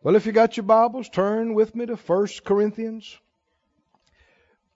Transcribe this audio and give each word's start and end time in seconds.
Well, 0.00 0.14
if 0.14 0.26
you 0.26 0.32
got 0.32 0.56
your 0.56 0.62
Bibles, 0.62 1.08
turn 1.08 1.54
with 1.54 1.74
me 1.74 1.84
to 1.86 1.96
1 1.96 2.28
Corinthians, 2.44 3.18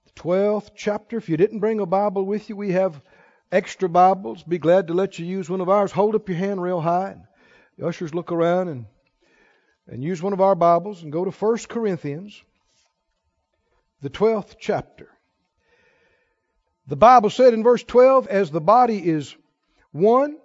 the 0.05 0.21
12th 0.21 0.71
chapter. 0.75 1.17
If 1.17 1.29
you 1.29 1.37
didn't 1.37 1.61
bring 1.61 1.79
a 1.79 1.87
Bible 1.87 2.25
with 2.27 2.49
you, 2.49 2.57
we 2.57 2.73
have 2.73 3.01
extra 3.53 3.89
Bibles. 3.89 4.43
Be 4.43 4.59
glad 4.59 4.89
to 4.89 4.95
let 4.95 5.21
you 5.21 5.25
use 5.25 5.49
one 5.49 5.61
of 5.61 5.69
ours. 5.69 5.93
Hold 5.93 6.17
up 6.17 6.29
your 6.29 6.39
hand 6.39 6.61
real 6.61 6.81
high. 6.81 7.19
The 7.79 7.87
ushers 7.87 8.13
look 8.13 8.33
around 8.33 8.67
and, 8.67 8.87
and 9.87 10.03
use 10.03 10.21
one 10.21 10.33
of 10.33 10.41
our 10.41 10.57
Bibles 10.57 11.05
and 11.05 11.13
go 11.13 11.25
to 11.25 11.31
1 11.31 11.59
Corinthians, 11.69 12.43
the 14.01 14.11
12th 14.11 14.57
chapter. 14.59 15.09
The 16.89 16.97
Bible 16.97 17.31
said 17.31 17.55
in 17.55 17.63
verse 17.63 17.85
12, 17.85 18.27
as 18.27 18.51
the 18.51 18.61
body 18.61 18.99
is 18.99 19.37
one 19.93 20.39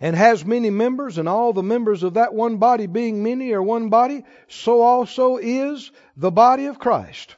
and 0.00 0.16
has 0.16 0.44
many 0.44 0.70
members, 0.70 1.18
and 1.18 1.28
all 1.28 1.52
the 1.52 1.62
members 1.62 2.02
of 2.02 2.14
that 2.14 2.32
one 2.32 2.56
body 2.56 2.86
being 2.86 3.22
many 3.22 3.52
are 3.52 3.62
one 3.62 3.90
body, 3.90 4.24
so 4.48 4.80
also 4.80 5.36
is 5.36 5.92
the 6.16 6.30
body 6.30 6.66
of 6.66 6.78
Christ. 6.78 7.36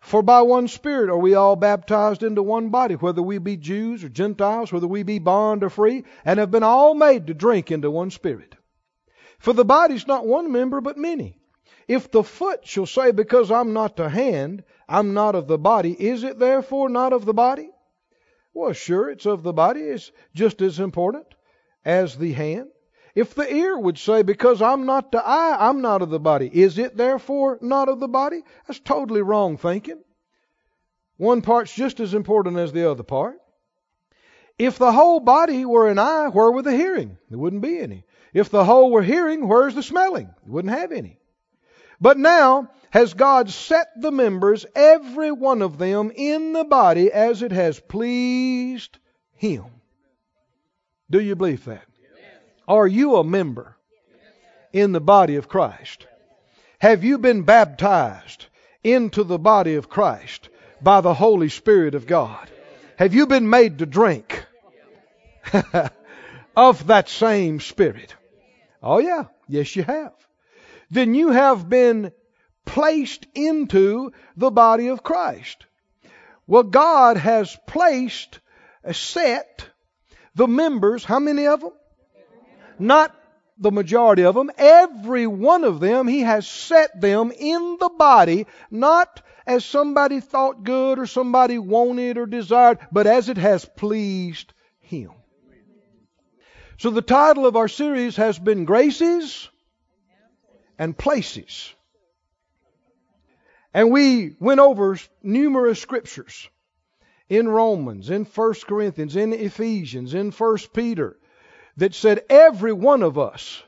For 0.00 0.22
by 0.22 0.42
one 0.42 0.68
Spirit 0.68 1.10
are 1.10 1.18
we 1.18 1.34
all 1.34 1.56
baptized 1.56 2.22
into 2.22 2.42
one 2.42 2.68
body, 2.68 2.94
whether 2.94 3.22
we 3.22 3.38
be 3.38 3.56
Jews 3.56 4.04
or 4.04 4.08
Gentiles, 4.08 4.72
whether 4.72 4.86
we 4.86 5.02
be 5.02 5.18
bond 5.18 5.64
or 5.64 5.70
free, 5.70 6.04
and 6.24 6.38
have 6.38 6.50
been 6.50 6.62
all 6.62 6.94
made 6.94 7.26
to 7.26 7.34
drink 7.34 7.72
into 7.72 7.90
one 7.90 8.10
Spirit. 8.10 8.54
For 9.38 9.52
the 9.52 9.64
body 9.64 9.94
is 9.94 10.06
not 10.06 10.26
one 10.26 10.52
member, 10.52 10.80
but 10.80 10.96
many. 10.96 11.38
If 11.88 12.10
the 12.10 12.22
foot 12.22 12.66
shall 12.66 12.86
say, 12.86 13.10
Because 13.10 13.50
I'm 13.50 13.72
not 13.72 13.96
the 13.96 14.08
hand, 14.08 14.64
I'm 14.88 15.14
not 15.14 15.34
of 15.34 15.48
the 15.48 15.58
body, 15.58 15.92
is 15.92 16.22
it 16.22 16.38
therefore 16.38 16.88
not 16.88 17.12
of 17.12 17.24
the 17.24 17.34
body? 17.34 17.70
Well, 18.56 18.72
sure, 18.72 19.10
it's 19.10 19.26
of 19.26 19.42
the 19.42 19.52
body. 19.52 19.80
It's 19.80 20.10
just 20.34 20.62
as 20.62 20.80
important 20.80 21.26
as 21.84 22.16
the 22.16 22.32
hand. 22.32 22.68
If 23.14 23.34
the 23.34 23.54
ear 23.54 23.78
would 23.78 23.98
say, 23.98 24.22
Because 24.22 24.62
I'm 24.62 24.86
not 24.86 25.12
the 25.12 25.22
eye, 25.22 25.68
I'm 25.68 25.82
not 25.82 26.00
of 26.00 26.08
the 26.08 26.18
body, 26.18 26.50
is 26.50 26.78
it 26.78 26.96
therefore 26.96 27.58
not 27.60 27.90
of 27.90 28.00
the 28.00 28.08
body? 28.08 28.42
That's 28.66 28.80
totally 28.80 29.20
wrong 29.20 29.58
thinking. 29.58 30.02
One 31.18 31.42
part's 31.42 31.74
just 31.74 32.00
as 32.00 32.14
important 32.14 32.56
as 32.56 32.72
the 32.72 32.90
other 32.90 33.02
part. 33.02 33.36
If 34.58 34.78
the 34.78 34.92
whole 34.92 35.20
body 35.20 35.66
were 35.66 35.90
an 35.90 35.98
eye, 35.98 36.28
where 36.28 36.50
were 36.50 36.62
the 36.62 36.74
hearing? 36.74 37.18
There 37.28 37.38
wouldn't 37.38 37.60
be 37.60 37.78
any. 37.78 38.04
If 38.32 38.48
the 38.48 38.64
whole 38.64 38.90
were 38.90 39.02
hearing, 39.02 39.46
where's 39.46 39.74
the 39.74 39.82
smelling? 39.82 40.30
You 40.46 40.52
wouldn't 40.52 40.72
have 40.72 40.92
any. 40.92 41.20
But 42.00 42.16
now 42.16 42.70
has 42.90 43.14
God 43.14 43.50
set 43.50 43.88
the 44.00 44.10
members, 44.10 44.66
every 44.74 45.32
one 45.32 45.62
of 45.62 45.78
them, 45.78 46.12
in 46.14 46.52
the 46.52 46.64
body 46.64 47.12
as 47.12 47.42
it 47.42 47.52
has 47.52 47.80
pleased 47.80 48.98
Him. 49.34 49.64
Do 51.10 51.20
you 51.20 51.36
believe 51.36 51.64
that? 51.66 51.84
Are 52.68 52.86
you 52.86 53.16
a 53.16 53.24
member 53.24 53.76
in 54.72 54.92
the 54.92 55.00
body 55.00 55.36
of 55.36 55.48
Christ? 55.48 56.06
Have 56.78 57.04
you 57.04 57.18
been 57.18 57.42
baptized 57.42 58.46
into 58.82 59.24
the 59.24 59.38
body 59.38 59.74
of 59.74 59.88
Christ 59.88 60.48
by 60.82 61.00
the 61.00 61.14
Holy 61.14 61.48
Spirit 61.48 61.94
of 61.94 62.06
God? 62.06 62.50
Have 62.96 63.14
you 63.14 63.26
been 63.26 63.48
made 63.48 63.78
to 63.78 63.86
drink 63.86 64.44
of 66.56 66.86
that 66.88 67.08
same 67.08 67.60
Spirit? 67.60 68.14
Oh, 68.82 68.98
yeah. 68.98 69.24
Yes, 69.48 69.76
you 69.76 69.84
have 69.84 70.12
then 70.90 71.14
you 71.14 71.30
have 71.30 71.68
been 71.68 72.12
placed 72.66 73.26
into 73.34 74.12
the 74.36 74.50
body 74.50 74.88
of 74.88 75.02
Christ. 75.02 75.64
Well, 76.46 76.64
God 76.64 77.16
has 77.16 77.56
placed, 77.66 78.40
uh, 78.84 78.92
set 78.92 79.66
the 80.34 80.46
members, 80.46 81.04
how 81.04 81.18
many 81.18 81.46
of 81.46 81.60
them? 81.60 81.72
Not 82.78 83.16
the 83.58 83.70
majority 83.72 84.24
of 84.24 84.34
them, 84.34 84.50
every 84.58 85.26
one 85.26 85.64
of 85.64 85.80
them, 85.80 86.06
He 86.06 86.20
has 86.20 86.46
set 86.46 87.00
them 87.00 87.32
in 87.32 87.78
the 87.80 87.88
body, 87.88 88.46
not 88.70 89.22
as 89.46 89.64
somebody 89.64 90.20
thought 90.20 90.62
good 90.62 90.98
or 90.98 91.06
somebody 91.06 91.58
wanted 91.58 92.18
or 92.18 92.26
desired, 92.26 92.78
but 92.92 93.06
as 93.06 93.30
it 93.30 93.38
has 93.38 93.64
pleased 93.64 94.52
Him. 94.80 95.10
So 96.78 96.90
the 96.90 97.00
title 97.00 97.46
of 97.46 97.56
our 97.56 97.68
series 97.68 98.16
has 98.16 98.38
been 98.38 98.66
Graces 98.66 99.48
and 100.78 100.96
places. 100.96 101.74
And 103.76 103.90
we 103.90 104.34
went 104.40 104.58
over 104.58 104.96
numerous 105.22 105.78
scriptures 105.82 106.48
in 107.28 107.46
Romans, 107.46 108.08
in 108.08 108.24
1 108.24 108.54
Corinthians, 108.66 109.16
in 109.16 109.34
Ephesians, 109.34 110.14
in 110.14 110.30
1 110.30 110.58
Peter 110.72 111.18
that 111.76 111.92
said 111.92 112.24
every 112.30 112.72
one 112.72 113.02
of 113.02 113.18
us 113.18 113.62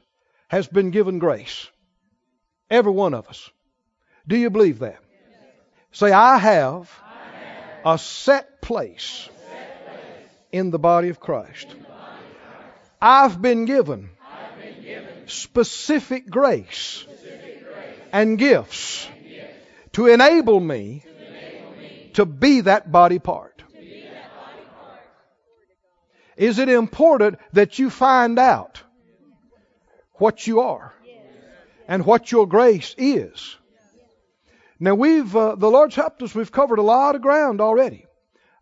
has 0.49 0.67
been 0.67 0.93
given 0.93 1.19
grace. 1.19 1.69
Every 2.71 2.91
one 2.91 3.13
of 3.13 3.29
us. 3.29 3.51
Do 4.27 4.39
you 4.39 4.49
believe 4.49 4.79
that? 4.79 4.99
Say, 5.93 6.11
I 6.11 6.39
have, 6.39 6.91
a 7.85 7.99
set 7.99 8.63
place, 8.63 9.29
in 10.51 10.71
the 10.71 10.79
body 10.79 11.11
of 11.11 11.21
Christ. 11.21 11.67
I've 12.99 13.43
been 13.43 13.67
given 13.67 14.09
specific 15.27 16.31
grace 16.31 17.05
and 18.11 18.39
gifts 18.39 19.07
to 19.99 20.07
enable 20.07 20.61
me 20.61 21.03
to 22.13 22.25
be 22.25 22.61
that 22.61 22.93
body 22.93 23.19
part. 23.19 23.65
Is 26.37 26.61
it 26.61 26.69
important 26.69 27.41
that 27.53 27.81
you 27.81 27.91
find 27.91 28.39
out 28.39 28.81
what 30.13 30.47
you 30.47 30.61
are 30.61 30.95
and 31.89 32.07
what 32.07 32.31
your 32.31 32.47
grace 32.47 32.95
is? 32.97 33.57
Now 34.79 34.95
we've 34.95 35.35
uh, 35.35 35.57
the 35.57 35.69
Lord's 35.69 35.97
helped 35.97 36.23
us. 36.23 36.33
We've 36.33 36.53
covered 36.53 36.79
a 36.79 36.83
lot 36.83 37.17
of 37.17 37.23
ground 37.23 37.61
already. 37.61 38.07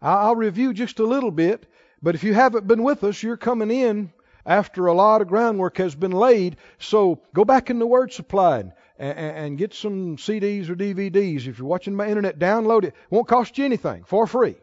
I'll 0.01 0.37
review 0.37 0.73
just 0.73 1.01
a 1.01 1.07
little 1.07 1.31
bit, 1.31 1.71
but 2.01 2.15
if 2.15 2.25
you 2.25 2.33
haven't 2.33 2.67
been 2.67 2.83
with 2.83 3.05
us, 3.05 3.23
you're 3.23 3.37
coming 3.37 3.71
in 3.71 4.11
after 4.47 4.87
a 4.87 4.95
lot 4.95 5.21
of 5.21 5.29
groundwork 5.29 5.77
has 5.77 5.95
been 5.95 6.13
laid. 6.13 6.57
So 6.79 7.21
go 7.35 7.45
back 7.45 7.69
in 7.69 7.79
the 7.79 7.87
Word 7.87 8.11
Supply 8.11 8.61
and, 8.61 8.73
and 8.99 9.59
get 9.59 9.75
some 9.75 10.17
CDs 10.17 10.69
or 10.69 10.75
DVDs. 10.75 11.47
If 11.47 11.59
you're 11.59 11.67
watching 11.67 11.95
my 11.95 12.09
internet, 12.09 12.39
download 12.39 12.85
it. 12.85 12.89
it. 12.89 12.95
Won't 13.11 13.29
cost 13.29 13.59
you 13.59 13.65
anything 13.65 14.05
for 14.05 14.27
free. 14.27 14.57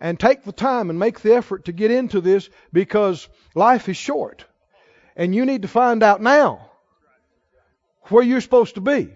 And 0.00 0.18
take 0.18 0.44
the 0.44 0.52
time 0.52 0.88
and 0.88 0.98
make 0.98 1.20
the 1.20 1.34
effort 1.34 1.66
to 1.66 1.72
get 1.72 1.90
into 1.90 2.20
this 2.20 2.48
because 2.72 3.28
life 3.54 3.88
is 3.88 3.96
short. 3.96 4.44
And 5.16 5.34
you 5.34 5.44
need 5.44 5.62
to 5.62 5.68
find 5.68 6.02
out 6.02 6.22
now 6.22 6.70
where 8.04 8.22
you're 8.22 8.40
supposed 8.40 8.76
to 8.76 8.80
be, 8.80 9.10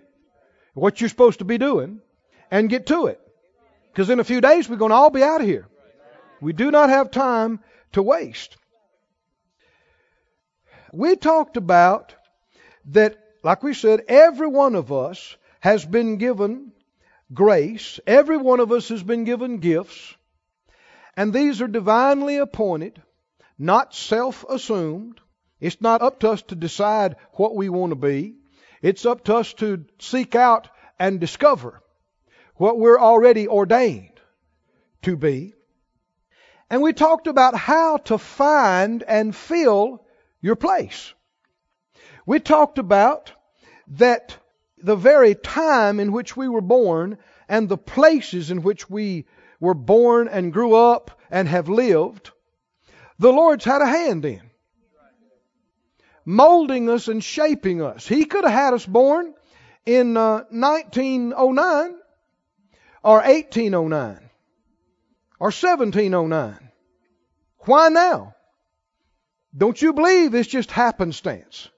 what 0.75 1.00
you're 1.00 1.09
supposed 1.09 1.39
to 1.39 1.44
be 1.44 1.56
doing, 1.56 2.00
and 2.50 2.69
get 2.69 2.87
to 2.87 3.06
it. 3.06 3.21
Because 3.93 4.11
in 4.11 4.21
a 4.21 4.25
few 4.25 4.41
days 4.41 4.69
we're 4.69 4.77
going 4.77 4.91
to 4.91 4.97
all 4.97 5.11
be 5.11 5.23
out 5.23 5.41
of 5.41 5.47
here. 5.47 5.67
We 6.41 6.53
do 6.53 6.71
not 6.71 6.91
have 6.91 7.11
time 7.11 7.61
to 7.93 8.03
waste 8.03 8.56
we 10.94 11.17
talked 11.17 11.56
about 11.56 12.15
that, 12.87 13.19
like 13.44 13.62
we 13.62 13.75
said, 13.75 14.05
every 14.09 14.47
one 14.47 14.75
of 14.75 14.91
us 14.91 15.37
has 15.60 15.84
been 15.84 16.16
given 16.16 16.72
grace, 17.32 18.00
every 18.06 18.38
one 18.38 18.59
of 18.59 18.72
us 18.72 18.88
has 18.88 19.03
been 19.03 19.25
given 19.25 19.59
gifts, 19.59 20.16
and 21.16 21.32
these 21.32 21.60
are 21.60 21.69
divinely 21.69 22.38
appointed, 22.38 23.00
not 23.59 23.94
self 23.94 24.44
assumed. 24.49 25.21
It's 25.60 25.81
not 25.81 26.03
up 26.03 26.21
to 26.21 26.31
us 26.31 26.43
to 26.44 26.55
decide 26.55 27.16
what 27.34 27.55
we 27.55 27.69
want 27.69 27.91
to 27.91 27.97
be. 27.97 28.34
It's 28.82 29.06
up 29.06 29.25
to 29.25 29.37
us 29.37 29.53
to 29.55 29.84
seek 29.99 30.34
out 30.34 30.69
and 30.99 31.21
discover 31.21 31.82
what 32.56 32.78
we're 32.78 33.00
already 33.00 33.47
ordained 33.47 34.21
to 35.03 35.16
be. 35.16 35.55
And 36.71 36.82
we 36.82 36.93
talked 36.93 37.26
about 37.26 37.55
how 37.55 37.99
to 37.99 38.19
find 38.19 39.03
and 39.03 39.34
fill 39.37 40.05
your 40.41 40.56
place. 40.56 41.12
We 42.26 42.41
talked 42.41 42.78
about 42.78 43.32
that 43.88 44.36
the 44.78 44.96
very 44.96 45.34
time 45.34 46.00
in 46.00 46.12
which 46.12 46.36
we 46.36 46.48
were 46.48 46.60
born 46.60 47.19
and 47.48 47.69
the 47.69 47.78
places 47.78 48.50
in 48.50 48.62
which 48.62 48.88
we 48.88 49.26
were 49.60 49.75
born 49.75 50.28
and 50.28 50.52
grew 50.52 50.75
up 50.75 51.19
and 51.31 51.48
have 51.48 51.69
lived, 51.69 52.31
the 53.19 53.32
Lord's 53.32 53.64
had 53.64 53.82
a 53.82 53.86
hand 53.86 54.25
in. 54.25 54.42
Molding 56.26 56.88
us 56.88 57.08
and 57.08 57.22
shaping 57.22 57.82
us. 57.82 58.06
He 58.06 58.25
could 58.25 58.44
have 58.44 58.52
had 58.52 58.75
us 58.75 58.86
born 58.86 59.34
in 59.84 60.16
uh, 60.16 60.44
1909 60.50 61.98
or 63.02 63.16
1809 63.16 64.31
or 65.38 65.48
1709. 65.48 66.70
Why 67.60 67.88
now? 67.88 68.34
Don't 69.56 69.81
you 69.81 69.92
believe 69.92 70.34
it's 70.34 70.48
just 70.48 70.70
happenstance? 70.70 71.69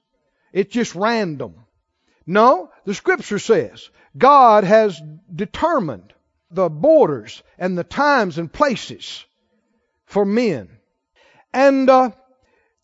It's 0.51 0.73
just 0.73 0.95
random. 0.95 1.66
No, 2.27 2.69
the 2.83 2.93
scripture 2.93 3.39
says 3.39 3.89
God 4.17 4.65
has 4.65 5.01
determined 5.33 6.13
the 6.51 6.69
borders 6.69 7.41
and 7.57 7.77
the 7.77 7.85
times 7.85 8.37
and 8.37 8.51
places 8.51 9.25
for 10.05 10.25
men. 10.25 10.69
And 11.53 11.89
uh, 11.89 12.11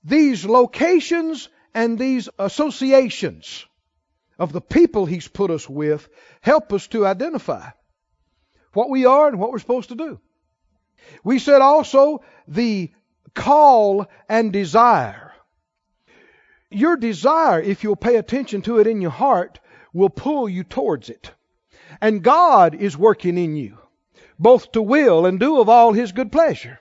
these 0.04 0.46
locations 0.46 1.50
and 1.74 2.00
these 2.00 2.30
associations 2.40 3.66
of 4.40 4.54
the 4.54 4.62
people 4.62 5.06
He's 5.06 5.28
put 5.28 5.52
us 5.52 5.70
with 5.70 6.08
help 6.42 6.72
us 6.72 6.88
to 6.88 7.06
identify 7.06 7.70
what 8.74 8.90
we 8.90 9.06
are 9.06 9.28
and 9.28 9.40
what 9.40 9.52
we're 9.52 9.60
supposed 9.60 9.90
to 9.90 9.96
do. 9.96 10.20
We 11.24 11.40
said 11.40 11.62
also 11.62 12.24
the 12.48 12.92
call 13.34 14.08
and 14.30 14.54
desire. 14.54 15.33
Your 16.74 16.98
desire, 16.98 17.62
if 17.62 17.84
you'll 17.84 17.96
pay 17.96 18.16
attention 18.16 18.62
to 18.64 18.80
it 18.80 18.88
in 18.88 19.02
your 19.02 19.12
heart, 19.12 19.60
will 19.94 20.10
pull 20.10 20.50
you 20.50 20.64
towards 20.64 21.10
it. 21.10 21.32
And 22.02 22.24
God 22.24 22.76
is 22.76 22.98
working 22.98 23.38
in 23.38 23.56
you, 23.56 23.78
both 24.40 24.72
to 24.72 24.82
will 24.82 25.26
and 25.26 25.40
do 25.40 25.60
of 25.60 25.70
all 25.70 25.94
His 25.94 26.12
good 26.12 26.32
pleasure. 26.32 26.80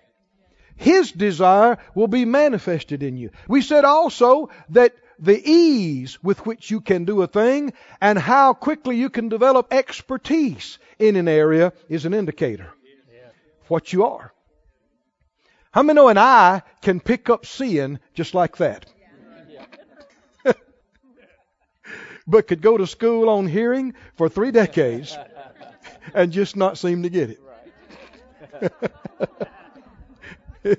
His 0.77 1.13
desire 1.13 1.79
will 1.95 2.09
be 2.09 2.25
manifested 2.25 3.03
in 3.03 3.17
you. 3.17 3.31
We 3.47 3.61
said 3.63 3.85
also 3.85 4.49
that 4.71 4.95
the 5.19 5.41
ease 5.49 6.21
with 6.23 6.45
which 6.47 6.71
you 6.71 6.81
can 6.81 7.05
do 7.05 7.23
a 7.23 7.27
thing 7.27 7.73
and 8.01 8.19
how 8.19 8.55
quickly 8.55 8.97
you 8.97 9.11
can 9.11 9.29
develop 9.29 9.73
expertise 9.73 10.79
in 10.99 11.17
an 11.17 11.29
area 11.29 11.73
is 11.89 12.07
an 12.07 12.15
indicator 12.15 12.73
of 13.63 13.71
what 13.71 13.93
you 13.93 14.05
are. 14.05 14.33
How 15.71 15.83
many 15.83 15.97
know 15.97 16.09
an 16.09 16.19
eye 16.19 16.63
can 16.81 16.99
pick 16.99 17.31
up 17.31 17.47
seeing 17.47 18.01
just 18.15 18.35
like 18.35 18.57
that? 18.57 18.87
But 22.33 22.49
could 22.49 22.63
go 22.63 22.79
to 22.79 22.87
school 22.87 23.29
on 23.29 23.47
hearing 23.47 23.93
for 24.17 24.29
three 24.29 24.51
decades 24.63 25.17
and 26.15 26.33
just 26.33 26.57
not 26.57 26.79
seem 26.79 27.03
to 27.03 27.11
get 27.11 27.39
it. 30.65 30.79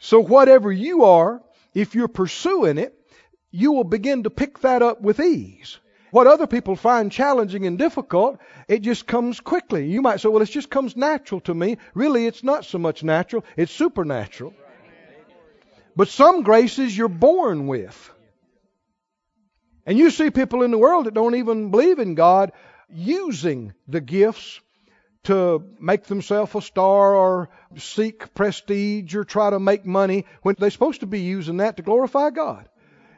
so, 0.00 0.20
whatever 0.20 0.72
you 0.72 1.04
are, 1.04 1.40
if 1.74 1.94
you're 1.94 2.08
pursuing 2.08 2.76
it, 2.76 2.92
you 3.52 3.70
will 3.72 3.84
begin 3.84 4.24
to 4.24 4.30
pick 4.30 4.58
that 4.60 4.82
up 4.82 5.00
with 5.00 5.20
ease. 5.20 5.78
What 6.10 6.26
other 6.26 6.48
people 6.48 6.74
find 6.74 7.12
challenging 7.12 7.64
and 7.64 7.78
difficult, 7.78 8.38
it 8.66 8.80
just 8.80 9.06
comes 9.06 9.38
quickly. 9.38 9.86
You 9.86 10.02
might 10.02 10.20
say, 10.20 10.28
well, 10.28 10.42
it 10.42 10.46
just 10.46 10.70
comes 10.70 10.96
natural 10.96 11.40
to 11.42 11.54
me. 11.54 11.76
Really, 11.94 12.26
it's 12.26 12.42
not 12.42 12.64
so 12.64 12.78
much 12.78 13.04
natural, 13.04 13.44
it's 13.56 13.70
supernatural. 13.70 14.54
But 15.94 16.08
some 16.08 16.42
graces 16.42 16.96
you're 16.96 17.08
born 17.08 17.68
with. 17.68 18.10
And 19.88 19.96
you 19.96 20.10
see 20.10 20.30
people 20.30 20.64
in 20.64 20.70
the 20.70 20.76
world 20.76 21.06
that 21.06 21.14
don't 21.14 21.36
even 21.36 21.70
believe 21.70 21.98
in 21.98 22.14
God 22.14 22.52
using 22.90 23.72
the 23.88 24.02
gifts 24.02 24.60
to 25.24 25.64
make 25.80 26.04
themselves 26.04 26.54
a 26.54 26.60
star 26.60 27.14
or 27.14 27.48
seek 27.78 28.34
prestige 28.34 29.14
or 29.14 29.24
try 29.24 29.48
to 29.48 29.58
make 29.58 29.86
money 29.86 30.26
when 30.42 30.56
they're 30.58 30.68
supposed 30.68 31.00
to 31.00 31.06
be 31.06 31.20
using 31.20 31.56
that 31.56 31.78
to 31.78 31.82
glorify 31.82 32.28
God 32.28 32.68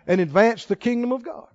and 0.06 0.20
advance 0.20 0.66
the 0.66 0.76
kingdom 0.76 1.10
of 1.10 1.24
God. 1.24 1.48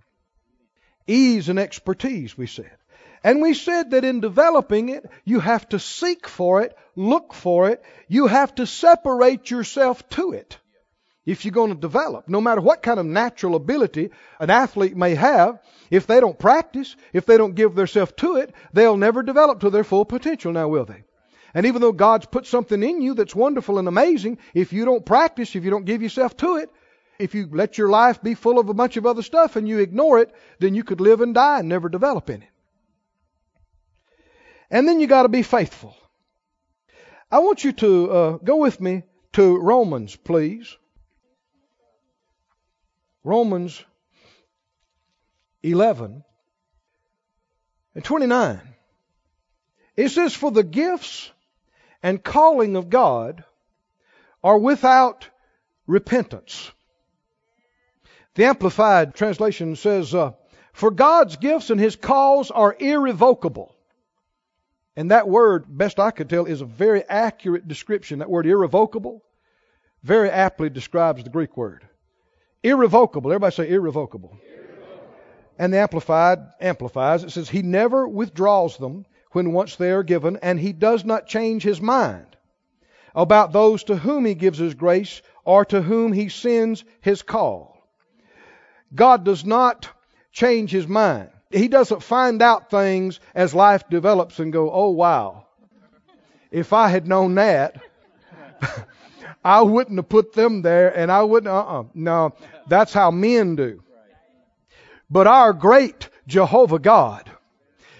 Ease 1.07 1.47
and 1.47 1.59
expertise, 1.59 2.37
we 2.37 2.45
said. 2.45 2.75
And 3.23 3.41
we 3.41 3.53
said 3.53 3.91
that 3.91 4.03
in 4.03 4.19
developing 4.19 4.89
it, 4.89 5.09
you 5.23 5.39
have 5.39 5.69
to 5.69 5.79
seek 5.79 6.27
for 6.27 6.61
it, 6.61 6.75
look 6.97 7.33
for 7.33 7.69
it, 7.69 7.81
you 8.09 8.27
have 8.27 8.53
to 8.55 8.67
separate 8.67 9.49
yourself 9.49 10.09
to 10.09 10.33
it 10.33 10.57
if 11.25 11.43
you're 11.43 11.51
going 11.51 11.73
to 11.73 11.79
develop. 11.79 12.27
No 12.27 12.39
matter 12.39 12.61
what 12.61 12.83
kind 12.83 12.99
of 12.99 13.05
natural 13.05 13.55
ability 13.55 14.11
an 14.39 14.49
athlete 14.49 14.95
may 14.95 15.15
have, 15.15 15.59
if 15.89 16.05
they 16.07 16.19
don't 16.19 16.37
practice, 16.37 16.95
if 17.13 17.25
they 17.25 17.37
don't 17.37 17.55
give 17.55 17.75
themselves 17.75 18.13
to 18.17 18.37
it, 18.37 18.53
they'll 18.73 18.97
never 18.97 19.23
develop 19.23 19.59
to 19.61 19.69
their 19.69 19.83
full 19.83 20.05
potential 20.05 20.53
now, 20.53 20.67
will 20.67 20.85
they? 20.85 21.03
And 21.53 21.65
even 21.65 21.81
though 21.81 21.93
God's 21.93 22.25
put 22.25 22.45
something 22.45 22.83
in 22.83 23.01
you 23.01 23.13
that's 23.13 23.33
wonderful 23.33 23.79
and 23.79 23.87
amazing, 23.87 24.39
if 24.53 24.73
you 24.73 24.85
don't 24.85 25.05
practice, 25.05 25.55
if 25.55 25.63
you 25.63 25.71
don't 25.71 25.85
give 25.85 26.01
yourself 26.01 26.35
to 26.37 26.57
it, 26.57 26.69
if 27.17 27.33
you 27.33 27.47
let 27.51 27.77
your 27.77 27.89
life 27.89 28.21
be 28.21 28.33
full 28.33 28.59
of 28.59 28.67
a 28.67 28.73
bunch 28.73 28.97
of 28.97 29.05
other 29.05 29.21
stuff 29.21 29.55
and 29.55 29.67
you 29.67 29.79
ignore 29.79 30.19
it, 30.19 30.33
then 30.59 30.75
you 30.75 30.83
could 30.83 30.99
live 30.99 31.21
and 31.21 31.33
die 31.33 31.59
and 31.59 31.69
never 31.69 31.87
develop 31.87 32.29
in 32.29 32.41
it. 32.41 32.49
And 34.69 34.87
then 34.87 34.99
you 34.99 35.07
got 35.07 35.23
to 35.23 35.29
be 35.29 35.43
faithful. 35.43 35.95
I 37.31 37.39
want 37.39 37.63
you 37.63 37.71
to 37.71 38.11
uh, 38.11 38.31
go 38.37 38.57
with 38.57 38.81
me 38.81 39.03
to 39.33 39.57
Romans, 39.57 40.15
please. 40.15 40.75
Romans 43.25 43.83
11 45.63 46.23
and 47.95 48.03
29. 48.03 48.61
It 49.97 50.09
says, 50.09 50.35
For 50.35 50.51
the 50.51 50.63
gifts 50.63 51.31
and 52.03 52.23
calling 52.23 52.75
of 52.75 52.91
God 52.91 53.43
are 54.43 54.59
without 54.59 55.27
repentance. 55.87 56.71
The 58.35 58.45
Amplified 58.45 59.15
translation 59.15 59.75
says, 59.75 60.13
uh, 60.13 60.33
For 60.73 60.91
God's 60.91 61.37
gifts 61.37 61.71
and 61.71 61.79
His 61.79 61.95
calls 61.95 62.51
are 62.51 62.75
irrevocable. 62.77 63.75
And 64.95 65.09
that 65.09 65.27
word, 65.27 65.65
best 65.67 65.99
I 65.99 66.11
could 66.11 66.29
tell, 66.29 66.45
is 66.45 66.61
a 66.61 66.65
very 66.65 67.03
accurate 67.03 67.67
description. 67.67 68.19
That 68.19 68.29
word 68.29 68.45
irrevocable 68.45 69.23
very 70.03 70.29
aptly 70.29 70.69
describes 70.69 71.23
the 71.23 71.31
Greek 71.31 71.57
word. 71.57 71.87
Irrevocable. 72.65 73.31
Everybody 73.31 73.55
say 73.55 73.69
irrevocable. 73.69 74.35
irrevocable. 74.43 75.07
And 75.59 75.71
the 75.71 75.77
Amplified 75.77 76.39
amplifies. 76.59 77.23
It 77.23 77.29
says, 77.29 77.47
He 77.47 77.61
never 77.61 78.07
withdraws 78.07 78.77
them 78.77 79.05
when 79.31 79.53
once 79.53 79.75
they 79.75 79.91
are 79.91 80.01
given, 80.01 80.37
and 80.41 80.59
He 80.59 80.73
does 80.73 81.05
not 81.05 81.27
change 81.27 81.61
His 81.61 81.79
mind 81.79 82.25
about 83.13 83.53
those 83.53 83.83
to 83.83 83.95
whom 83.95 84.25
He 84.25 84.33
gives 84.33 84.57
His 84.57 84.73
grace 84.73 85.21
or 85.43 85.63
to 85.65 85.81
whom 85.81 86.11
He 86.11 86.29
sends 86.29 86.83
His 87.01 87.21
call. 87.21 87.77
God 88.95 89.23
does 89.23 89.45
not 89.45 89.87
change 90.31 90.71
His 90.71 90.87
mind. 90.87 91.29
He 91.51 91.67
doesn't 91.67 92.01
find 92.01 92.41
out 92.41 92.71
things 92.71 93.19
as 93.35 93.53
life 93.53 93.87
develops 93.89 94.39
and 94.39 94.51
go, 94.51 94.71
oh 94.71 94.89
wow, 94.89 95.45
if 96.49 96.73
I 96.73 96.87
had 96.87 97.07
known 97.07 97.35
that, 97.35 97.79
I 99.45 99.61
wouldn't 99.61 99.99
have 99.99 100.09
put 100.09 100.33
them 100.33 100.63
there 100.63 100.89
and 100.89 101.11
I 101.11 101.21
wouldn't, 101.21 101.47
uh 101.47 101.59
uh-uh. 101.59 101.81
uh 101.81 101.83
No, 101.93 102.33
that's 102.67 102.91
how 102.91 103.11
men 103.11 103.55
do. 103.55 103.83
But 105.07 105.27
our 105.27 105.53
great 105.53 106.09
Jehovah 106.25 106.79
God, 106.79 107.29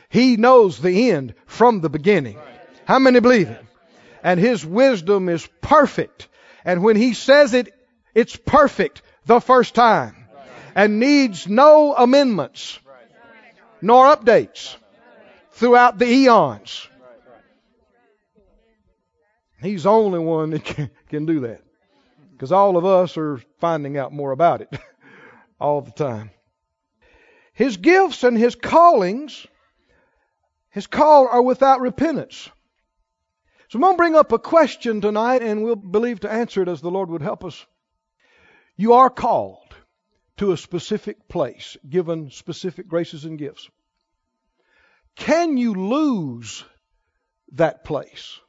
He 0.09 0.37
knows 0.37 0.81
the 0.81 1.11
end 1.11 1.35
from 1.45 1.81
the 1.81 1.89
beginning. 1.89 2.39
How 2.85 2.97
many 2.97 3.19
believe 3.19 3.49
it? 3.49 3.63
And 4.23 4.39
His 4.39 4.65
wisdom 4.65 5.29
is 5.29 5.47
perfect. 5.61 6.27
And 6.65 6.81
when 6.81 6.95
He 6.95 7.13
says 7.13 7.53
it, 7.53 7.71
it's 8.15 8.35
perfect 8.35 9.03
the 9.27 9.39
first 9.39 9.75
time. 9.75 10.15
And 10.73 10.99
needs 10.99 11.47
no 11.47 11.93
amendments, 11.95 12.79
nor 13.83 14.15
updates 14.15 14.75
throughout 15.51 15.99
the 15.99 16.07
eons. 16.07 16.89
He's 19.65 19.83
the 19.83 19.91
only 19.91 20.19
one 20.19 20.51
that 20.51 20.63
can, 20.63 20.89
can 21.09 21.25
do 21.25 21.41
that. 21.41 21.61
Because 22.31 22.51
all 22.51 22.77
of 22.77 22.85
us 22.85 23.17
are 23.17 23.41
finding 23.59 23.97
out 23.97 24.13
more 24.13 24.31
about 24.31 24.61
it 24.61 24.69
all 25.59 25.81
the 25.81 25.91
time. 25.91 26.31
His 27.53 27.77
gifts 27.77 28.23
and 28.23 28.37
his 28.37 28.55
callings, 28.55 29.47
his 30.69 30.87
call 30.87 31.27
are 31.27 31.41
without 31.41 31.79
repentance. 31.79 32.49
So 33.69 33.77
I'm 33.77 33.81
going 33.81 33.93
to 33.93 33.97
bring 33.97 34.15
up 34.15 34.31
a 34.33 34.39
question 34.39 35.01
tonight 35.01 35.41
and 35.41 35.63
we'll 35.63 35.77
believe 35.77 36.19
to 36.21 36.31
answer 36.31 36.61
it 36.61 36.67
as 36.67 36.81
the 36.81 36.91
Lord 36.91 37.09
would 37.09 37.21
help 37.21 37.45
us. 37.45 37.65
You 38.75 38.93
are 38.93 39.09
called 39.09 39.73
to 40.37 40.51
a 40.51 40.57
specific 40.57 41.29
place, 41.29 41.77
given 41.89 42.29
specific 42.29 42.87
graces 42.89 43.23
and 43.23 43.39
gifts. 43.39 43.69
Can 45.15 45.55
you 45.55 45.73
lose 45.73 46.65
that 47.53 47.85
place? 47.85 48.39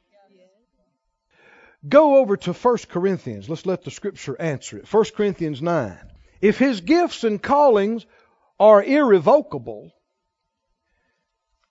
Go 1.86 2.16
over 2.16 2.36
to 2.38 2.52
1 2.52 2.78
Corinthians. 2.88 3.48
Let's 3.48 3.66
let 3.66 3.84
the 3.84 3.90
scripture 3.90 4.40
answer 4.40 4.78
it. 4.78 4.92
1 4.92 5.04
Corinthians 5.16 5.62
9. 5.62 5.98
If 6.40 6.58
his 6.58 6.80
gifts 6.80 7.24
and 7.24 7.42
callings 7.42 8.06
are 8.58 8.82
irrevocable, 8.82 9.92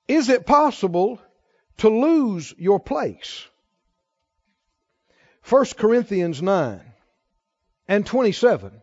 is 0.07 0.29
it 0.29 0.45
possible 0.45 1.19
to 1.77 1.89
lose 1.89 2.53
your 2.57 2.79
place? 2.79 3.45
1 5.49 5.65
Corinthians 5.77 6.41
9 6.41 6.81
and 7.87 8.05
27. 8.05 8.81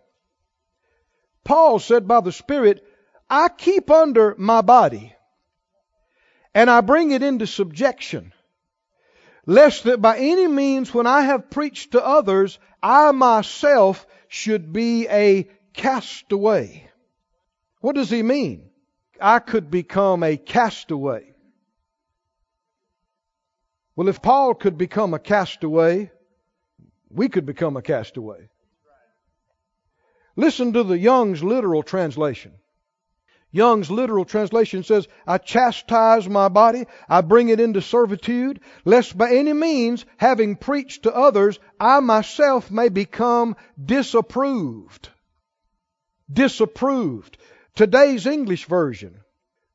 Paul 1.45 1.79
said 1.79 2.07
by 2.07 2.21
the 2.21 2.33
Spirit, 2.33 2.85
I 3.29 3.49
keep 3.49 3.91
under 3.91 4.35
my 4.39 4.61
body 4.61 5.15
and 6.55 6.71
I 6.71 6.81
bring 6.83 7.11
it 7.11 7.23
into 7.23 7.47
subjection 7.47 8.33
lest 9.47 9.85
that 9.85 10.01
by 10.01 10.19
any 10.19 10.47
means 10.47 10.93
when 10.95 11.07
I 11.07 11.23
have 11.23 11.51
preached 11.51 11.93
to 11.93 12.05
others, 12.05 12.59
I 12.83 13.11
myself 13.13 14.07
should 14.29 14.73
be 14.73 15.09
a 15.09 15.49
castaway. 15.73 16.89
What 17.81 17.97
does 17.97 18.11
he 18.11 18.23
mean? 18.23 18.71
I 19.21 19.39
could 19.39 19.71
become 19.71 20.23
a 20.23 20.37
castaway. 20.37 21.33
Well, 23.95 24.09
if 24.09 24.23
Paul 24.23 24.55
could 24.55 24.79
become 24.79 25.15
a 25.15 25.19
castaway, 25.19 26.11
we 27.11 27.29
could 27.29 27.45
become 27.45 27.77
a 27.77 27.83
castaway. 27.83 28.49
Listen 30.35 30.73
to 30.73 30.83
the 30.83 30.99
Young's 30.99 31.45
literal 31.45 31.83
translation. 31.83 32.53
Young's 33.55 33.91
literal 33.91 34.25
translation 34.25 34.83
says, 34.83 35.07
I 35.27 35.37
chastise 35.37 36.27
my 36.27 36.49
body, 36.49 36.87
I 37.07 37.21
bring 37.21 37.51
it 37.51 37.61
into 37.61 37.83
servitude, 37.83 38.61
lest 38.87 39.17
by 39.17 39.31
any 39.31 39.53
means, 39.53 40.07
having 40.17 40.57
preached 40.57 41.03
to 41.03 41.15
others, 41.15 41.61
I 41.79 42.01
myself 42.01 42.71
may 42.71 42.89
become 42.89 43.57
disapproved. 43.83 45.11
Disapproved. 46.33 47.37
Today's 47.75 48.27
English 48.27 48.65
version. 48.65 49.21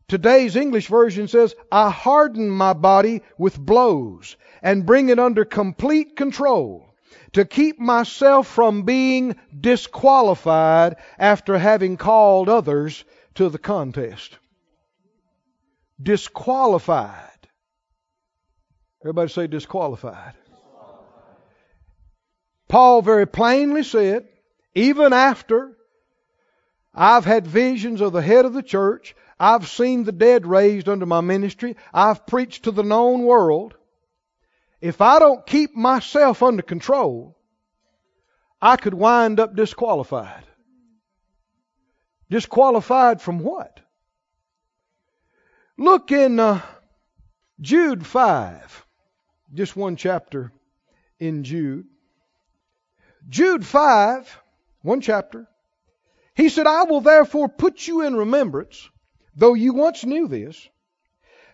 Today's 0.08 0.56
English 0.56 0.88
version 0.88 1.28
says, 1.28 1.54
I 1.72 1.92
harden 1.92 2.50
my 2.50 2.74
body 2.74 3.22
with 3.38 3.60
blows 3.60 4.38
and 4.64 4.88
bring 4.88 5.10
it 5.10 5.20
under 5.20 5.46
complete 5.46 6.16
control 6.16 6.96
to 7.34 7.46
keep 7.46 7.80
myself 7.80 8.48
from 8.48 8.84
being 8.84 9.36
disqualified 9.60 10.96
after 11.20 11.60
having 11.60 11.98
called 11.98 12.50
others 12.50 13.04
to 13.38 13.50
the 13.50 13.60
contest. 13.60 14.36
Disqualified. 16.02 17.48
Everybody 19.04 19.30
say 19.30 19.46
disqualified. 19.46 20.34
Paul 22.68 23.04
very 23.04 23.28
plainly 23.28 23.84
said, 23.84 24.28
even 24.74 25.14
after 25.14 25.78
I've 26.94 27.26
had 27.26 27.46
visions 27.46 28.02
of 28.02 28.12
the 28.12 28.24
head 28.24 28.46
of 28.46 28.54
the 28.54 28.64
church, 28.64 29.16
I've 29.40 29.68
seen 29.68 30.04
the 30.04 30.12
dead 30.12 30.48
raised 30.48 30.90
under 30.90 31.06
my 31.06 31.22
ministry, 31.22 31.76
I've 31.94 32.26
preached 32.26 32.64
to 32.64 32.72
the 32.72 32.84
known 32.84 33.22
world. 33.22 33.76
If 34.82 35.00
I 35.00 35.20
don't 35.20 35.46
keep 35.46 35.76
myself 35.76 36.42
under 36.42 36.64
control, 36.64 37.38
I 38.60 38.78
could 38.78 38.96
wind 38.96 39.40
up 39.40 39.56
disqualified. 39.56 40.44
Disqualified 42.30 43.22
from 43.22 43.40
what? 43.40 43.80
Look 45.78 46.12
in 46.12 46.40
uh, 46.40 46.62
Jude 47.62 48.06
5, 48.06 48.86
just 49.54 49.76
one 49.76 49.96
chapter 49.96 50.52
in 51.20 51.44
Jude. 51.44 51.86
Jude 53.30 53.66
5, 53.66 54.42
one 54.82 55.02
chapter. 55.02 55.48
He 56.36 56.50
said, 56.50 56.68
I 56.68 56.84
will 56.84 57.02
therefore 57.02 57.48
put 57.48 57.88
you 57.88 58.02
in 58.02 58.16
remembrance, 58.16 58.90
though 59.36 59.54
you 59.54 59.74
once 59.74 60.04
knew 60.06 60.28
this, 60.28 60.68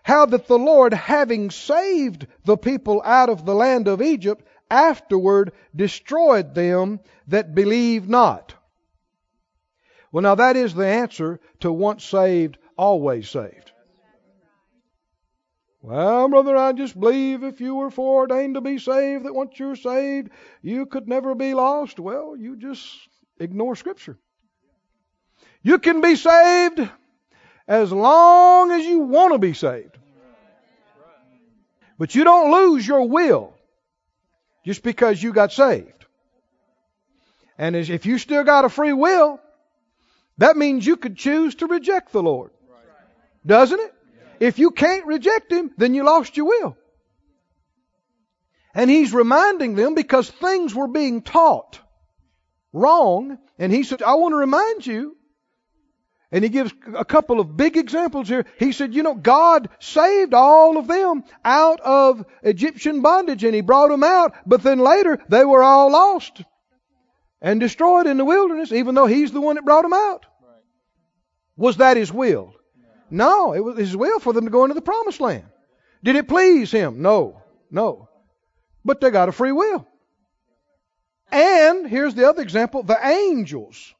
how 0.02 0.26
that 0.26 0.46
the 0.46 0.58
Lord, 0.58 0.92
having 0.92 1.50
saved 1.50 2.26
the 2.44 2.56
people 2.56 3.00
out 3.04 3.30
of 3.30 3.46
the 3.46 3.54
land 3.54 3.88
of 3.88 4.02
Egypt, 4.02 4.46
afterward 4.70 5.52
destroyed 5.74 6.54
them 6.54 7.00
that 7.28 7.54
believe 7.54 8.08
not. 8.08 8.54
Well, 10.14 10.22
now 10.22 10.36
that 10.36 10.54
is 10.54 10.74
the 10.74 10.86
answer 10.86 11.40
to 11.58 11.72
once 11.72 12.04
saved, 12.04 12.56
always 12.76 13.28
saved. 13.28 13.72
Well, 15.82 16.28
brother, 16.28 16.56
I 16.56 16.70
just 16.72 16.98
believe 16.98 17.42
if 17.42 17.60
you 17.60 17.74
were 17.74 17.90
foreordained 17.90 18.54
to 18.54 18.60
be 18.60 18.78
saved, 18.78 19.24
that 19.24 19.34
once 19.34 19.58
you're 19.58 19.74
saved, 19.74 20.30
you 20.62 20.86
could 20.86 21.08
never 21.08 21.34
be 21.34 21.52
lost. 21.52 21.98
Well, 21.98 22.36
you 22.36 22.54
just 22.54 22.88
ignore 23.40 23.74
Scripture. 23.74 24.16
You 25.62 25.80
can 25.80 26.00
be 26.00 26.14
saved 26.14 26.88
as 27.66 27.90
long 27.90 28.70
as 28.70 28.84
you 28.84 29.00
want 29.00 29.32
to 29.32 29.40
be 29.40 29.52
saved. 29.52 29.98
But 31.98 32.14
you 32.14 32.22
don't 32.22 32.52
lose 32.52 32.86
your 32.86 33.08
will 33.08 33.52
just 34.64 34.84
because 34.84 35.20
you 35.20 35.32
got 35.32 35.50
saved. 35.50 36.06
And 37.58 37.74
if 37.74 38.06
you 38.06 38.18
still 38.18 38.44
got 38.44 38.64
a 38.64 38.68
free 38.68 38.92
will, 38.92 39.40
that 40.38 40.56
means 40.56 40.86
you 40.86 40.96
could 40.96 41.16
choose 41.16 41.54
to 41.56 41.66
reject 41.66 42.12
the 42.12 42.22
Lord. 42.22 42.50
Doesn't 43.46 43.78
it? 43.78 43.94
If 44.40 44.58
you 44.58 44.70
can't 44.70 45.06
reject 45.06 45.52
Him, 45.52 45.70
then 45.76 45.94
you 45.94 46.04
lost 46.04 46.36
your 46.36 46.46
will. 46.46 46.76
And 48.74 48.90
He's 48.90 49.14
reminding 49.14 49.76
them 49.76 49.94
because 49.94 50.28
things 50.28 50.74
were 50.74 50.88
being 50.88 51.22
taught 51.22 51.78
wrong. 52.72 53.38
And 53.58 53.72
He 53.72 53.84
said, 53.84 54.02
I 54.02 54.14
want 54.14 54.32
to 54.32 54.36
remind 54.36 54.86
you. 54.86 55.16
And 56.32 56.42
He 56.42 56.50
gives 56.50 56.74
a 56.96 57.04
couple 57.04 57.38
of 57.38 57.56
big 57.56 57.76
examples 57.76 58.28
here. 58.28 58.44
He 58.58 58.72
said, 58.72 58.92
you 58.92 59.04
know, 59.04 59.14
God 59.14 59.68
saved 59.78 60.34
all 60.34 60.78
of 60.78 60.88
them 60.88 61.22
out 61.44 61.80
of 61.80 62.24
Egyptian 62.42 63.02
bondage 63.02 63.44
and 63.44 63.54
He 63.54 63.60
brought 63.60 63.90
them 63.90 64.02
out. 64.02 64.34
But 64.44 64.64
then 64.64 64.80
later, 64.80 65.18
they 65.28 65.44
were 65.44 65.62
all 65.62 65.92
lost 65.92 66.42
and 67.44 67.60
destroyed 67.60 68.06
in 68.06 68.16
the 68.16 68.24
wilderness, 68.24 68.72
even 68.72 68.94
though 68.94 69.04
he's 69.04 69.30
the 69.30 69.40
one 69.40 69.56
that 69.56 69.66
brought 69.66 69.82
them 69.82 69.92
out. 69.92 70.24
Was 71.58 71.76
that 71.76 71.98
his 71.98 72.10
will? 72.10 72.54
No, 73.10 73.52
it 73.52 73.60
was 73.60 73.76
his 73.76 73.94
will 73.94 74.18
for 74.18 74.32
them 74.32 74.46
to 74.46 74.50
go 74.50 74.64
into 74.64 74.74
the 74.74 74.80
promised 74.80 75.20
land. 75.20 75.44
Did 76.02 76.16
it 76.16 76.26
please 76.26 76.72
him? 76.72 77.02
No, 77.02 77.42
no. 77.70 78.08
But 78.82 79.02
they 79.02 79.10
got 79.10 79.28
a 79.28 79.32
free 79.32 79.52
will. 79.52 79.86
And 81.30 81.86
here's 81.86 82.14
the 82.14 82.26
other 82.26 82.40
example 82.40 82.82
the 82.82 82.98
angels, 83.06 83.94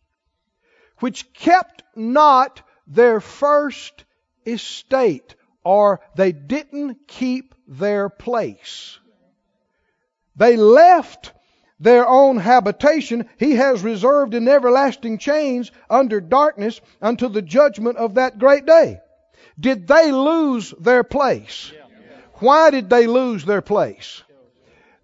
which 1.01 1.31
kept 1.35 1.83
not 1.95 2.63
their 2.87 3.21
first 3.21 4.07
estate, 4.47 5.35
or 5.63 6.01
they 6.17 6.33
didn't 6.33 7.07
keep 7.07 7.55
their 7.69 8.09
place. 8.09 8.99
They 10.35 10.57
left 10.57 11.35
their 11.81 12.07
own 12.09 12.37
habitation, 12.37 13.29
he 13.37 13.57
has 13.57 13.83
reserved 13.83 14.35
in 14.35 14.49
everlasting 14.49 15.19
chains 15.19 15.71
under 15.91 16.21
darkness 16.21 16.81
until 17.01 17.29
the 17.29 17.43
judgment 17.43 17.97
of 17.97 18.15
that 18.15 18.39
great 18.39 18.65
day. 18.65 19.01
Did 19.59 19.87
they 19.87 20.13
lose 20.13 20.73
their 20.81 21.05
place? 21.05 21.73
Why 22.35 22.71
did 22.71 22.91
they 22.91 23.07
lose 23.07 23.45
their 23.45 23.63
place? 23.63 24.23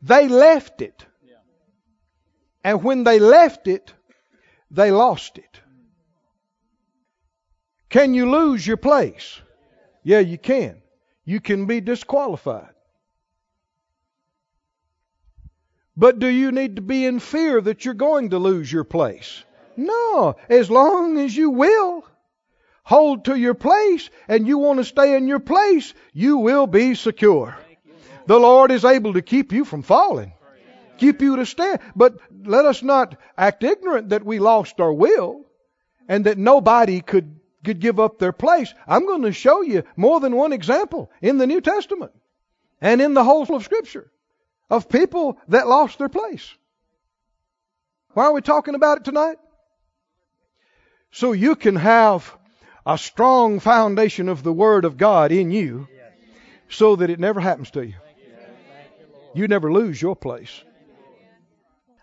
They 0.02 0.28
left 0.28 0.80
it. 0.82 1.04
And 2.62 2.82
when 2.82 3.04
they 3.04 3.18
left 3.18 3.66
it, 3.66 3.92
they 4.70 4.90
lost 4.90 5.38
it. 5.38 5.60
Can 7.88 8.14
you 8.14 8.30
lose 8.30 8.66
your 8.66 8.76
place? 8.76 9.40
Yeah, 10.02 10.20
you 10.20 10.38
can. 10.38 10.82
You 11.24 11.40
can 11.40 11.66
be 11.66 11.80
disqualified. 11.80 12.74
But 16.00 16.18
do 16.18 16.28
you 16.28 16.50
need 16.50 16.76
to 16.76 16.82
be 16.82 17.04
in 17.04 17.18
fear 17.18 17.60
that 17.60 17.84
you're 17.84 17.92
going 17.92 18.30
to 18.30 18.38
lose 18.38 18.72
your 18.72 18.84
place? 18.84 19.44
No. 19.76 20.34
As 20.48 20.70
long 20.70 21.18
as 21.18 21.36
you 21.36 21.50
will 21.50 22.06
hold 22.82 23.26
to 23.26 23.34
your 23.34 23.52
place 23.52 24.08
and 24.26 24.46
you 24.46 24.56
want 24.56 24.78
to 24.78 24.84
stay 24.84 25.14
in 25.14 25.28
your 25.28 25.40
place, 25.40 25.92
you 26.14 26.38
will 26.38 26.66
be 26.66 26.94
secure. 26.94 27.54
The 28.24 28.40
Lord 28.40 28.70
is 28.70 28.86
able 28.86 29.12
to 29.12 29.20
keep 29.20 29.52
you 29.52 29.66
from 29.66 29.82
falling, 29.82 30.32
keep 30.96 31.20
you 31.20 31.36
to 31.36 31.44
stand. 31.44 31.80
But 31.94 32.16
let 32.46 32.64
us 32.64 32.82
not 32.82 33.18
act 33.36 33.62
ignorant 33.62 34.08
that 34.08 34.24
we 34.24 34.38
lost 34.38 34.80
our 34.80 34.94
will 34.94 35.44
and 36.08 36.24
that 36.24 36.38
nobody 36.38 37.02
could, 37.02 37.38
could 37.62 37.78
give 37.78 38.00
up 38.00 38.18
their 38.18 38.32
place. 38.32 38.72
I'm 38.86 39.04
going 39.04 39.24
to 39.24 39.34
show 39.34 39.60
you 39.60 39.82
more 39.96 40.18
than 40.18 40.34
one 40.34 40.54
example 40.54 41.10
in 41.20 41.36
the 41.36 41.46
New 41.46 41.60
Testament 41.60 42.12
and 42.80 43.02
in 43.02 43.12
the 43.12 43.22
whole 43.22 43.54
of 43.54 43.64
Scripture 43.64 44.10
of 44.70 44.88
people 44.88 45.36
that 45.48 45.68
lost 45.68 45.98
their 45.98 46.08
place. 46.08 46.54
Why 48.12 48.24
are 48.24 48.32
we 48.32 48.40
talking 48.40 48.74
about 48.74 48.98
it 48.98 49.04
tonight? 49.04 49.38
So 51.12 51.32
you 51.32 51.56
can 51.56 51.76
have 51.76 52.36
a 52.86 52.96
strong 52.96 53.60
foundation 53.60 54.28
of 54.28 54.42
the 54.42 54.52
Word 54.52 54.84
of 54.84 54.96
God 54.96 55.32
in 55.32 55.50
you 55.50 55.88
so 56.68 56.96
that 56.96 57.10
it 57.10 57.18
never 57.18 57.40
happens 57.40 57.70
to 57.72 57.84
you. 57.84 57.94
You 59.34 59.48
never 59.48 59.72
lose 59.72 60.00
your 60.00 60.16
place. 60.16 60.62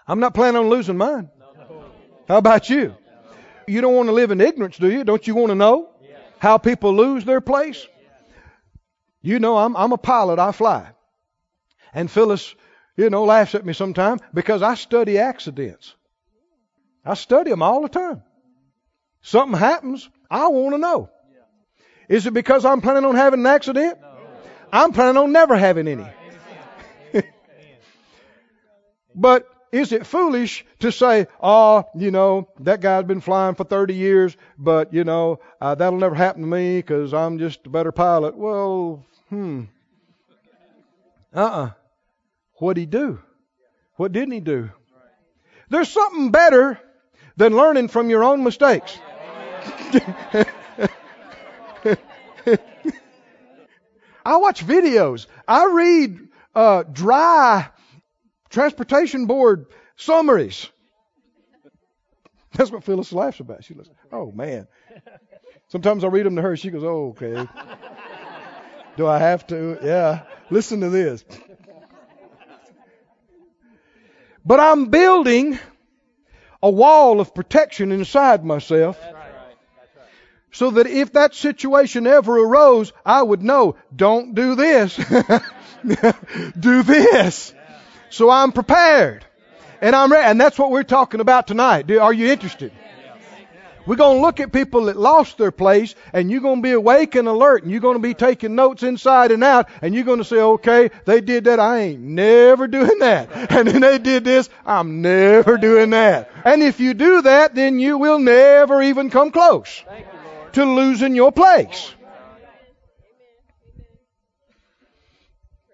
I'm 0.07 0.19
not 0.19 0.33
planning 0.33 0.59
on 0.59 0.69
losing 0.69 0.97
mine. 0.97 1.29
How 2.27 2.37
about 2.37 2.69
you? 2.69 2.95
You 3.67 3.81
don't 3.81 3.95
want 3.95 4.07
to 4.07 4.13
live 4.13 4.31
in 4.31 4.39
ignorance, 4.39 4.77
do 4.77 4.89
you? 4.89 5.03
Don't 5.03 5.25
you 5.27 5.35
want 5.35 5.49
to 5.49 5.55
know 5.55 5.89
how 6.39 6.57
people 6.57 6.93
lose 6.93 7.25
their 7.25 7.41
place? 7.41 7.85
You 9.21 9.39
know, 9.39 9.57
I'm, 9.57 9.75
I'm 9.75 9.91
a 9.91 9.97
pilot. 9.97 10.39
I 10.39 10.51
fly. 10.51 10.91
And 11.93 12.09
Phyllis, 12.09 12.55
you 12.95 13.09
know, 13.09 13.23
laughs 13.23 13.55
at 13.55 13.65
me 13.65 13.73
sometimes 13.73 14.21
because 14.33 14.61
I 14.61 14.75
study 14.75 15.17
accidents. 15.17 15.95
I 17.05 17.13
study 17.13 17.49
them 17.49 17.61
all 17.61 17.81
the 17.81 17.89
time. 17.89 18.23
Something 19.21 19.57
happens, 19.57 20.09
I 20.29 20.47
want 20.47 20.73
to 20.73 20.77
know. 20.77 21.09
Is 22.09 22.25
it 22.25 22.33
because 22.33 22.65
I'm 22.65 22.81
planning 22.81 23.05
on 23.05 23.15
having 23.15 23.41
an 23.41 23.45
accident? 23.45 23.97
I'm 24.71 24.91
planning 24.91 25.17
on 25.17 25.31
never 25.31 25.57
having 25.57 25.87
any. 25.87 26.05
but 29.15 29.47
is 29.71 29.91
it 29.91 30.05
foolish 30.05 30.65
to 30.79 30.91
say, 30.91 31.27
oh, 31.41 31.85
you 31.95 32.11
know, 32.11 32.47
that 32.61 32.81
guy's 32.81 33.05
been 33.05 33.21
flying 33.21 33.55
for 33.55 33.63
30 33.63 33.93
years, 33.93 34.37
but, 34.57 34.93
you 34.93 35.03
know, 35.03 35.39
uh, 35.59 35.75
that'll 35.75 35.99
never 35.99 36.15
happen 36.15 36.41
to 36.41 36.47
me 36.47 36.77
because 36.77 37.13
I'm 37.13 37.39
just 37.39 37.65
a 37.65 37.69
better 37.69 37.91
pilot? 37.91 38.37
Well, 38.37 39.05
hmm. 39.29 39.65
Uh 41.37 41.39
uh-uh. 41.39 41.65
uh 41.65 41.71
What'd 42.55 42.79
he 42.79 42.87
do? 42.87 43.19
What 43.95 44.11
didn't 44.11 44.31
he 44.31 44.39
do? 44.39 44.71
There's 45.69 45.89
something 45.89 46.31
better 46.31 46.79
than 47.35 47.55
learning 47.55 47.89
from 47.89 48.09
your 48.09 48.23
own 48.23 48.43
mistakes. 48.43 48.97
I 54.25 54.37
watch 54.37 54.65
videos. 54.65 55.27
I 55.47 55.65
read 55.65 56.27
uh, 56.55 56.83
dry 56.91 57.69
transportation 58.49 59.27
board 59.27 59.67
summaries. 59.95 60.67
That's 62.53 62.71
what 62.71 62.83
Phyllis 62.83 63.13
laughs 63.13 63.39
about. 63.39 63.63
She 63.63 63.75
goes, 63.75 63.91
"Oh 64.11 64.31
man." 64.31 64.67
Sometimes 65.67 66.03
I 66.03 66.07
read 66.07 66.25
them 66.25 66.37
to 66.37 66.41
her. 66.41 66.57
She 66.57 66.71
goes, 66.71 66.83
"Oh, 66.83 67.09
okay." 67.09 67.47
Do 68.97 69.07
I 69.07 69.19
have 69.19 69.45
to? 69.47 69.77
Yeah. 69.83 70.23
Listen 70.49 70.81
to 70.81 70.89
this. 70.89 71.23
But 74.43 74.59
I'm 74.59 74.87
building 74.87 75.59
a 76.63 76.69
wall 76.69 77.19
of 77.19 77.35
protection 77.35 77.91
inside 77.91 78.43
myself 78.43 78.99
so 80.51 80.71
that 80.71 80.87
if 80.87 81.13
that 81.13 81.35
situation 81.35 82.07
ever 82.07 82.37
arose, 82.39 82.91
I 83.05 83.21
would 83.21 83.43
know, 83.43 83.75
don't 83.95 84.33
do 84.33 84.55
this. 84.55 84.95
do 86.59 86.81
this. 86.83 87.53
So 88.09 88.31
I'm 88.31 88.51
prepared. 88.51 89.25
And 89.79 89.95
I'm 89.95 90.11
ready. 90.11 90.25
And 90.25 90.41
that's 90.41 90.57
what 90.57 90.71
we're 90.71 90.83
talking 90.83 91.19
about 91.19 91.45
tonight. 91.45 91.91
Are 91.91 92.13
you 92.13 92.31
interested? 92.31 92.71
We're 93.87 93.95
going 93.95 94.17
to 94.17 94.21
look 94.21 94.41
at 94.41 94.51
people 94.51 94.85
that 94.85 94.97
lost 94.97 95.37
their 95.37 95.51
place, 95.51 95.95
and 96.11 96.29
you're 96.29 96.41
going 96.41 96.57
to 96.57 96.61
be 96.61 96.73
awake 96.73 97.15
and 97.15 97.25
alert, 97.25 97.63
and 97.63 97.71
you're 97.71 97.79
going 97.79 97.95
to 97.95 98.01
be 98.01 98.13
taking 98.13 98.53
notes 98.53 98.83
inside 98.83 99.31
and 99.31 99.41
out, 99.45 99.69
and 99.81 99.95
you're 99.95 100.03
going 100.03 100.17
to 100.17 100.25
say, 100.25 100.41
okay, 100.41 100.91
they 101.05 101.21
did 101.21 101.45
that, 101.45 101.61
I 101.61 101.79
ain't 101.79 102.01
never 102.01 102.67
doing 102.67 102.99
that. 102.99 103.49
And 103.49 103.65
then 103.65 103.79
they 103.79 103.97
did 103.97 104.25
this, 104.25 104.49
I'm 104.65 105.01
never 105.01 105.57
doing 105.57 105.91
that. 105.91 106.29
And 106.43 106.61
if 106.61 106.81
you 106.81 106.93
do 106.93 107.21
that, 107.21 107.55
then 107.55 107.79
you 107.79 107.97
will 107.97 108.19
never 108.19 108.81
even 108.81 109.09
come 109.09 109.31
close 109.31 109.81
to 110.51 110.65
losing 110.65 111.15
your 111.15 111.31
place. 111.31 111.93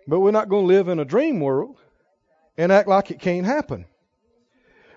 But 0.08 0.20
we're 0.20 0.32
not 0.32 0.50
going 0.50 0.64
to 0.64 0.68
live 0.68 0.88
in 0.88 1.00
a 1.00 1.06
dream 1.06 1.40
world 1.40 1.78
and 2.58 2.72
act 2.72 2.88
like 2.88 3.10
it 3.10 3.20
can't 3.20 3.48
happen. 3.48 3.86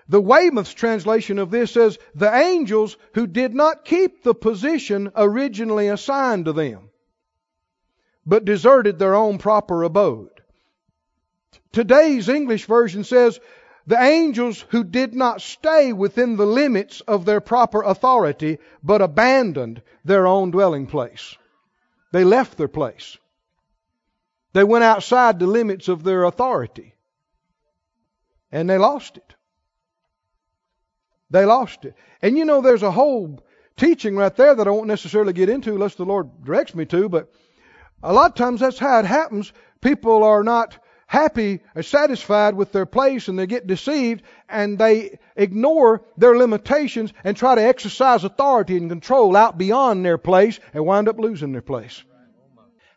The 0.09 0.21
Weymouth's 0.21 0.73
translation 0.73 1.37
of 1.37 1.51
this 1.51 1.71
says, 1.71 1.97
the 2.15 2.33
angels 2.33 2.95
who 3.13 3.27
did 3.27 3.53
not 3.53 3.83
keep 3.83 4.23
the 4.23 4.33
position 4.33 5.11
originally 5.15 5.89
assigned 5.89 6.45
to 6.45 6.53
them, 6.53 6.89
but 8.25 8.45
deserted 8.45 8.99
their 8.99 9.15
own 9.15 9.37
proper 9.37 9.83
abode. 9.83 10.29
Today's 11.73 12.29
English 12.29 12.65
version 12.65 13.03
says, 13.03 13.39
the 13.85 14.01
angels 14.01 14.65
who 14.69 14.83
did 14.83 15.13
not 15.13 15.41
stay 15.41 15.93
within 15.93 16.35
the 16.35 16.45
limits 16.45 17.01
of 17.01 17.23
their 17.25 17.39
proper 17.39 17.81
authority, 17.81 18.59
but 18.83 19.01
abandoned 19.01 19.81
their 20.03 20.27
own 20.27 20.51
dwelling 20.51 20.87
place. 20.87 21.37
They 22.11 22.23
left 22.23 22.57
their 22.57 22.67
place. 22.67 23.17
They 24.53 24.63
went 24.63 24.83
outside 24.83 25.39
the 25.39 25.47
limits 25.47 25.87
of 25.87 26.03
their 26.03 26.23
authority. 26.23 26.95
And 28.51 28.69
they 28.69 28.77
lost 28.77 29.17
it. 29.17 29.35
They 31.29 31.45
lost 31.45 31.85
it. 31.85 31.95
And 32.21 32.37
you 32.37 32.45
know, 32.45 32.61
there's 32.61 32.83
a 32.83 32.91
whole 32.91 33.43
teaching 33.75 34.15
right 34.15 34.35
there 34.35 34.55
that 34.55 34.67
I 34.67 34.71
won't 34.71 34.87
necessarily 34.87 35.33
get 35.33 35.49
into 35.49 35.73
unless 35.73 35.95
the 35.95 36.05
Lord 36.05 36.43
directs 36.43 36.73
me 36.73 36.85
to, 36.85 37.09
but 37.09 37.31
a 38.01 38.13
lot 38.13 38.31
of 38.31 38.35
times 38.35 38.61
that's 38.61 38.79
how 38.79 38.99
it 38.99 39.05
happens. 39.05 39.51
People 39.81 40.23
are 40.23 40.43
not 40.43 40.77
happy 41.05 41.61
or 41.75 41.83
satisfied 41.83 42.53
with 42.53 42.71
their 42.71 42.85
place 42.85 43.27
and 43.27 43.39
they 43.39 43.47
get 43.47 43.65
deceived 43.65 44.23
and 44.49 44.77
they 44.77 45.19
ignore 45.35 46.03
their 46.17 46.37
limitations 46.37 47.13
and 47.23 47.37
try 47.37 47.55
to 47.55 47.63
exercise 47.63 48.23
authority 48.23 48.77
and 48.77 48.89
control 48.89 49.35
out 49.35 49.57
beyond 49.57 50.05
their 50.05 50.17
place 50.17 50.59
and 50.73 50.85
wind 50.85 51.07
up 51.07 51.17
losing 51.17 51.53
their 51.53 51.61
place. 51.61 52.03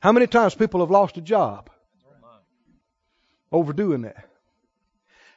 How 0.00 0.12
many 0.12 0.26
times 0.26 0.54
people 0.54 0.80
have 0.80 0.90
lost 0.90 1.16
a 1.18 1.20
job? 1.20 1.70
Overdoing 3.52 4.02
that. 4.02 4.29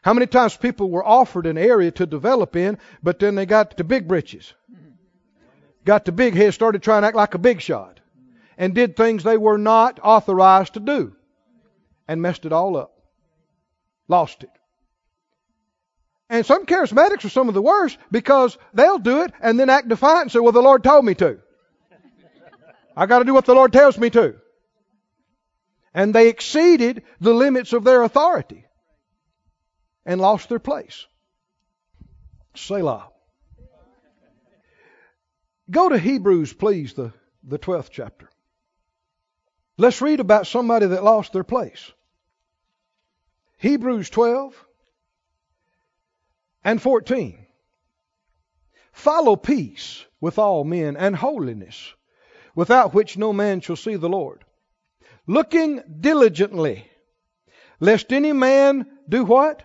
How 0.04 0.14
many 0.14 0.28
times 0.28 0.56
people 0.58 0.90
were 0.90 1.04
offered 1.04 1.46
an 1.46 1.58
area 1.58 1.90
to 1.92 2.06
develop 2.06 2.58
in, 2.58 2.78
but 3.02 3.20
then 3.20 3.36
they 3.36 3.46
got 3.46 3.78
to 3.78 3.86
big 3.86 4.06
britches, 4.06 4.54
got 5.86 6.06
to 6.06 6.12
big 6.12 6.36
head, 6.36 6.54
started 6.54 6.84
trying 6.84 7.04
to 7.04 7.08
act 7.08 7.16
like 7.16 7.36
a 7.36 7.38
big 7.40 7.62
shot, 7.62 8.02
and 8.58 8.76
did 8.76 8.98
things 8.98 9.24
they 9.24 9.38
were 9.38 9.58
not 9.58 10.02
authorized 10.04 10.74
to 10.74 10.82
do, 10.82 11.16
and 12.06 12.22
messed 12.22 12.46
it 12.46 12.52
all 12.52 12.76
up, 12.76 12.92
lost 14.10 14.44
it. 14.44 14.50
And 16.30 16.46
some 16.46 16.66
charismatics 16.66 17.24
are 17.24 17.30
some 17.30 17.48
of 17.48 17.54
the 17.54 17.62
worst 17.62 17.98
because 18.12 18.58
they'll 18.74 19.00
do 19.00 19.22
it 19.22 19.32
and 19.40 19.58
then 19.58 19.70
act 19.70 19.88
defiant 19.88 20.24
and 20.24 20.32
say, 20.34 20.40
"Well, 20.40 20.52
the 20.52 20.62
Lord 20.62 20.84
told 20.84 21.06
me 21.06 21.14
to. 21.16 21.40
I 22.98 23.06
got 23.06 23.20
to 23.20 23.26
do 23.26 23.34
what 23.34 23.46
the 23.46 23.56
Lord 23.56 23.72
tells 23.72 23.98
me 23.98 24.10
to." 24.10 24.36
And 25.94 26.14
they 26.14 26.28
exceeded 26.28 27.04
the 27.22 27.34
limits 27.34 27.72
of 27.72 27.86
their 27.86 28.04
authority 28.04 28.63
and 30.06 30.20
lost 30.20 30.50
their 30.50 30.60
place. 30.60 31.06
Selah. 32.56 33.10
Go 35.72 35.90
to 35.90 35.98
Hebrews, 35.98 36.54
please, 36.54 36.94
the, 36.94 37.14
the 37.44 37.58
12th 37.58 37.90
chapter. 37.90 38.30
Let's 39.78 40.02
read 40.02 40.20
about 40.20 40.46
somebody 40.48 40.86
that 40.88 41.04
lost 41.04 41.34
their 41.34 41.44
place. 41.44 41.92
Hebrews 43.58 44.10
12 44.10 44.54
and 46.64 46.82
14. 46.82 47.46
Follow 48.92 49.36
peace 49.36 50.06
with 50.22 50.38
all 50.38 50.64
men 50.64 50.96
and 50.96 51.16
holiness, 51.16 51.94
without 52.56 52.94
which 52.94 53.18
no 53.18 53.34
man 53.34 53.62
shall 53.62 53.76
see 53.76 53.96
the 53.96 54.10
Lord. 54.10 54.44
Looking 55.26 55.82
diligently, 56.02 56.88
lest 57.80 58.14
any 58.14 58.34
man 58.34 58.86
do 59.10 59.26
what? 59.26 59.64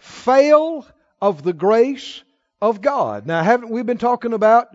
Fail 0.00 0.86
of 1.20 1.42
the 1.42 1.52
grace 1.52 2.22
of 2.60 2.80
God. 2.80 3.26
Now, 3.26 3.42
haven't 3.42 3.70
we 3.70 3.82
been 3.82 3.98
talking 3.98 4.32
about 4.32 4.68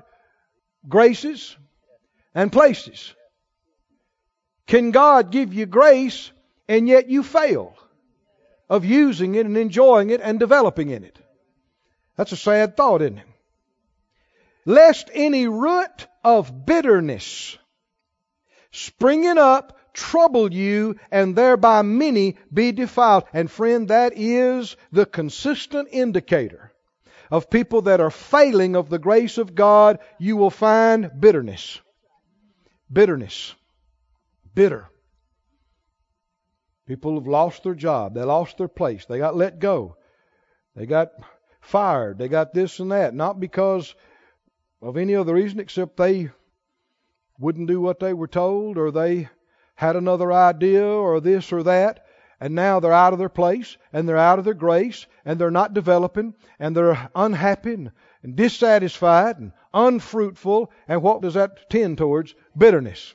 graces 0.87 1.55
and 2.33 2.51
places? 2.51 3.13
Can 4.67 4.91
God 4.91 5.31
give 5.31 5.53
you 5.53 5.65
grace 5.65 6.31
and 6.67 6.87
yet 6.87 7.09
you 7.09 7.21
fail 7.23 7.75
of 8.69 8.85
using 8.85 9.35
it 9.35 9.45
and 9.45 9.57
enjoying 9.57 10.09
it 10.09 10.21
and 10.21 10.39
developing 10.39 10.89
in 10.89 11.03
it? 11.03 11.17
That's 12.15 12.31
a 12.31 12.37
sad 12.37 12.77
thought, 12.77 13.01
isn't 13.01 13.19
it? 13.19 13.27
Lest 14.65 15.11
any 15.13 15.47
root 15.47 16.07
of 16.23 16.65
bitterness 16.65 17.57
springing 18.71 19.37
up 19.37 19.74
trouble 19.95 20.53
you, 20.53 20.97
and 21.09 21.35
thereby 21.35 21.81
many 21.81 22.35
be 22.53 22.71
defiled. 22.71 23.23
And 23.33 23.49
friend, 23.49 23.87
that 23.87 24.13
is 24.15 24.77
the 24.91 25.05
consistent 25.05 25.89
indicator 25.91 26.71
of 27.31 27.49
people 27.49 27.83
that 27.83 28.01
are 28.01 28.11
failing 28.11 28.75
of 28.75 28.89
the 28.89 28.99
grace 28.99 29.37
of 29.37 29.55
God. 29.55 29.99
You 30.19 30.37
will 30.37 30.51
find 30.51 31.09
bitterness. 31.19 31.79
Bitterness. 32.91 33.55
Bitter. 34.53 34.89
People 36.87 37.15
have 37.15 37.27
lost 37.27 37.63
their 37.63 37.73
job. 37.73 38.13
They 38.13 38.21
lost 38.21 38.57
their 38.57 38.67
place. 38.67 39.05
They 39.05 39.17
got 39.17 39.35
let 39.35 39.59
go. 39.59 39.97
They 40.75 40.85
got 40.85 41.11
fired. 41.61 42.19
They 42.19 42.27
got 42.27 42.53
this 42.53 42.79
and 42.79 42.91
that. 42.91 43.15
Not 43.15 43.39
because 43.39 43.95
of 44.81 44.97
any 44.97 45.15
other 45.15 45.33
reason 45.33 45.59
except 45.59 45.97
they 45.97 46.29
wouldn't 47.39 47.67
do 47.67 47.81
what 47.81 47.99
they 47.99 48.13
were 48.13 48.27
told 48.27 48.77
or 48.77 48.91
they 48.91 49.29
had 49.75 49.95
another 49.95 50.31
idea 50.31 50.85
or 50.85 51.19
this 51.19 51.51
or 51.51 51.63
that, 51.63 52.05
and 52.39 52.55
now 52.55 52.79
they're 52.79 52.93
out 52.93 53.13
of 53.13 53.19
their 53.19 53.29
place 53.29 53.77
and 53.93 54.07
they're 54.07 54.17
out 54.17 54.39
of 54.39 54.45
their 54.45 54.53
grace 54.53 55.05
and 55.23 55.39
they're 55.39 55.51
not 55.51 55.73
developing 55.73 56.33
and 56.59 56.75
they're 56.75 57.09
unhappy 57.15 57.73
and, 57.73 57.91
and 58.23 58.35
dissatisfied 58.35 59.37
and 59.37 59.51
unfruitful. 59.73 60.71
And 60.87 61.01
what 61.01 61.21
does 61.21 61.35
that 61.35 61.69
tend 61.69 61.97
towards? 61.97 62.35
Bitterness. 62.57 63.13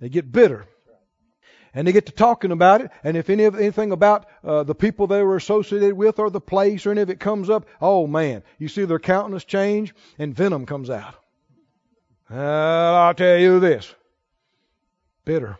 They 0.00 0.08
get 0.08 0.32
bitter. 0.32 0.66
And 1.74 1.86
they 1.86 1.92
get 1.92 2.06
to 2.06 2.12
talking 2.12 2.52
about 2.52 2.82
it, 2.82 2.90
and 3.02 3.16
if 3.16 3.30
any 3.30 3.44
of 3.44 3.54
anything 3.54 3.92
about 3.92 4.26
uh, 4.44 4.62
the 4.62 4.74
people 4.74 5.06
they 5.06 5.22
were 5.22 5.36
associated 5.36 5.94
with 5.94 6.18
or 6.18 6.28
the 6.28 6.38
place 6.38 6.84
or 6.84 6.90
any 6.90 7.00
of 7.00 7.08
it 7.08 7.18
comes 7.18 7.48
up, 7.48 7.64
oh 7.80 8.06
man, 8.06 8.42
you 8.58 8.68
see 8.68 8.84
their 8.84 8.98
countenance 8.98 9.44
change 9.44 9.94
and 10.18 10.34
venom 10.34 10.66
comes 10.66 10.90
out. 10.90 11.14
Well, 12.28 12.94
I'll 12.94 13.14
tell 13.14 13.38
you 13.38 13.58
this 13.58 13.94
bitter. 15.24 15.56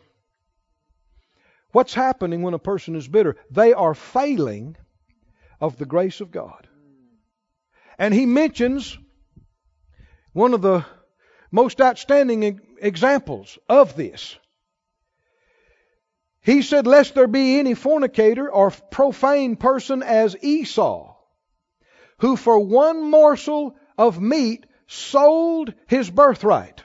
What's 1.72 1.94
happening 1.94 2.42
when 2.42 2.54
a 2.54 2.58
person 2.58 2.94
is 2.94 3.08
bitter? 3.08 3.36
They 3.50 3.72
are 3.72 3.94
failing 3.94 4.76
of 5.60 5.78
the 5.78 5.86
grace 5.86 6.20
of 6.20 6.30
God. 6.30 6.68
And 7.98 8.12
he 8.12 8.26
mentions 8.26 8.98
one 10.32 10.54
of 10.54 10.62
the 10.62 10.84
most 11.50 11.80
outstanding 11.80 12.60
examples 12.80 13.58
of 13.68 13.96
this. 13.96 14.36
He 16.40 16.62
said, 16.62 16.86
Lest 16.86 17.14
there 17.14 17.28
be 17.28 17.58
any 17.58 17.74
fornicator 17.74 18.50
or 18.50 18.70
profane 18.70 19.56
person 19.56 20.02
as 20.02 20.36
Esau, 20.42 21.14
who 22.18 22.36
for 22.36 22.58
one 22.58 23.10
morsel 23.10 23.76
of 23.96 24.20
meat 24.20 24.66
sold 24.88 25.72
his 25.86 26.10
birthright. 26.10 26.82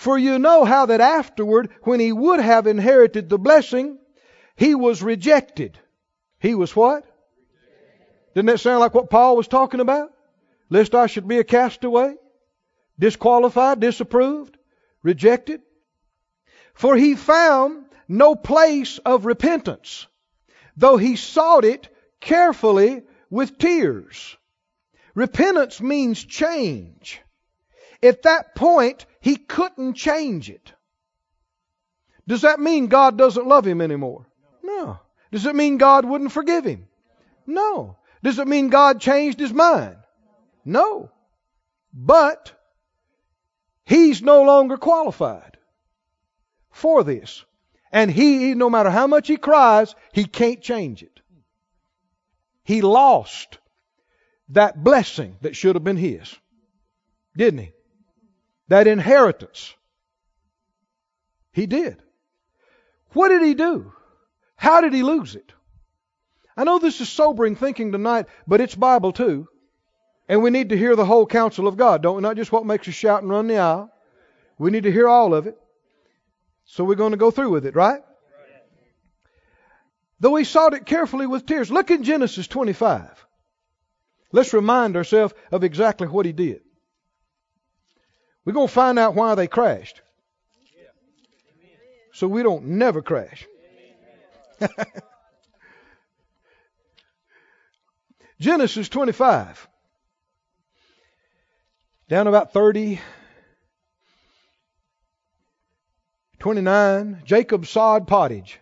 For 0.00 0.16
you 0.16 0.38
know 0.38 0.64
how 0.64 0.86
that 0.86 1.02
afterward, 1.02 1.68
when 1.82 2.00
he 2.00 2.10
would 2.10 2.40
have 2.40 2.66
inherited 2.66 3.28
the 3.28 3.38
blessing, 3.38 3.98
he 4.56 4.74
was 4.74 5.02
rejected. 5.02 5.78
He 6.38 6.54
was 6.54 6.74
what? 6.74 7.04
Didn't 8.34 8.46
that 8.46 8.60
sound 8.60 8.80
like 8.80 8.94
what 8.94 9.10
Paul 9.10 9.36
was 9.36 9.46
talking 9.46 9.78
about? 9.78 10.10
Lest 10.70 10.94
I 10.94 11.06
should 11.06 11.28
be 11.28 11.36
a 11.36 11.44
castaway, 11.44 12.14
disqualified, 12.98 13.80
disapproved, 13.80 14.56
rejected. 15.02 15.60
For 16.72 16.96
he 16.96 17.14
found 17.14 17.84
no 18.08 18.34
place 18.34 18.96
of 19.04 19.26
repentance, 19.26 20.06
though 20.78 20.96
he 20.96 21.16
sought 21.16 21.66
it 21.66 21.94
carefully 22.20 23.02
with 23.28 23.58
tears. 23.58 24.38
Repentance 25.14 25.78
means 25.78 26.24
change. 26.24 27.20
At 28.02 28.22
that 28.22 28.54
point, 28.54 29.04
he 29.20 29.36
couldn't 29.36 29.94
change 29.94 30.50
it. 30.50 30.72
Does 32.26 32.42
that 32.42 32.60
mean 32.60 32.86
God 32.86 33.18
doesn't 33.18 33.46
love 33.46 33.66
him 33.66 33.80
anymore? 33.80 34.26
No. 34.62 34.98
Does 35.32 35.46
it 35.46 35.54
mean 35.54 35.78
God 35.78 36.04
wouldn't 36.04 36.32
forgive 36.32 36.64
him? 36.64 36.86
No. 37.46 37.98
Does 38.22 38.38
it 38.38 38.48
mean 38.48 38.68
God 38.68 39.00
changed 39.00 39.40
his 39.40 39.52
mind? 39.52 39.96
No. 40.64 41.10
But 41.92 42.52
he's 43.84 44.22
no 44.22 44.42
longer 44.42 44.76
qualified 44.76 45.56
for 46.70 47.04
this. 47.04 47.44
And 47.92 48.10
he, 48.10 48.54
no 48.54 48.70
matter 48.70 48.90
how 48.90 49.06
much 49.06 49.26
he 49.26 49.36
cries, 49.36 49.94
he 50.12 50.24
can't 50.24 50.62
change 50.62 51.02
it. 51.02 51.20
He 52.62 52.82
lost 52.82 53.58
that 54.50 54.82
blessing 54.82 55.36
that 55.40 55.56
should 55.56 55.74
have 55.74 55.84
been 55.84 55.96
his. 55.96 56.34
Didn't 57.36 57.60
he? 57.60 57.72
That 58.70 58.86
inheritance. 58.86 59.74
He 61.52 61.66
did. 61.66 62.00
What 63.12 63.30
did 63.30 63.42
he 63.42 63.54
do? 63.54 63.92
How 64.54 64.80
did 64.80 64.94
he 64.94 65.02
lose 65.02 65.34
it? 65.34 65.52
I 66.56 66.62
know 66.62 66.78
this 66.78 67.00
is 67.00 67.08
sobering 67.08 67.56
thinking 67.56 67.90
tonight, 67.90 68.26
but 68.46 68.60
it's 68.60 68.76
Bible 68.76 69.12
too. 69.12 69.48
And 70.28 70.40
we 70.40 70.50
need 70.50 70.68
to 70.68 70.78
hear 70.78 70.94
the 70.94 71.04
whole 71.04 71.26
counsel 71.26 71.66
of 71.66 71.76
God, 71.76 72.00
don't 72.00 72.14
we? 72.14 72.22
Not 72.22 72.36
just 72.36 72.52
what 72.52 72.64
makes 72.64 72.86
us 72.86 72.94
shout 72.94 73.22
and 73.22 73.30
run 73.30 73.48
the 73.48 73.58
aisle. 73.58 73.90
We 74.56 74.70
need 74.70 74.84
to 74.84 74.92
hear 74.92 75.08
all 75.08 75.34
of 75.34 75.48
it. 75.48 75.58
So 76.64 76.84
we're 76.84 76.94
going 76.94 77.10
to 77.10 77.16
go 77.16 77.32
through 77.32 77.50
with 77.50 77.66
it, 77.66 77.74
right? 77.74 78.02
Though 80.20 80.36
he 80.36 80.44
sought 80.44 80.74
it 80.74 80.86
carefully 80.86 81.26
with 81.26 81.44
tears. 81.44 81.72
Look 81.72 81.90
in 81.90 82.04
Genesis 82.04 82.46
25. 82.46 83.26
Let's 84.30 84.54
remind 84.54 84.96
ourselves 84.96 85.34
of 85.50 85.64
exactly 85.64 86.06
what 86.06 86.24
he 86.24 86.30
did. 86.32 86.60
We're 88.44 88.52
going 88.52 88.68
to 88.68 88.72
find 88.72 88.98
out 88.98 89.14
why 89.14 89.34
they 89.34 89.46
crashed. 89.46 90.00
So 92.12 92.26
we 92.26 92.42
don't 92.42 92.64
never 92.66 93.02
crash. 93.02 93.46
Genesis 98.40 98.88
25. 98.88 99.68
Down 102.08 102.26
about 102.26 102.52
30. 102.52 103.00
29. 106.40 107.22
Jacob 107.24 107.66
sawed 107.66 108.08
pottage. 108.08 108.58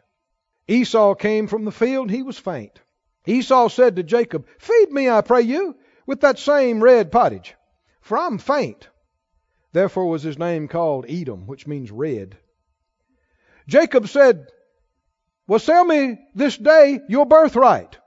Esau 0.66 1.14
came 1.14 1.46
from 1.46 1.64
the 1.64 1.72
field, 1.72 2.10
he 2.10 2.22
was 2.22 2.38
faint. 2.38 2.80
Esau 3.24 3.68
said 3.68 3.96
to 3.96 4.02
Jacob, 4.02 4.46
Feed 4.58 4.90
me, 4.90 5.08
I 5.08 5.22
pray 5.22 5.42
you, 5.42 5.76
with 6.06 6.20
that 6.20 6.38
same 6.38 6.82
red 6.82 7.10
pottage, 7.10 7.54
for 8.00 8.18
I'm 8.18 8.38
faint. 8.38 8.88
Therefore 9.72 10.06
was 10.06 10.22
his 10.22 10.38
name 10.38 10.68
called 10.68 11.06
Edom, 11.08 11.46
which 11.46 11.66
means 11.66 11.90
red. 11.90 12.36
Jacob 13.66 14.08
said, 14.08 14.48
Well, 15.46 15.58
sell 15.58 15.84
me 15.84 16.18
this 16.34 16.56
day 16.56 17.00
your 17.08 17.26
birthright. 17.26 17.98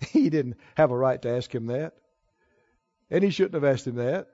He 0.12 0.30
didn't 0.30 0.56
have 0.76 0.90
a 0.90 0.96
right 0.96 1.20
to 1.20 1.28
ask 1.28 1.54
him 1.54 1.66
that. 1.66 1.92
And 3.10 3.22
he 3.22 3.30
shouldn't 3.30 3.54
have 3.54 3.64
asked 3.64 3.86
him 3.86 3.96
that. 3.96 4.28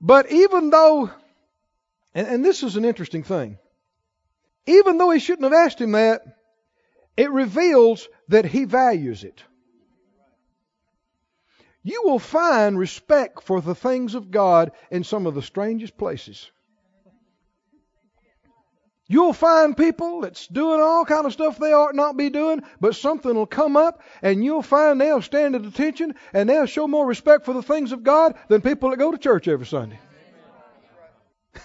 But 0.00 0.32
even 0.32 0.70
though, 0.70 1.10
and, 2.14 2.26
and 2.26 2.44
this 2.44 2.64
is 2.64 2.74
an 2.74 2.84
interesting 2.84 3.22
thing, 3.22 3.58
even 4.66 4.98
though 4.98 5.10
he 5.10 5.20
shouldn't 5.20 5.44
have 5.44 5.66
asked 5.66 5.80
him 5.80 5.92
that, 5.92 6.22
it 7.16 7.30
reveals 7.30 8.08
that 8.28 8.44
he 8.44 8.64
values 8.64 9.22
it. 9.22 9.42
You 11.84 12.02
will 12.04 12.18
find 12.18 12.78
respect 12.78 13.42
for 13.42 13.60
the 13.60 13.74
things 13.74 14.14
of 14.14 14.30
God 14.30 14.72
in 14.90 15.04
some 15.04 15.26
of 15.26 15.34
the 15.34 15.42
strangest 15.42 15.98
places. 15.98 16.50
You'll 19.06 19.34
find 19.34 19.76
people 19.76 20.22
that's 20.22 20.46
doing 20.46 20.80
all 20.80 21.04
kind 21.04 21.26
of 21.26 21.32
stuff 21.34 21.58
they 21.58 21.74
ought 21.74 21.94
not 21.94 22.16
be 22.16 22.30
doing, 22.30 22.62
but 22.80 22.96
something 22.96 23.34
will 23.34 23.44
come 23.44 23.76
up 23.76 24.00
and 24.22 24.42
you'll 24.42 24.62
find 24.62 24.98
they'll 24.98 25.20
stand 25.20 25.54
at 25.54 25.66
attention 25.66 26.14
and 26.32 26.48
they'll 26.48 26.64
show 26.64 26.88
more 26.88 27.06
respect 27.06 27.44
for 27.44 27.52
the 27.52 27.62
things 27.62 27.92
of 27.92 28.02
God 28.02 28.34
than 28.48 28.62
people 28.62 28.88
that 28.88 28.96
go 28.96 29.12
to 29.12 29.18
church 29.18 29.46
every 29.46 29.66
Sunday. 29.66 29.98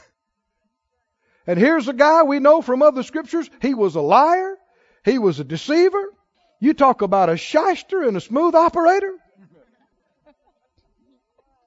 and 1.48 1.58
here's 1.58 1.88
a 1.88 1.94
guy 1.94 2.24
we 2.24 2.40
know 2.40 2.62
from 2.62 2.82
other 2.82 3.04
scriptures, 3.04 3.50
he 3.62 3.74
was 3.74 3.96
a 3.96 4.02
liar, 4.02 4.58
he 5.06 5.18
was 5.18 5.40
a 5.40 5.46
deceiver. 5.46 6.14
You 6.60 6.74
talk 6.74 7.02
about 7.02 7.30
a 7.30 7.38
shyster 7.38 8.04
and 8.04 8.18
a 8.18 8.22
smooth 8.22 8.54
operator. 8.54 9.14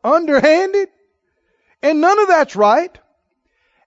Underhanded. 0.05 0.89
And 1.83 2.01
none 2.01 2.19
of 2.19 2.29
that's 2.29 2.57
right. 2.57 2.97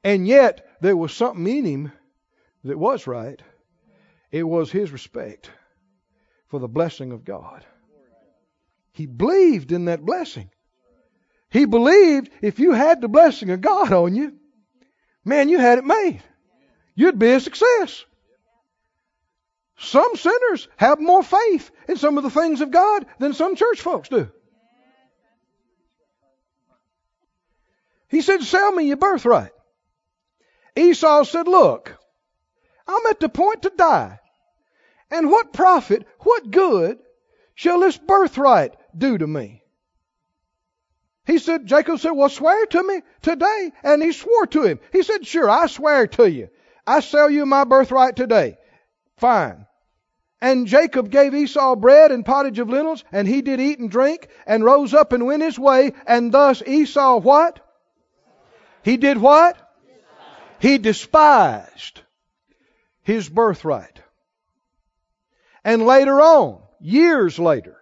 And 0.04 0.28
yet, 0.28 0.68
there 0.82 0.98
was 0.98 1.14
something 1.14 1.48
in 1.48 1.66
him 1.66 1.92
that 2.64 2.78
was 2.78 3.08
right. 3.08 3.42
It 4.32 4.44
was 4.44 4.72
his 4.72 4.92
respect 4.92 5.50
for 6.48 6.60
the 6.60 6.68
blessing 6.68 7.12
of 7.12 7.24
God. 7.24 7.66
He 8.92 9.06
believed 9.06 9.72
in 9.72 9.86
that 9.86 10.06
blessing. 10.06 10.50
He 11.50 11.66
believed 11.66 12.30
if 12.42 12.60
you 12.60 12.74
had 12.74 13.02
the 13.02 13.08
blessing 13.08 13.50
of 13.50 13.62
God 13.62 13.92
on 13.92 14.16
you, 14.16 14.34
man, 15.24 15.50
you 15.50 15.60
had 15.60 15.78
it 15.78 15.86
made. 15.86 16.22
You'd 16.96 17.20
be 17.20 17.32
a 17.32 17.40
success. 17.40 18.06
Some 19.78 20.16
sinners 20.16 20.68
have 20.78 21.00
more 21.00 21.24
faith 21.24 21.72
in 21.88 21.98
some 21.98 22.18
of 22.18 22.24
the 22.24 22.30
things 22.30 22.62
of 22.62 22.72
God 22.72 23.06
than 23.20 23.34
some 23.34 23.56
church 23.56 23.82
folks 23.82 24.10
do. 24.10 24.30
He 28.10 28.22
said, 28.22 28.42
Sell 28.44 28.72
me 28.72 28.86
your 28.86 28.98
birthright. 28.98 29.52
Esau 30.76 31.24
said, 31.24 31.48
Look, 31.48 31.98
I'm 32.88 33.06
at 33.08 33.20
the 33.20 33.30
point 33.30 33.64
to 33.64 33.72
die. 33.76 34.20
And 35.12 35.30
what 35.30 35.54
profit, 35.54 36.06
what 36.20 36.52
good 36.52 37.00
shall 37.54 37.80
this 37.80 37.98
birthright 37.98 38.76
do 38.98 39.18
to 39.18 39.28
me? 39.28 39.64
He 41.26 41.40
said, 41.40 41.66
Jacob 41.66 42.00
said, 42.00 42.12
Well, 42.12 42.30
swear 42.30 42.66
to 42.68 42.84
me 42.84 43.02
today. 43.22 43.72
And 43.84 44.04
he 44.04 44.12
swore 44.12 44.48
to 44.48 44.64
him. 44.64 44.80
He 44.92 45.04
said, 45.04 45.26
Sure, 45.26 45.50
I 45.50 45.68
swear 45.68 46.08
to 46.08 46.30
you. 46.30 46.50
I 46.86 47.00
sell 47.00 47.30
you 47.30 47.46
my 47.46 47.64
birthright 47.64 48.16
today. 48.16 48.58
Fine. 49.18 49.66
And 50.42 50.68
Jacob 50.68 51.10
gave 51.10 51.34
Esau 51.34 51.76
bread 51.76 52.12
and 52.12 52.26
pottage 52.26 52.60
of 52.60 52.70
lentils, 52.70 53.04
and 53.12 53.28
he 53.28 53.42
did 53.42 53.60
eat 53.60 53.80
and 53.80 53.90
drink, 53.90 54.28
and 54.46 54.64
rose 54.64 54.94
up 54.94 55.14
and 55.14 55.26
went 55.26 55.42
his 55.42 55.58
way, 55.58 55.94
and 56.06 56.32
thus 56.32 56.62
Esau 56.68 57.20
what? 57.20 57.65
He 58.86 58.98
did 58.98 59.18
what? 59.18 59.58
He 60.60 60.78
despised 60.78 62.02
his 63.02 63.28
birthright. 63.28 64.00
And 65.64 65.88
later 65.88 66.22
on, 66.22 66.62
years 66.80 67.40
later, 67.40 67.78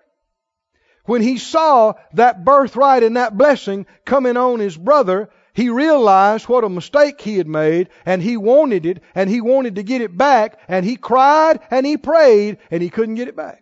when 1.03 1.21
he 1.21 1.39
saw 1.39 1.95
that 2.13 2.45
birthright 2.45 3.03
and 3.03 3.17
that 3.17 3.37
blessing 3.37 3.85
coming 4.05 4.37
on 4.37 4.61
his 4.61 4.77
brother, 4.77 5.29
he 5.53 5.67
realized 5.67 6.47
what 6.47 6.63
a 6.63 6.69
mistake 6.69 7.19
he 7.19 7.37
had 7.37 7.49
made 7.49 7.89
and 8.05 8.21
he 8.21 8.37
wanted 8.37 8.85
it 8.85 9.03
and 9.13 9.29
he 9.29 9.41
wanted 9.41 9.75
to 9.75 9.83
get 9.83 9.99
it 9.99 10.17
back 10.17 10.57
and 10.69 10.85
he 10.85 10.95
cried 10.95 11.59
and 11.69 11.85
he 11.85 11.97
prayed 11.97 12.59
and 12.71 12.81
he 12.81 12.89
couldn't 12.89 13.15
get 13.15 13.27
it 13.27 13.35
back. 13.35 13.61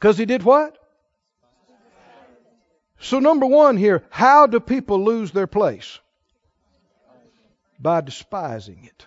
Because 0.00 0.16
he 0.16 0.24
did 0.24 0.42
what? 0.42 0.78
So, 2.98 3.18
number 3.18 3.44
one 3.44 3.76
here, 3.76 4.04
how 4.08 4.46
do 4.46 4.58
people 4.58 5.04
lose 5.04 5.32
their 5.32 5.46
place? 5.46 5.98
By 7.78 8.00
despising 8.00 8.84
it. 8.84 9.06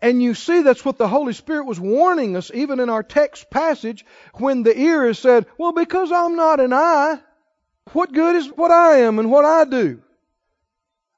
And 0.00 0.20
you 0.20 0.34
see, 0.34 0.62
that's 0.62 0.84
what 0.84 0.98
the 0.98 1.06
Holy 1.06 1.32
Spirit 1.32 1.64
was 1.64 1.78
warning 1.78 2.36
us, 2.36 2.50
even 2.52 2.80
in 2.80 2.90
our 2.90 3.04
text 3.04 3.50
passage, 3.50 4.04
when 4.34 4.64
the 4.64 4.76
ear 4.76 5.06
is 5.06 5.18
said, 5.18 5.46
Well, 5.58 5.72
because 5.72 6.10
I'm 6.10 6.34
not 6.34 6.58
an 6.58 6.72
eye, 6.72 7.20
what 7.92 8.12
good 8.12 8.34
is 8.36 8.48
what 8.48 8.72
I 8.72 8.98
am 8.98 9.20
and 9.20 9.30
what 9.30 9.44
I 9.44 9.64
do? 9.64 10.02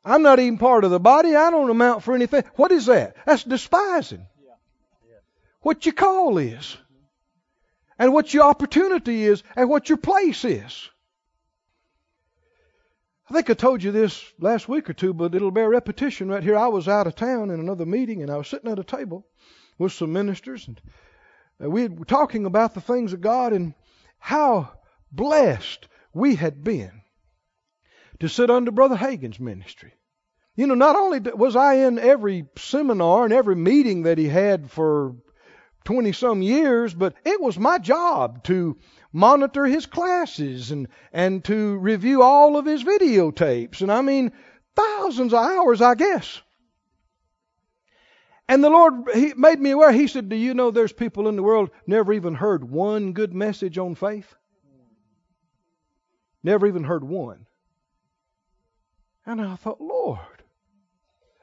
I'm 0.05 0.21
not 0.23 0.39
even 0.39 0.59
part 0.59 0.85
of 0.85 0.91
the 0.91 1.01
body. 1.01 1.35
I 1.35 1.51
don't 1.51 1.71
amount 1.71 2.03
for 2.03 2.15
anything. 2.15 2.45
What 2.57 2.73
is 2.73 2.87
that? 2.87 3.17
That's 3.25 3.43
despising. 3.43 4.27
What 5.61 5.87
you 5.87 5.93
call 5.93 6.37
is. 6.37 6.77
and 7.99 8.13
what 8.13 8.35
your 8.35 8.45
opportunity 8.45 9.25
is 9.25 9.43
and 9.57 9.69
what 9.69 9.89
your 9.89 9.99
place 9.99 10.45
is. 10.45 10.91
I 13.29 13.33
think 13.33 13.49
I 13.49 13.55
told 13.55 13.83
you 13.83 13.91
this 13.91 14.23
last 14.39 14.69
week 14.69 14.91
or 14.91 14.93
two, 14.93 15.15
but 15.15 15.35
it'll 15.35 15.51
bear 15.51 15.71
repetition 15.71 16.29
right 16.29 16.43
here. 16.43 16.59
I 16.59 16.69
was 16.69 16.89
out 16.89 17.07
of 17.07 17.15
town 17.15 17.51
in 17.51 17.59
another 17.59 17.87
meeting, 17.87 18.21
and 18.23 18.31
I 18.31 18.37
was 18.37 18.49
sitting 18.49 18.71
at 18.71 18.79
a 18.79 18.85
table 18.85 19.27
with 19.79 19.93
some 19.93 20.13
ministers, 20.13 20.69
and 20.69 20.81
uh, 21.63 21.71
we 21.71 21.89
were 21.89 22.05
talking 22.05 22.45
about 22.45 22.75
the 22.75 22.83
things 22.83 23.13
of 23.15 23.23
God 23.23 23.53
and 23.53 23.75
how 24.19 24.73
blessed 25.11 25.89
we 26.13 26.35
had 26.35 26.63
been 26.63 27.03
to 28.21 28.29
sit 28.29 28.51
under 28.51 28.71
Brother 28.71 28.97
Hagin's 28.97 29.41
ministry. 29.41 29.95
You 30.55 30.67
know, 30.67 30.75
not 30.75 30.95
only 30.95 31.19
was 31.19 31.57
I 31.57 31.87
in 31.87 31.99
every 31.99 32.47
seminar 32.57 33.25
and 33.25 33.33
every 33.33 33.57
meeting 33.57 34.03
that 34.03 34.19
he 34.19 34.29
had 34.29 34.71
for 34.71 35.17
20 35.85 36.13
some 36.13 36.43
years, 36.43 36.95
but 36.95 37.15
it 37.25 37.41
was 37.41 37.59
my 37.59 37.79
job 37.79 38.43
to 38.45 38.77
monitor 39.13 39.67
his 39.67 39.87
classes 39.87 40.71
and, 40.71 40.89
and 41.13 41.45
to 41.45 41.77
review 41.77 42.23
all 42.23 42.57
of 42.57 42.67
his 42.67 42.83
videotapes. 42.83 43.81
And 43.81 43.93
I 43.93 44.01
mean, 44.01 44.33
thousands 44.75 45.33
of 45.33 45.41
hours, 45.41 45.81
I 45.81 45.95
guess. 45.95 46.41
And 48.49 48.63
the 48.63 48.71
Lord 48.71 49.09
he 49.15 49.33
made 49.35 49.59
me 49.59 49.71
aware. 49.71 49.93
He 49.93 50.07
said, 50.07 50.29
Do 50.29 50.37
you 50.37 50.53
know 50.53 50.71
there's 50.71 50.93
people 50.93 51.29
in 51.29 51.37
the 51.37 51.43
world 51.43 51.71
never 51.87 52.13
even 52.13 52.35
heard 52.35 52.69
one 52.69 53.13
good 53.13 53.33
message 53.33 53.79
on 53.79 53.95
faith? 53.95 54.35
Never 56.43 56.67
even 56.67 56.85
heard 56.85 57.05
one. 57.05 57.47
And 59.25 59.41
I 59.41 59.57
thought, 59.57 59.81
Lord. 59.81 60.19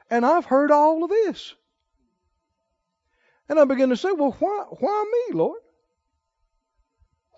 And 0.08 0.24
I've 0.24 0.44
heard 0.44 0.70
all 0.70 1.02
of 1.02 1.10
this. 1.10 1.54
And 3.48 3.58
I 3.58 3.64
began 3.64 3.88
to 3.90 3.96
say, 3.96 4.12
Well, 4.12 4.36
why, 4.38 4.64
why 4.78 5.04
me, 5.12 5.34
Lord? 5.34 5.60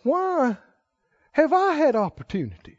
Why 0.02 0.58
have 1.32 1.52
I 1.52 1.72
had 1.72 1.96
opportunity 1.96 2.78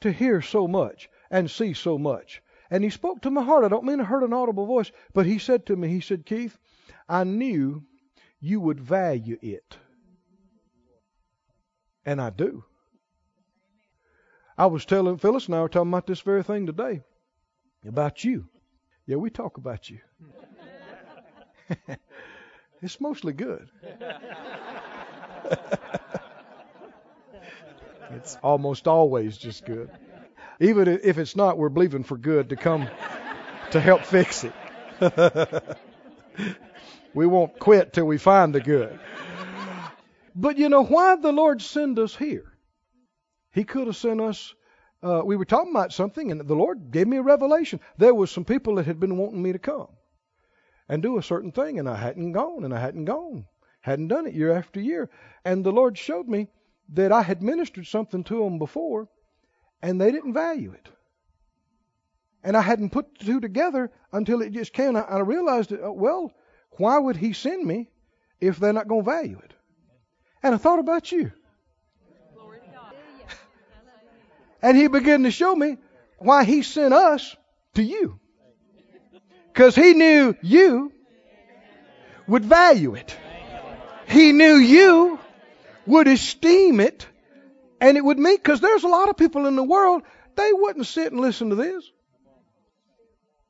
to 0.00 0.10
hear 0.10 0.40
so 0.40 0.66
much 0.66 1.08
and 1.30 1.50
see 1.50 1.74
so 1.74 1.98
much? 1.98 2.42
And 2.70 2.82
he 2.82 2.90
spoke 2.90 3.22
to 3.22 3.30
my 3.30 3.44
heart. 3.44 3.64
I 3.64 3.68
don't 3.68 3.84
mean 3.84 4.00
I 4.00 4.04
heard 4.04 4.24
an 4.24 4.32
audible 4.32 4.66
voice, 4.66 4.90
but 5.12 5.26
he 5.26 5.38
said 5.38 5.66
to 5.66 5.76
me, 5.76 5.88
He 5.88 6.00
said, 6.00 6.26
Keith, 6.26 6.58
I 7.08 7.24
knew 7.24 7.84
you 8.40 8.60
would 8.60 8.80
value 8.80 9.38
it. 9.42 9.76
And 12.04 12.20
I 12.20 12.30
do. 12.30 12.64
I 14.58 14.66
was 14.66 14.84
telling 14.84 15.18
Phyllis 15.18 15.46
and 15.46 15.54
I 15.54 15.60
were 15.60 15.68
talking 15.68 15.90
about 15.90 16.06
this 16.06 16.20
very 16.20 16.42
thing 16.42 16.66
today. 16.66 17.02
About 17.86 18.24
you. 18.24 18.48
Yeah, 19.06 19.16
we 19.16 19.30
talk 19.30 19.58
about 19.58 19.90
you. 19.90 20.00
it's 22.82 23.00
mostly 23.00 23.32
good. 23.32 23.68
it's 28.10 28.36
almost 28.42 28.86
always 28.88 29.36
just 29.36 29.64
good. 29.64 29.90
Even 30.60 30.88
if 30.88 31.18
it's 31.18 31.36
not, 31.36 31.58
we're 31.58 31.68
believing 31.68 32.02
for 32.02 32.16
good 32.16 32.48
to 32.50 32.56
come 32.56 32.88
to 33.72 33.80
help 33.80 34.02
fix 34.02 34.44
it. 34.44 34.52
we 37.14 37.26
won't 37.26 37.58
quit 37.58 37.92
till 37.92 38.06
we 38.06 38.16
find 38.18 38.54
the 38.54 38.60
good. 38.60 38.98
But 40.34 40.58
you 40.58 40.68
know 40.68 40.84
why 40.84 41.16
the 41.16 41.32
Lord 41.32 41.62
send 41.62 41.98
us 41.98 42.14
here? 42.14 42.52
He 43.52 43.64
could 43.64 43.86
have 43.86 43.96
sent 43.96 44.20
us. 44.20 44.54
Uh, 45.02 45.22
we 45.24 45.36
were 45.36 45.44
talking 45.44 45.70
about 45.70 45.92
something, 45.92 46.30
and 46.30 46.40
the 46.40 46.54
Lord 46.54 46.90
gave 46.90 47.06
me 47.06 47.18
a 47.18 47.22
revelation. 47.22 47.80
There 47.98 48.14
was 48.14 48.30
some 48.30 48.44
people 48.44 48.76
that 48.76 48.86
had 48.86 48.98
been 48.98 49.16
wanting 49.18 49.42
me 49.42 49.52
to 49.52 49.58
come 49.58 49.88
and 50.88 51.02
do 51.02 51.18
a 51.18 51.22
certain 51.22 51.52
thing, 51.52 51.78
and 51.78 51.88
I 51.88 51.96
hadn't 51.96 52.32
gone, 52.32 52.64
and 52.64 52.72
I 52.72 52.78
hadn't 52.78 53.04
gone, 53.04 53.46
hadn't 53.80 54.08
done 54.08 54.26
it 54.26 54.34
year 54.34 54.52
after 54.52 54.80
year. 54.80 55.10
And 55.44 55.64
the 55.64 55.72
Lord 55.72 55.98
showed 55.98 56.28
me 56.28 56.48
that 56.90 57.12
I 57.12 57.22
had 57.22 57.42
ministered 57.42 57.86
something 57.86 58.24
to 58.24 58.44
them 58.44 58.58
before, 58.58 59.08
and 59.82 60.00
they 60.00 60.12
didn't 60.12 60.34
value 60.34 60.72
it. 60.72 60.88
And 62.44 62.56
I 62.56 62.60
hadn't 62.60 62.90
put 62.90 63.18
the 63.18 63.24
two 63.24 63.40
together 63.40 63.90
until 64.12 64.40
it 64.40 64.52
just 64.52 64.72
came. 64.72 64.94
I, 64.94 65.00
I 65.02 65.18
realized, 65.20 65.72
uh, 65.72 65.92
well, 65.92 66.32
why 66.72 66.98
would 66.98 67.16
He 67.16 67.32
send 67.32 67.64
me 67.64 67.90
if 68.40 68.58
they're 68.58 68.72
not 68.72 68.88
going 68.88 69.04
to 69.04 69.10
value 69.10 69.40
it? 69.42 69.52
And 70.42 70.54
I 70.54 70.58
thought 70.58 70.78
about 70.78 71.10
you. 71.10 71.32
and 74.62 74.76
He 74.76 74.86
began 74.86 75.24
to 75.24 75.32
show 75.32 75.56
me 75.56 75.78
why 76.18 76.44
He 76.44 76.62
sent 76.62 76.94
us 76.94 77.34
to 77.74 77.82
you. 77.82 78.20
Because 79.56 79.74
He 79.74 79.94
knew 79.94 80.36
you 80.42 80.92
would 82.28 82.44
value 82.44 82.94
it. 82.94 83.16
He 84.06 84.32
knew 84.32 84.56
you 84.56 85.18
would 85.86 86.08
esteem 86.08 86.78
it 86.78 87.06
and 87.80 87.96
it 87.96 88.04
would 88.04 88.18
mean, 88.18 88.36
because 88.36 88.60
there's 88.60 88.84
a 88.84 88.88
lot 88.88 89.08
of 89.08 89.16
people 89.16 89.46
in 89.46 89.56
the 89.56 89.64
world, 89.64 90.02
they 90.34 90.52
wouldn't 90.52 90.86
sit 90.86 91.10
and 91.10 91.22
listen 91.22 91.48
to 91.48 91.56
this. 91.56 91.90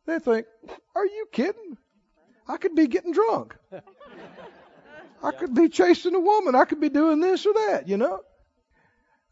They 0.06 0.20
think, 0.20 0.46
are 0.94 1.04
you 1.04 1.26
kidding? 1.32 1.76
I 2.46 2.56
could 2.56 2.76
be 2.76 2.86
getting 2.86 3.10
drunk. 3.10 3.56
I 5.24 5.32
could 5.32 5.54
be 5.54 5.68
chasing 5.68 6.14
a 6.14 6.20
woman. 6.20 6.54
I 6.54 6.66
could 6.66 6.80
be 6.80 6.88
doing 6.88 7.18
this 7.18 7.44
or 7.46 7.52
that, 7.52 7.88
you 7.88 7.96
know. 7.96 8.20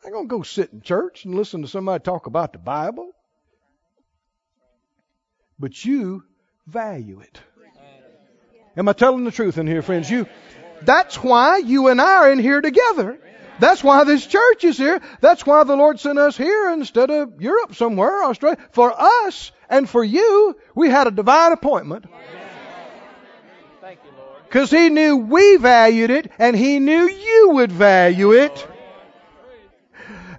I'm 0.05 0.11
going 0.11 0.25
to 0.25 0.37
go 0.37 0.43
sit 0.43 0.73
in 0.73 0.81
church 0.81 1.25
and 1.25 1.37
listen 1.37 1.63
to 1.63 1.69
somebody 1.69 2.03
talk 2.03 2.27
about 2.27 2.53
the 2.53 2.59
Bible. 2.59 3.13
But 5.57 5.85
you 5.85 6.25
value 6.67 7.21
it. 7.21 7.41
Am 8.77 8.89
I 8.89 8.93
telling 8.93 9.25
the 9.25 9.31
truth 9.31 9.59
in 9.59 9.67
here, 9.67 9.83
friends? 9.83 10.11
You, 10.11 10.27
that's 10.83 11.17
why 11.17 11.59
you 11.59 11.89
and 11.89 12.01
I 12.01 12.17
are 12.17 12.33
in 12.33 12.39
here 12.39 12.61
together. 12.61 13.19
That's 13.61 13.85
why 13.85 14.03
this 14.03 14.27
church 14.27 14.65
is 14.65 14.77
here. 14.77 15.01
That's 15.21 15.47
why 15.47 15.63
the 15.63 15.77
Lord 15.77 16.01
sent 16.01 16.19
us 16.19 16.37
here 16.37 16.71
instead 16.73 17.11
of 17.11 17.41
Europe 17.41 17.77
somewhere, 17.77 18.25
Australia. 18.25 18.59
For 18.73 18.93
us 18.93 19.53
and 19.71 19.89
for 19.89 20.03
you, 20.03 20.57
we 20.75 20.91
had 20.91 21.07
a 21.07 21.13
divine 21.13 21.53
appointment. 21.53 22.07
Thank 23.81 24.01
you, 24.05 24.11
Lord. 24.19 24.43
Because 24.49 24.71
He 24.73 24.89
knew 24.89 25.19
we 25.19 25.57
valued 25.57 26.11
it 26.11 26.33
and 26.39 26.57
He 26.57 26.81
knew 26.81 27.09
you 27.09 27.51
would 27.53 27.71
value 27.71 28.33
it. 28.33 28.67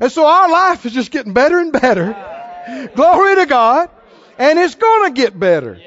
And 0.02 0.12
so 0.12 0.26
our 0.26 0.52
life 0.52 0.86
is 0.86 0.92
just 0.92 1.10
getting 1.10 1.32
better 1.32 1.58
and 1.58 1.72
better. 1.72 2.92
Glory 2.96 3.36
to 3.36 3.46
God. 3.46 3.90
And 4.38 4.60
it's 4.60 4.76
going 4.76 5.14
to 5.14 5.22
get 5.22 5.40
better 5.40 5.80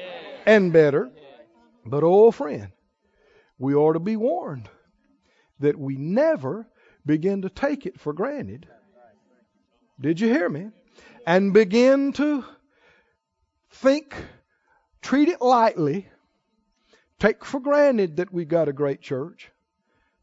and 0.49 0.73
better. 0.73 1.11
But, 1.85 2.03
oh, 2.03 2.31
friend, 2.31 2.71
we 3.59 3.75
ought 3.75 3.93
to 3.93 3.99
be 3.99 4.15
warned 4.15 4.67
that 5.59 5.77
we 5.77 5.95
never 5.95 6.67
begin 7.05 7.43
to 7.43 7.49
take 7.49 7.85
it 7.85 7.99
for 7.99 8.13
granted. 8.13 8.67
Did 10.01 10.19
you 10.19 10.27
hear 10.27 10.49
me? 10.49 10.71
And 11.27 11.53
begin 11.53 12.13
to 12.13 12.43
think, 13.69 14.15
treat 15.03 15.29
it 15.29 15.39
lightly, 15.41 16.07
take 17.19 17.45
for 17.45 17.59
granted 17.59 18.17
that 18.17 18.33
we've 18.33 18.47
got 18.47 18.69
a 18.69 18.73
great 18.73 19.01
church. 19.01 19.51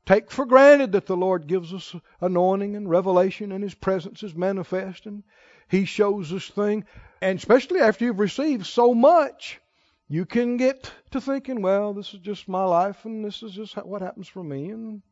Take 0.07 0.31
for 0.31 0.45
granted 0.45 0.93
that 0.93 1.07
the 1.07 1.17
Lord 1.17 1.47
gives 1.47 1.73
us 1.73 1.95
anointing 2.21 2.75
and 2.75 2.91
revelation 2.91 3.53
and 3.53 3.63
His 3.63 3.75
presence 3.75 4.25
is 4.25 4.35
manifest 4.35 5.07
and 5.07 5.23
He 5.69 5.85
shows 5.85 6.33
us 6.33 6.49
things. 6.49 6.85
And 7.21 7.39
especially 7.39 7.81
after 7.81 8.05
you've 8.05 8.19
received 8.19 8.67
so 8.67 8.95
much, 8.95 9.61
you 10.09 10.25
can 10.25 10.57
get 10.57 10.91
to 11.11 11.21
thinking, 11.21 11.63
well, 11.63 11.93
this 11.93 12.15
is 12.15 12.21
just 12.21 12.49
my 12.49 12.65
life 12.65 13.05
and 13.05 13.25
this 13.25 13.43
is 13.43 13.53
just 13.53 13.77
what 13.77 14.03
happens 14.03 14.29
for 14.29 14.43
me 14.43 14.71
and 14.71 15.03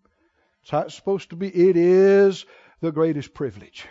it's 0.63 0.71
how 0.71 0.81
it's 0.81 0.95
supposed 0.95 1.31
to 1.31 1.37
be. 1.37 1.49
It 1.49 1.77
is 1.77 2.47
the 2.81 2.93
greatest 2.93 3.35
privilege. 3.35 3.87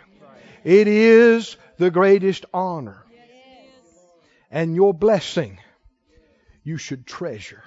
It 0.64 0.88
is 0.88 1.56
the 1.76 1.90
greatest 1.90 2.46
honor. 2.54 3.04
And 4.50 4.74
your 4.74 4.94
blessing 4.94 5.58
you 6.62 6.78
should 6.78 7.06
treasure. 7.06 7.62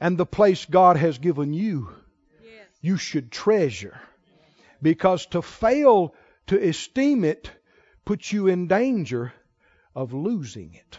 And 0.00 0.18
the 0.18 0.26
place 0.26 0.66
God 0.66 0.96
has 0.96 1.18
given 1.18 1.54
you, 1.54 1.90
you 2.80 2.96
should 2.96 3.30
treasure. 3.30 4.00
Because 4.82 5.26
to 5.26 5.42
fail 5.42 6.14
to 6.48 6.58
esteem 6.60 7.24
it 7.24 7.50
puts 8.04 8.32
you 8.32 8.48
in 8.48 8.66
danger 8.66 9.32
of 9.94 10.12
losing 10.12 10.74
it. 10.74 10.98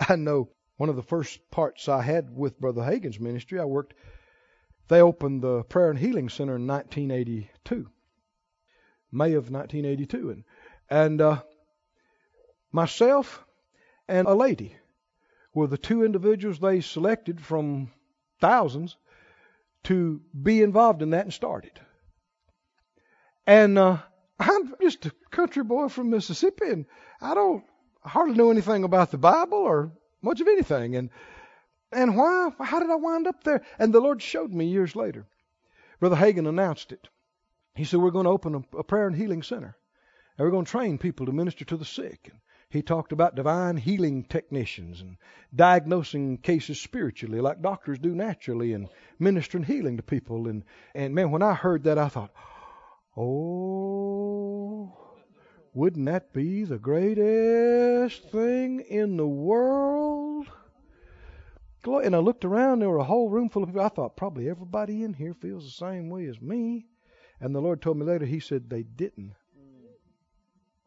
I 0.08 0.16
know 0.16 0.48
one 0.76 0.88
of 0.88 0.96
the 0.96 1.02
first 1.02 1.50
parts 1.50 1.88
I 1.88 2.02
had 2.02 2.34
with 2.34 2.58
Brother 2.58 2.82
Hagin's 2.82 3.20
ministry, 3.20 3.60
I 3.60 3.64
worked, 3.64 3.94
they 4.88 5.00
opened 5.00 5.42
the 5.42 5.62
Prayer 5.64 5.90
and 5.90 5.98
Healing 5.98 6.28
Center 6.28 6.56
in 6.56 6.66
1982, 6.66 7.88
May 9.12 9.34
of 9.34 9.50
1982. 9.50 10.30
And, 10.30 10.44
and 10.90 11.20
uh, 11.20 11.42
myself 12.72 13.44
and 14.08 14.26
a 14.26 14.34
lady 14.34 14.76
were 15.54 15.68
the 15.68 15.78
two 15.78 16.04
individuals 16.04 16.58
they 16.58 16.80
selected 16.80 17.40
from 17.40 17.90
thousands 18.40 18.96
to 19.84 20.20
be 20.42 20.62
involved 20.62 21.02
in 21.02 21.10
that 21.10 21.24
and 21.24 21.32
started. 21.32 21.80
And 23.46 23.78
uh, 23.78 23.98
I'm 24.38 24.74
just 24.80 25.06
a 25.06 25.12
country 25.30 25.62
boy 25.62 25.88
from 25.88 26.10
Mississippi, 26.10 26.68
and 26.68 26.86
I 27.20 27.34
don't 27.34 27.64
hardly 28.04 28.34
knew 28.36 28.50
anything 28.50 28.84
about 28.84 29.10
the 29.10 29.18
Bible 29.18 29.58
or 29.58 29.92
much 30.22 30.40
of 30.40 30.48
anything. 30.48 30.96
And 30.96 31.10
And 31.92 32.16
why? 32.16 32.50
How 32.60 32.80
did 32.80 32.90
I 32.90 32.96
wind 32.96 33.26
up 33.26 33.44
there? 33.44 33.62
And 33.78 33.92
the 33.92 34.00
Lord 34.00 34.20
showed 34.22 34.52
me 34.52 34.66
years 34.66 34.96
later. 34.96 35.26
Brother 36.00 36.16
Hagin 36.16 36.48
announced 36.48 36.92
it. 36.92 37.08
He 37.74 37.84
said, 37.84 38.00
We're 38.00 38.10
going 38.10 38.24
to 38.24 38.30
open 38.30 38.54
a, 38.54 38.78
a 38.78 38.84
prayer 38.84 39.06
and 39.06 39.16
healing 39.16 39.42
center. 39.42 39.76
And 40.36 40.44
we're 40.44 40.50
going 40.50 40.64
to 40.64 40.70
train 40.70 40.98
people 40.98 41.26
to 41.26 41.32
minister 41.32 41.64
to 41.66 41.76
the 41.76 41.84
sick. 41.84 42.28
And 42.30 42.40
he 42.68 42.82
talked 42.82 43.12
about 43.12 43.36
divine 43.36 43.76
healing 43.76 44.24
technicians 44.24 45.00
and 45.00 45.16
diagnosing 45.54 46.38
cases 46.38 46.80
spiritually, 46.80 47.40
like 47.40 47.62
doctors 47.62 48.00
do 48.00 48.14
naturally, 48.14 48.72
and 48.72 48.88
ministering 49.18 49.64
healing 49.64 49.96
to 49.96 50.02
people. 50.02 50.48
And, 50.48 50.64
and 50.94 51.14
man, 51.14 51.30
when 51.30 51.42
I 51.42 51.54
heard 51.54 51.84
that, 51.84 51.98
I 51.98 52.08
thought, 52.08 52.32
oh, 53.16 55.03
wouldn't 55.74 56.06
that 56.06 56.32
be 56.32 56.64
the 56.64 56.78
greatest 56.78 58.30
thing 58.30 58.80
in 58.80 59.16
the 59.16 59.26
world? 59.26 60.46
And 61.84 62.16
I 62.16 62.20
looked 62.20 62.44
around, 62.44 62.78
there 62.78 62.88
were 62.88 62.98
a 62.98 63.04
whole 63.04 63.28
room 63.28 63.48
full 63.50 63.64
of 63.64 63.68
people. 63.68 63.82
I 63.82 63.88
thought, 63.88 64.16
probably 64.16 64.48
everybody 64.48 65.02
in 65.02 65.12
here 65.12 65.34
feels 65.34 65.64
the 65.64 65.86
same 65.86 66.08
way 66.08 66.26
as 66.26 66.40
me. 66.40 66.86
And 67.40 67.54
the 67.54 67.60
Lord 67.60 67.82
told 67.82 67.98
me 67.98 68.06
later, 68.06 68.24
He 68.24 68.40
said, 68.40 68.70
they 68.70 68.84
didn't. 68.84 69.34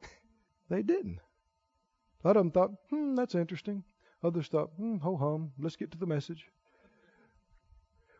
they 0.69 0.81
didn't. 0.81 1.19
A 2.23 2.27
lot 2.27 2.37
of 2.37 2.41
them 2.41 2.51
thought, 2.51 2.71
hmm, 2.89 3.13
that's 3.13 3.35
interesting. 3.35 3.83
Others 4.23 4.47
thought, 4.47 4.71
hmm, 4.77 4.97
ho 4.97 5.17
hum, 5.17 5.51
let's 5.59 5.75
get 5.75 5.91
to 5.91 5.97
the 5.97 6.07
message. 6.07 6.47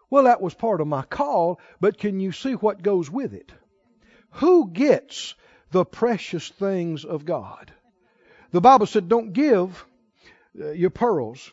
Well, 0.10 0.26
that 0.26 0.42
was 0.42 0.54
part 0.54 0.82
of 0.82 0.88
my 0.88 1.04
call, 1.04 1.60
but 1.80 1.98
can 1.98 2.20
you 2.20 2.32
see 2.32 2.54
what 2.54 2.84
goes 2.84 3.10
with 3.10 3.34
it? 3.34 3.52
Who 4.32 4.70
gets 4.70 5.34
the 5.72 5.86
precious 5.86 6.50
things 6.50 7.06
of 7.06 7.26
God? 7.26 7.72
The 8.52 8.62
Bible 8.62 8.86
said, 8.86 9.10
don't 9.10 9.34
give 9.34 9.86
uh, 10.60 10.72
your 10.72 10.90
pearls 10.90 11.52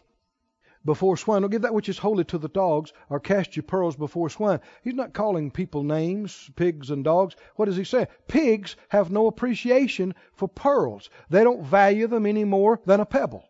before 0.84 1.16
swine. 1.16 1.42
Don't 1.42 1.50
give 1.50 1.62
that 1.62 1.74
which 1.74 1.88
is 1.88 1.98
holy 1.98 2.24
to 2.24 2.38
the 2.38 2.48
dogs, 2.48 2.92
or 3.08 3.18
cast 3.18 3.56
your 3.56 3.62
pearls 3.62 3.96
before 3.96 4.28
swine. 4.28 4.60
He's 4.82 4.94
not 4.94 5.14
calling 5.14 5.50
people 5.50 5.82
names, 5.82 6.50
pigs 6.56 6.90
and 6.90 7.02
dogs. 7.02 7.34
What 7.56 7.66
does 7.66 7.76
he 7.76 7.84
say? 7.84 8.06
Pigs 8.28 8.76
have 8.88 9.10
no 9.10 9.26
appreciation 9.26 10.14
for 10.34 10.48
pearls. 10.48 11.10
They 11.30 11.42
don't 11.42 11.64
value 11.64 12.06
them 12.06 12.26
any 12.26 12.44
more 12.44 12.80
than 12.84 13.00
a 13.00 13.06
pebble. 13.06 13.48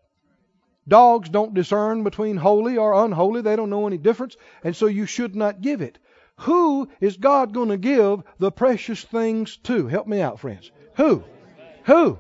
Dogs 0.87 1.29
don't 1.29 1.55
discern 1.55 2.05
between 2.05 2.37
holy 2.37 2.77
or 2.77 3.05
unholy. 3.05 3.41
They 3.41 3.57
don't 3.57 3.71
know 3.71 3.87
any 3.87 3.99
difference, 3.99 4.37
and 4.63 4.77
so 4.77 4.87
you 4.87 5.07
should 5.07 5.35
not 5.35 5.61
give 5.63 5.81
it. 5.81 5.99
Who 6.39 6.89
is 7.01 7.17
God 7.17 7.53
going 7.53 7.69
to 7.69 7.77
give 7.77 8.23
the 8.39 8.51
precious 8.51 9.03
things 9.03 9.57
to? 9.65 9.87
Help 9.87 10.07
me 10.07 10.21
out, 10.21 10.41
friends. 10.41 10.71
Who? 10.97 11.25
Who? 11.85 12.19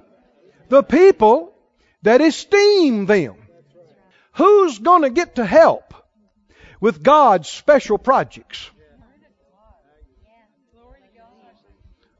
The 0.68 0.83
people 0.83 1.53
that 2.03 2.20
esteem 2.20 3.07
them. 3.07 3.35
Who's 4.35 4.79
going 4.79 5.03
to 5.03 5.11
get 5.11 5.37
to 5.37 5.44
help 5.44 5.94
with 6.81 7.03
God's 7.03 7.48
special 7.48 7.98
projects? 7.98 8.70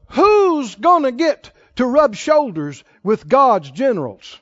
Who's 0.09 0.75
going 0.75 1.03
to 1.03 1.11
get 1.11 1.51
to 1.75 1.85
rub 1.85 2.15
shoulders 2.15 2.83
with 3.03 3.27
God's 3.27 3.69
generals? 3.71 4.39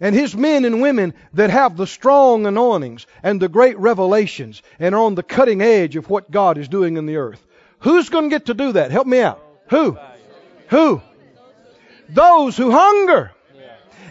And 0.00 0.14
his 0.14 0.34
men 0.34 0.64
and 0.64 0.80
women 0.80 1.14
that 1.34 1.50
have 1.50 1.76
the 1.76 1.86
strong 1.86 2.46
anointings 2.46 3.06
and 3.22 3.40
the 3.40 3.48
great 3.48 3.78
revelations 3.78 4.62
and 4.78 4.94
are 4.94 5.02
on 5.02 5.14
the 5.14 5.22
cutting 5.22 5.60
edge 5.60 5.96
of 5.96 6.08
what 6.08 6.30
God 6.30 6.56
is 6.56 6.68
doing 6.68 6.96
in 6.96 7.06
the 7.06 7.16
earth. 7.16 7.44
Who's 7.80 8.08
going 8.08 8.30
to 8.30 8.34
get 8.34 8.46
to 8.46 8.54
do 8.54 8.72
that? 8.72 8.90
Help 8.90 9.06
me 9.06 9.20
out. 9.20 9.42
Who? 9.68 9.98
Who? 10.68 11.02
Those 12.08 12.56
who 12.56 12.70
hunger 12.70 13.32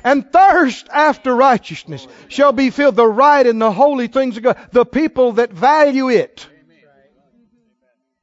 and 0.04 0.32
thirst 0.32 0.88
after 0.92 1.36
righteousness 1.36 2.08
shall 2.28 2.52
be 2.52 2.70
filled. 2.70 2.96
The 2.96 3.08
right 3.08 3.46
and 3.46 3.62
the 3.62 3.72
holy 3.72 4.08
things 4.08 4.38
of 4.38 4.44
God. 4.44 4.58
The 4.72 4.86
people 4.86 5.34
that 5.34 5.52
value 5.52 6.10
it. 6.10 6.48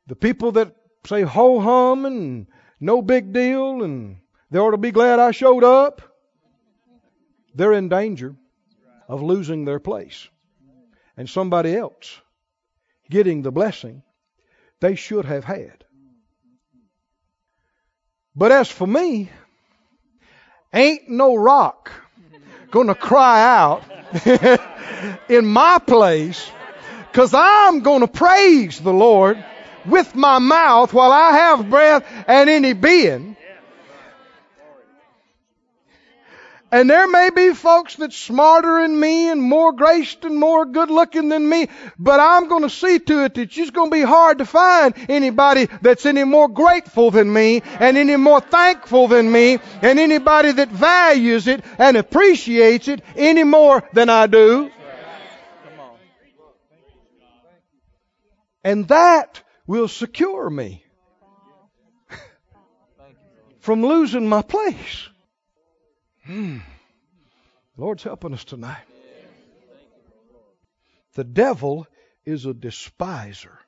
The 0.07 0.17
people 0.17 0.53
that 0.53 0.75
say 1.05 1.23
ho 1.23 1.61
hum 1.61 2.05
and 2.07 2.47
no 2.81 3.03
big 3.03 3.33
deal 3.33 3.83
and 3.83 4.19
they 4.51 4.59
ought 4.59 4.71
to 4.71 4.77
be 4.77 4.93
glad 4.93 5.19
I 5.19 5.33
showed 5.33 5.65
up. 5.65 6.03
They're 7.57 7.73
in 7.73 7.89
danger 7.89 8.37
of 9.09 9.23
losing 9.23 9.65
their 9.65 9.81
place. 9.81 10.29
And 11.17 11.29
somebody 11.29 11.75
else 11.75 12.21
getting 13.11 13.43
the 13.43 13.51
blessing 13.51 14.03
they 14.81 14.95
should 14.95 15.25
have 15.25 15.45
had. 15.45 15.85
But 18.35 18.53
as 18.53 18.71
for 18.71 18.87
me, 18.87 19.31
Ain't 20.77 21.09
no 21.09 21.35
rock 21.35 21.91
going 22.71 22.89
to 22.89 22.95
cry 22.95 23.43
out 23.43 23.83
in 25.29 25.47
my 25.47 25.79
place 25.79 26.51
because 27.11 27.33
I'm 27.33 27.81
going 27.81 28.01
to 28.01 28.09
praise 28.09 28.79
the 28.79 28.93
Lord 28.93 29.43
with 29.87 30.15
my 30.15 30.39
mouth 30.39 30.93
while 30.93 31.13
I 31.13 31.33
have 31.33 31.71
breath 31.71 32.05
and 32.27 32.51
any 32.51 32.75
being. 32.75 33.39
And 36.73 36.91
there 36.91 37.07
may 37.07 37.31
be 37.31 37.55
folks 37.55 37.95
that's 37.95 38.17
smarter 38.17 38.83
than 38.83 38.99
me 38.99 39.31
and 39.31 39.41
more 39.41 39.73
graced 39.73 40.25
and 40.25 40.35
more 40.37 40.67
good 40.67 40.91
looking 40.91 41.29
than 41.29 41.49
me, 41.49 41.69
but 41.97 42.19
I'm 42.19 42.49
going 42.49 42.63
to 42.63 42.71
see 42.71 42.99
to 42.99 43.25
it 43.25 43.35
that 43.35 43.57
it's 43.57 43.71
going 43.71 43.91
to 43.91 43.95
be 43.95 44.03
hard 44.03 44.39
to 44.39 44.45
find 44.45 44.93
anybody 45.09 45.69
that's 45.81 46.07
any 46.07 46.25
more 46.25 46.49
grateful 46.49 47.13
than 47.13 47.33
me 47.33 47.63
and 47.79 47.97
any 47.97 48.17
more 48.17 48.41
thankful 48.41 49.07
than 49.07 49.31
me 49.31 49.61
and 49.81 50.01
anybody 50.01 50.51
that 50.53 50.69
values 50.69 51.47
it 51.47 51.65
and 51.79 51.97
appreciates 51.97 52.89
it 52.89 53.01
any 53.15 53.45
more 53.45 53.89
than 53.93 54.11
I 54.11 54.27
do. 54.27 54.73
And 58.65 58.89
that 58.89 59.41
will 59.69 59.87
secure 59.87 60.51
me 60.51 60.85
from 63.61 63.87
losing 63.87 64.29
my 64.29 64.43
place. 64.43 65.09
Hmm. 66.27 66.59
The 67.77 67.83
Lord's 67.83 68.03
helping 68.03 68.35
us 68.35 68.45
tonight. 68.45 68.85
The 71.15 71.25
devil 71.25 71.87
is 72.25 72.47
a 72.47 72.53
despiser. 72.53 73.59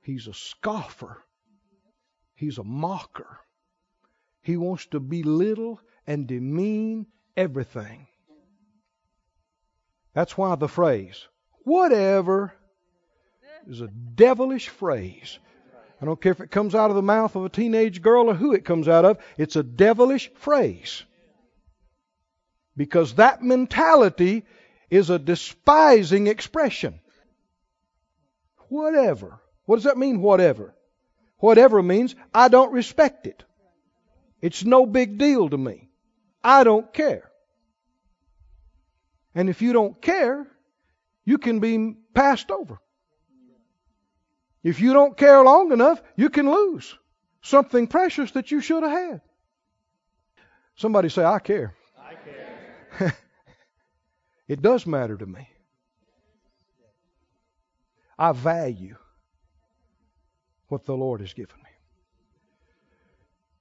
He's 0.00 0.28
a 0.28 0.34
scoffer. 0.34 1.22
He's 2.34 2.58
a 2.58 2.64
mocker. 2.64 3.40
He 4.42 4.56
wants 4.56 4.86
to 4.86 5.00
belittle 5.00 5.80
and 6.06 6.26
demean 6.26 7.06
everything. 7.36 8.06
That's 10.14 10.38
why 10.38 10.54
the 10.54 10.68
phrase, 10.68 11.26
whatever, 11.64 12.54
is 13.68 13.80
a 13.80 13.88
devilish 13.88 14.68
phrase. 14.68 15.38
I 16.00 16.04
don't 16.04 16.20
care 16.20 16.32
if 16.32 16.40
it 16.40 16.50
comes 16.50 16.74
out 16.74 16.90
of 16.90 16.96
the 16.96 17.02
mouth 17.02 17.36
of 17.36 17.44
a 17.44 17.48
teenage 17.48 18.00
girl 18.02 18.30
or 18.30 18.34
who 18.34 18.54
it 18.54 18.64
comes 18.64 18.88
out 18.88 19.04
of, 19.04 19.18
it's 19.36 19.56
a 19.56 19.62
devilish 19.62 20.32
phrase. 20.34 21.04
Because 22.76 23.14
that 23.14 23.42
mentality 23.42 24.44
is 24.90 25.10
a 25.10 25.18
despising 25.18 26.26
expression. 26.26 27.00
Whatever. 28.68 29.40
What 29.66 29.76
does 29.76 29.84
that 29.84 29.98
mean, 29.98 30.20
whatever? 30.20 30.74
Whatever 31.38 31.82
means 31.82 32.14
I 32.34 32.48
don't 32.48 32.72
respect 32.72 33.26
it. 33.26 33.42
It's 34.40 34.64
no 34.64 34.86
big 34.86 35.18
deal 35.18 35.48
to 35.48 35.56
me. 35.56 35.88
I 36.42 36.64
don't 36.64 36.92
care. 36.92 37.30
And 39.34 39.48
if 39.48 39.62
you 39.62 39.72
don't 39.72 40.00
care, 40.00 40.46
you 41.24 41.38
can 41.38 41.60
be 41.60 41.96
passed 42.14 42.50
over. 42.50 42.78
If 44.62 44.80
you 44.80 44.92
don't 44.92 45.16
care 45.16 45.42
long 45.42 45.72
enough, 45.72 46.02
you 46.16 46.28
can 46.28 46.50
lose 46.50 46.96
something 47.42 47.86
precious 47.86 48.32
that 48.32 48.50
you 48.50 48.60
should 48.60 48.82
have 48.82 48.92
had. 48.92 49.20
Somebody 50.76 51.08
say, 51.08 51.24
I 51.24 51.38
care. 51.38 51.74
it 54.48 54.62
does 54.62 54.86
matter 54.86 55.16
to 55.16 55.26
me. 55.26 55.48
I 58.18 58.32
value 58.32 58.96
what 60.68 60.84
the 60.84 60.96
Lord 60.96 61.20
has 61.20 61.32
given 61.32 61.56
me. 61.56 61.70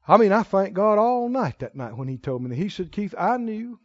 I 0.08 0.18
mean, 0.18 0.32
I 0.32 0.44
thank 0.44 0.74
God 0.74 0.98
all 0.98 1.30
night 1.30 1.60
that 1.60 1.76
night 1.76 1.96
when 1.96 2.08
He 2.08 2.18
told 2.18 2.42
me 2.42 2.50
that. 2.50 2.56
He 2.56 2.70
said, 2.70 2.92
Keith, 2.92 3.14
I 3.18 3.38
knew 3.38 3.80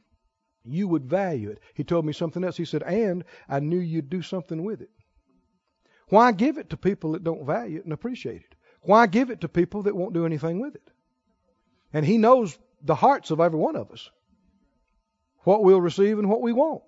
you 0.65 0.89
would 0.89 1.05
value 1.05 1.51
it. 1.51 1.61
He 1.75 1.85
told 1.85 2.07
me 2.07 2.13
something 2.13 2.43
else. 2.43 2.57
He 2.57 2.65
said, 2.65 2.83
and 2.83 3.25
I 3.49 3.61
knew 3.61 3.79
you'd 3.79 4.09
do 4.09 4.23
something 4.23 4.65
with 4.65 4.81
it. 4.81 4.91
Why 6.09 6.33
give 6.33 6.59
it 6.59 6.71
to 6.71 6.77
people 6.77 7.13
that 7.13 7.25
don't 7.25 7.47
value 7.47 7.79
it 7.79 7.85
and 7.85 7.93
appreciate 7.93 8.43
it? 8.43 8.55
Why 8.81 9.07
give 9.07 9.31
it 9.31 9.41
to 9.43 9.49
people 9.49 9.83
that 9.83 9.97
won't 9.97 10.15
do 10.15 10.27
anything 10.27 10.61
with 10.61 10.75
it? 10.75 10.91
And 11.93 12.05
He 12.05 12.19
knows 12.19 12.59
the 12.83 12.95
hearts 12.95 13.31
of 13.31 13.41
every 13.41 13.59
one 13.59 13.77
of 13.77 13.91
us 13.91 14.11
what 15.45 15.63
we'll 15.63 15.81
receive 15.81 16.19
and 16.19 16.29
what 16.29 16.43
we 16.43 16.53
won't. 16.53 16.83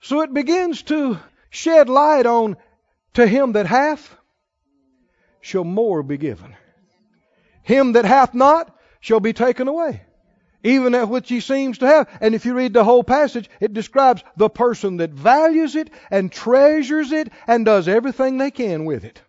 So 0.00 0.20
it 0.22 0.34
begins 0.34 0.82
to 0.82 1.18
shed 1.50 1.88
light 1.88 2.26
on 2.26 2.56
to 3.14 3.26
him 3.26 3.52
that 3.52 3.66
hath 3.66 4.14
shall 5.40 5.64
more 5.64 6.02
be 6.02 6.18
given. 6.18 6.54
Him 7.62 7.92
that 7.92 8.04
hath 8.04 8.34
not 8.34 8.74
shall 9.00 9.20
be 9.20 9.32
taken 9.32 9.68
away. 9.68 10.02
even 10.64 10.92
that 10.92 11.10
which 11.10 11.28
he 11.28 11.40
seems 11.40 11.78
to 11.78 11.86
have. 11.86 12.08
And 12.20 12.34
if 12.34 12.46
you 12.46 12.54
read 12.54 12.72
the 12.72 12.82
whole 12.82 13.04
passage, 13.04 13.48
it 13.60 13.74
describes 13.74 14.24
the 14.36 14.48
person 14.48 14.96
that 14.96 15.10
values 15.10 15.76
it 15.76 15.90
and 16.10 16.32
treasures 16.32 17.12
it 17.12 17.30
and 17.46 17.64
does 17.64 17.86
everything 17.86 18.38
they 18.38 18.50
can 18.50 18.86
with 18.86 19.04
it. 19.04 19.20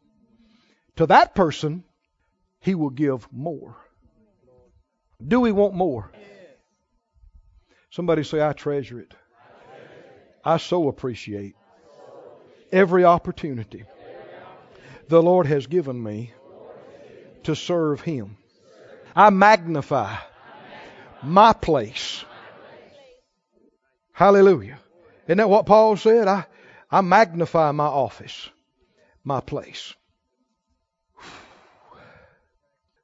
To 0.96 1.06
that 1.08 1.36
person, 1.36 1.84
he 2.62 2.74
will 2.74 2.90
give 2.90 3.28
more. 3.32 3.76
Do 5.26 5.42
we 5.42 5.52
want 5.52 5.76
more? 5.76 6.12
Somebody 7.96 8.26
say, 8.26 8.46
I 8.46 8.52
treasure 8.52 9.00
it. 9.00 9.14
I 10.44 10.58
so 10.58 10.90
appreciate 10.90 11.56
every 12.70 13.06
opportunity 13.06 13.86
the 15.08 15.24
Lord 15.24 15.48
has 15.48 15.68
given 15.68 16.04
me 16.04 16.34
to 17.44 17.56
serve 17.56 18.02
Him. 18.02 18.36
I 19.16 19.30
magnify 19.30 20.14
my 21.24 21.54
place. 21.54 22.26
Hallelujah. 24.12 24.78
Isn't 25.28 25.38
that 25.38 25.50
what 25.50 25.66
Paul 25.66 25.96
said? 25.96 26.28
I, 26.28 26.48
I 26.92 27.00
magnify 27.00 27.72
my 27.72 27.88
office, 27.88 28.50
my 29.24 29.40
place. 29.40 29.94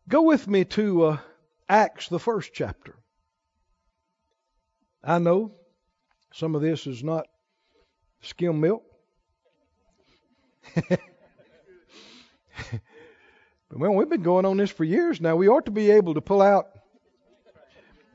Go 0.10 0.24
with 0.24 0.50
me 0.50 0.66
to 0.66 1.04
uh, 1.06 1.18
Acts, 1.70 2.10
the 2.10 2.20
first 2.20 2.52
chapter. 2.54 3.01
I 5.04 5.20
know 5.20 5.52
some 6.34 6.56
of 6.56 6.62
this 6.62 6.86
is 6.86 7.04
not 7.04 7.28
skim 8.22 8.60
milk. 8.60 8.84
but 10.76 11.00
well, 13.72 13.94
we've 13.94 14.10
been 14.10 14.22
going 14.22 14.46
on 14.46 14.58
this 14.58 14.70
for 14.70 14.84
years 14.84 15.20
now. 15.20 15.36
We 15.36 15.48
ought 15.48 15.66
to 15.66 15.72
be 15.72 15.92
able 15.92 16.14
to 16.14 16.22
pull 16.22 16.42
out 16.42 16.68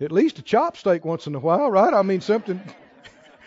at 0.00 0.12
least 0.12 0.38
a 0.38 0.42
chopstick 0.42 1.04
once 1.04 1.26
in 1.26 1.34
a 1.34 1.40
while, 1.40 1.70
right? 1.70 1.92
I 1.92 2.02
mean, 2.02 2.20
something 2.20 2.60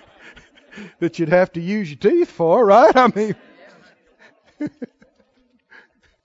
that 0.99 1.17
you'd 1.17 1.29
have 1.29 1.53
to 1.53 1.61
use 1.61 1.89
your 1.89 1.97
teeth 1.97 2.29
for, 2.29 2.65
right? 2.65 2.95
I 2.95 3.07
mean, 3.15 3.35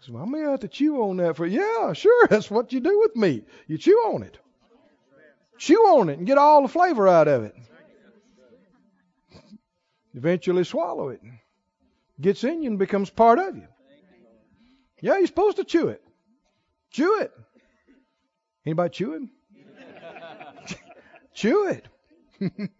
so 0.01 0.17
I 0.19 0.25
may 0.25 0.41
have 0.41 0.61
to 0.61 0.69
chew 0.69 1.03
on 1.03 1.19
that 1.19 1.37
for, 1.37 1.47
yeah, 1.47 1.93
sure, 1.93 2.27
that's 2.29 2.51
what 2.51 2.73
you 2.73 2.81
do 2.81 2.99
with 3.01 3.15
meat. 3.15 3.47
You 3.69 3.79
chew 3.79 3.97
on 4.13 4.23
it. 4.23 4.39
Chew 5.59 5.79
on 5.79 6.09
it 6.09 6.19
and 6.19 6.27
get 6.27 6.39
all 6.39 6.63
the 6.63 6.69
flavor 6.69 7.09
out 7.09 7.29
of 7.29 7.45
it. 7.45 7.55
Eventually 10.15 10.65
swallow 10.65 11.09
it. 11.09 11.21
Gets 12.21 12.45
in 12.45 12.63
you 12.63 12.71
and 12.71 12.79
becomes 12.79 13.11
part 13.11 13.39
of 13.39 13.57
you. 13.57 13.67
Yeah, 15.01 15.19
you're 15.19 15.27
supposed 15.27 15.57
to 15.57 15.65
chew 15.65 15.89
it. 15.89 16.03
Chew 16.91 17.21
it. 17.21 17.33
Anybody 18.65 18.91
chewing? 18.91 19.31
Chew 21.35 21.69
it. 21.69 21.89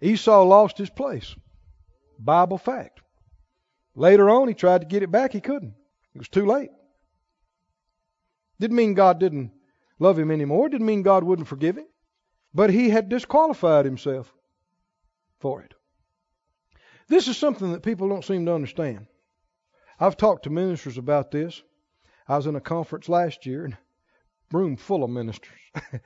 Esau 0.00 0.44
lost 0.44 0.78
his 0.78 0.90
place. 0.90 1.34
Bible 2.18 2.58
fact. 2.58 3.00
Later 3.94 4.30
on, 4.30 4.48
he 4.48 4.54
tried 4.54 4.80
to 4.80 4.86
get 4.86 5.02
it 5.02 5.10
back. 5.10 5.32
He 5.32 5.40
couldn't. 5.40 5.74
It 6.14 6.18
was 6.18 6.28
too 6.28 6.46
late. 6.46 6.70
Didn't 8.58 8.76
mean 8.76 8.94
God 8.94 9.18
didn't 9.18 9.50
love 10.02 10.18
him 10.18 10.30
anymore. 10.30 10.68
Didn't 10.68 10.86
mean 10.86 11.02
God 11.02 11.24
wouldn't 11.24 11.48
forgive 11.48 11.78
him. 11.78 11.86
But 12.52 12.70
he 12.70 12.90
had 12.90 13.08
disqualified 13.08 13.84
himself 13.84 14.32
for 15.40 15.62
it. 15.62 15.72
This 17.08 17.28
is 17.28 17.36
something 17.36 17.72
that 17.72 17.82
people 17.82 18.08
don't 18.08 18.24
seem 18.24 18.46
to 18.46 18.54
understand. 18.54 19.06
I've 19.98 20.16
talked 20.16 20.44
to 20.44 20.50
ministers 20.50 20.98
about 20.98 21.30
this. 21.30 21.62
I 22.28 22.36
was 22.36 22.46
in 22.46 22.56
a 22.56 22.60
conference 22.60 23.08
last 23.08 23.46
year, 23.46 23.64
and 23.64 23.76
room 24.52 24.76
full 24.76 25.04
of 25.04 25.10
ministers. 25.10 25.50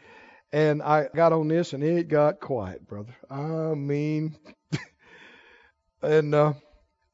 and 0.53 0.83
I 0.83 1.09
got 1.15 1.33
on 1.33 1.49
this 1.49 1.73
and 1.73 1.83
it 1.83 2.09
got 2.09 2.41
quiet, 2.41 2.87
brother. 2.87 3.15
I 3.31 3.75
mean, 3.75 4.37
and 6.03 6.35
uh, 6.35 6.55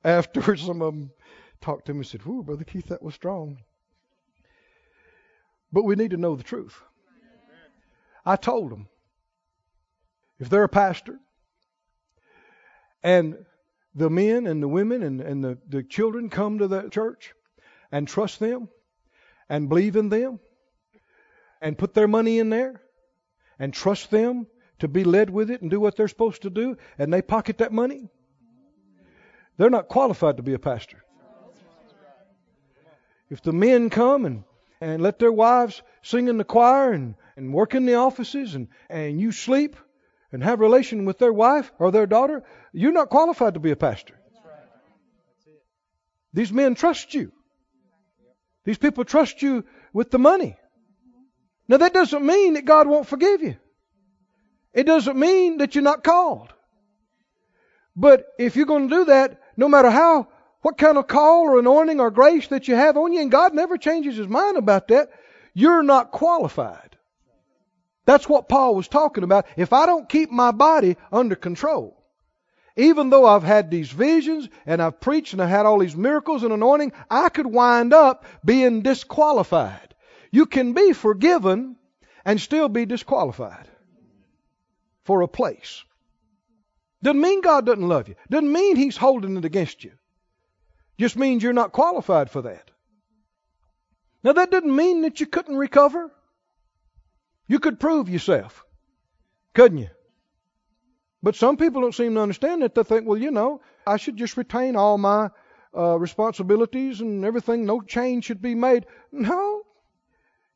afterwards, 0.05 0.63
some 0.67 0.83
of 0.83 0.95
them 0.95 1.11
talked 1.61 1.87
to 1.87 1.95
me 1.95 2.01
and 2.01 2.07
said, 2.07 2.23
Whoa, 2.23 2.43
Brother 2.43 2.65
Keith, 2.65 2.89
that 2.89 3.03
was 3.03 3.15
strong. 3.15 3.59
But 5.73 5.85
we 5.85 5.95
need 5.95 6.11
to 6.11 6.17
know 6.17 6.37
the 6.37 6.43
truth. 6.43 6.81
I 8.25 8.37
told 8.37 8.71
them 8.71 8.89
if 10.39 10.49
they're 10.49 10.65
a 10.65 10.69
pastor 10.69 11.19
and 13.03 13.45
the 13.95 14.11
men 14.11 14.47
and 14.47 14.63
the 14.63 14.69
women 14.69 15.03
and, 15.03 15.21
and 15.21 15.43
the, 15.43 15.59
the 15.69 15.83
children 15.83 16.29
come 16.29 16.59
to 16.59 16.69
the 16.69 16.89
church 16.89 17.33
and 17.91 18.07
trust 18.07 18.39
them 18.39 18.69
and 19.49 19.69
believe 19.69 19.97
in 19.97 20.09
them 20.09 20.39
and 21.61 21.77
put 21.77 21.95
their 21.95 22.09
money 22.09 22.39
in 22.39 22.51
there 22.51 22.81
and 23.59 23.75
trust 23.75 24.11
them 24.11 24.47
to 24.79 24.89
be 24.89 25.05
led 25.05 25.31
with 25.31 25.51
it 25.51 25.63
and 25.63 25.71
do 25.71 25.79
what 25.79 25.97
they're 25.97 26.09
supposed 26.09 26.43
to 26.43 26.51
do, 26.51 26.77
and 26.99 27.13
they 27.13 27.23
pocket 27.23 27.59
that 27.59 27.73
money, 27.73 28.09
they're 29.57 29.71
not 29.71 29.87
qualified 29.89 30.39
to 30.39 30.43
be 30.43 30.55
a 30.55 30.59
pastor. 30.59 31.05
If 33.31 33.43
the 33.43 33.53
men 33.53 33.91
come 33.91 34.25
and, 34.25 34.45
and 34.83 35.01
let 35.01 35.21
their 35.21 35.31
wives 35.31 35.81
sing 36.03 36.27
in 36.27 36.39
the 36.39 36.45
choir 36.45 36.93
and, 36.93 37.15
and 37.37 37.55
work 37.55 37.77
in 37.77 37.87
the 37.87 37.95
offices 37.95 38.57
and, 38.57 38.67
and 38.91 39.21
you 39.21 39.31
sleep 39.31 39.77
and 40.33 40.43
have 40.43 40.59
relation 40.59 41.05
with 41.05 41.19
their 41.19 41.33
wife 41.33 41.71
or 41.79 41.93
their 41.93 42.07
daughter, 42.07 42.43
you're 42.73 42.91
not 42.91 43.09
qualified 43.09 43.55
to 43.55 43.61
be 43.61 43.71
a 43.71 43.77
pastor. 43.77 44.19
These 46.33 46.53
men 46.53 46.75
trust 46.75 47.15
you. 47.15 47.31
These 48.65 48.79
people 48.79 49.05
trust 49.05 49.41
you 49.41 49.65
with 49.93 50.11
the 50.11 50.19
money. 50.19 50.57
Now, 51.69 51.77
that 51.77 51.95
doesn't 51.95 52.27
mean 52.27 52.55
that 52.55 52.65
God 52.65 52.89
won't 52.89 53.07
forgive 53.07 53.41
you. 53.41 53.57
It 54.75 54.85
doesn't 54.85 55.17
mean 55.17 55.59
that 55.59 55.77
you're 55.77 55.85
not 55.85 56.03
called. 56.03 56.53
But 57.95 58.27
if 58.37 58.57
you're 58.57 58.67
going 58.67 58.89
to 58.89 58.97
do 58.97 59.05
that, 59.05 59.41
no 59.57 59.69
matter 59.69 59.91
how, 59.91 60.27
what 60.63 60.79
kind 60.79 60.97
of 60.97 61.07
call 61.07 61.43
or 61.43 61.59
anointing 61.59 62.01
or 62.01 62.11
grace 62.11 62.47
that 62.49 62.69
you 62.69 62.75
have 62.75 62.97
on 62.97 63.13
you, 63.13 63.21
and 63.21 63.31
God 63.31 63.55
never 63.55 63.77
changes 63.77 64.17
his 64.17 64.29
mind 64.29 64.57
about 64.57 64.89
that, 64.89 65.11
you're 65.55 65.83
not 65.83 66.13
qualified. 66.13 66.97
That's 68.05 68.29
what 68.29 68.49
Paul 68.49 68.75
was 68.75 68.89
talking 68.89 69.25
about. 69.25 69.47
If 69.57 69.73
I 69.73 69.87
don't 69.87 70.09
keep 70.09 70.31
my 70.31 70.51
body 70.51 70.97
under 71.13 71.37
control, 71.37 72.03
even 72.77 73.11
though 73.11 73.27
I've 73.27 73.43
had 73.43 73.71
these 73.71 73.91
visions 73.91 74.49
and 74.65 74.81
I've 74.81 75.01
preached 75.01 75.35
and 75.35 75.43
I've 75.43 75.51
had 75.51 75.67
all 75.67 75.79
these 75.79 75.97
miracles 75.97 76.43
and 76.43 76.53
anointing, 76.53 76.93
I 77.11 77.29
could 77.29 77.47
wind 77.47 77.93
up 77.93 78.25
being 78.45 78.83
disqualified. 78.83 79.95
You 80.31 80.47
can 80.47 80.73
be 80.73 80.93
forgiven 80.93 81.77
and 82.25 82.41
still 82.41 82.69
be 82.69 82.87
disqualified 82.87 83.69
for 85.05 85.23
a 85.23 85.29
place. 85.29 85.85
Doesn't 87.03 87.21
mean 87.21 87.41
God 87.41 87.67
doesn't 87.67 87.87
love 87.87 88.09
you. 88.09 88.15
Doesn't 88.31 88.53
mean 88.53 88.77
He's 88.77 88.97
holding 88.97 89.37
it 89.37 89.45
against 89.45 89.85
you. 89.85 89.93
Just 90.99 91.17
means 91.17 91.43
you're 91.43 91.53
not 91.53 91.73
qualified 91.73 92.31
for 92.31 92.43
that. 92.43 92.71
Now, 94.25 94.33
that 94.35 94.51
doesn't 94.51 94.75
mean 94.75 95.03
that 95.03 95.21
you 95.21 95.27
couldn't 95.27 95.57
recover. 95.57 96.11
You 97.49 97.59
could 97.59 97.81
prove 97.81 98.09
yourself, 98.09 98.65
couldn't 99.55 99.79
you? 99.79 99.91
But 101.23 101.37
some 101.37 101.57
people 101.57 101.83
don't 101.83 101.95
seem 101.95 102.15
to 102.15 102.21
understand 102.21 102.63
that. 102.63 102.75
They 102.75 102.83
think, 102.83 103.07
well, 103.07 103.19
you 103.19 103.31
know, 103.31 103.61
I 103.87 103.97
should 103.97 104.17
just 104.17 104.37
retain 104.37 104.77
all 104.77 104.99
my 104.99 105.31
uh, 105.77 105.99
responsibilities 105.99 107.01
and 107.01 107.25
everything. 107.25 107.65
No 107.65 107.81
change 107.81 108.25
should 108.25 108.43
be 108.43 108.55
made. 108.55 108.87
No, 109.11 109.63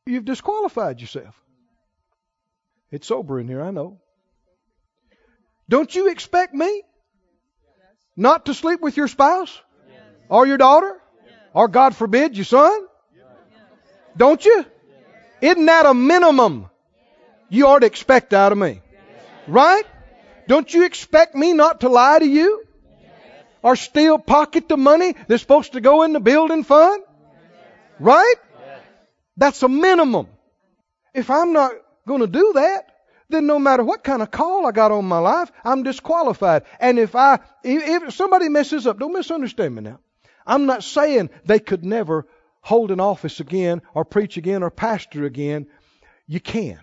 You've 0.07 0.24
disqualified 0.24 1.01
yourself. 1.01 1.34
It's 2.93 3.09
sober 3.09 3.41
in 3.41 3.49
here, 3.49 3.61
I 3.61 3.72
know. 3.72 4.01
Don't 5.68 5.93
you 5.93 6.09
expect 6.09 6.55
me 6.55 6.82
not 8.16 8.47
to 8.47 8.55
sleep 8.55 8.80
with 8.80 8.97
your 8.97 9.09
spouse 9.09 9.61
or 10.29 10.47
your 10.47 10.59
daughter 10.59 11.01
or, 11.53 11.68
God 11.68 11.97
forbid, 11.97 12.37
your 12.37 12.45
son? 12.45 12.87
Don't 14.16 14.45
you? 14.45 14.64
Isn't 15.41 15.66
that 15.66 15.87
a 15.87 15.95
minimum 15.95 16.68
you 17.49 17.66
ought 17.66 17.81
to 17.81 17.87
expect 17.87 18.35
out 18.35 18.53
of 18.53 18.59
me? 18.59 18.83
Right? 19.47 19.85
Don't 20.49 20.72
you 20.72 20.85
expect 20.85 21.35
me 21.35 21.53
not 21.53 21.81
to 21.81 21.89
lie 21.89 22.18
to 22.18 22.27
you? 22.27 22.64
Or 23.62 23.74
steal 23.74 24.18
pocket 24.18 24.68
the 24.68 24.77
money 24.77 25.14
that's 25.29 25.43
supposed 25.43 25.72
to 25.72 25.81
go 25.81 26.03
in 26.03 26.12
the 26.12 26.20
building 26.20 26.62
fund? 26.62 27.03
Right? 27.99 28.35
That's 29.37 29.62
a 29.62 29.68
minimum. 29.68 30.29
If 31.14 31.31
I'm 31.31 31.53
not 31.53 31.72
going 32.07 32.20
to 32.20 32.27
do 32.27 32.53
that, 32.55 32.87
then 33.29 33.47
no 33.47 33.59
matter 33.59 33.83
what 33.83 34.05
kind 34.05 34.22
of 34.22 34.31
call 34.31 34.66
I 34.66 34.72
got 34.72 34.93
on 34.93 35.05
my 35.05 35.18
life, 35.18 35.51
I'm 35.64 35.83
disqualified. 35.83 36.62
And 36.79 36.99
if 36.99 37.16
I, 37.16 37.41
if 37.64 38.14
somebody 38.14 38.49
messes 38.49 38.87
up, 38.87 38.99
don't 38.99 39.12
misunderstand 39.12 39.74
me 39.74 39.83
now. 39.83 40.01
I'm 40.47 40.66
not 40.66 40.84
saying 40.84 41.30
they 41.44 41.59
could 41.59 41.84
never 41.84 42.26
hold 42.61 42.90
an 42.90 43.01
office 43.01 43.40
again 43.40 43.82
or 43.94 44.05
preach 44.05 44.36
again 44.36 44.62
or 44.62 44.70
pastor 44.70 45.24
again. 45.24 45.66
You 46.26 46.40
can. 46.40 46.80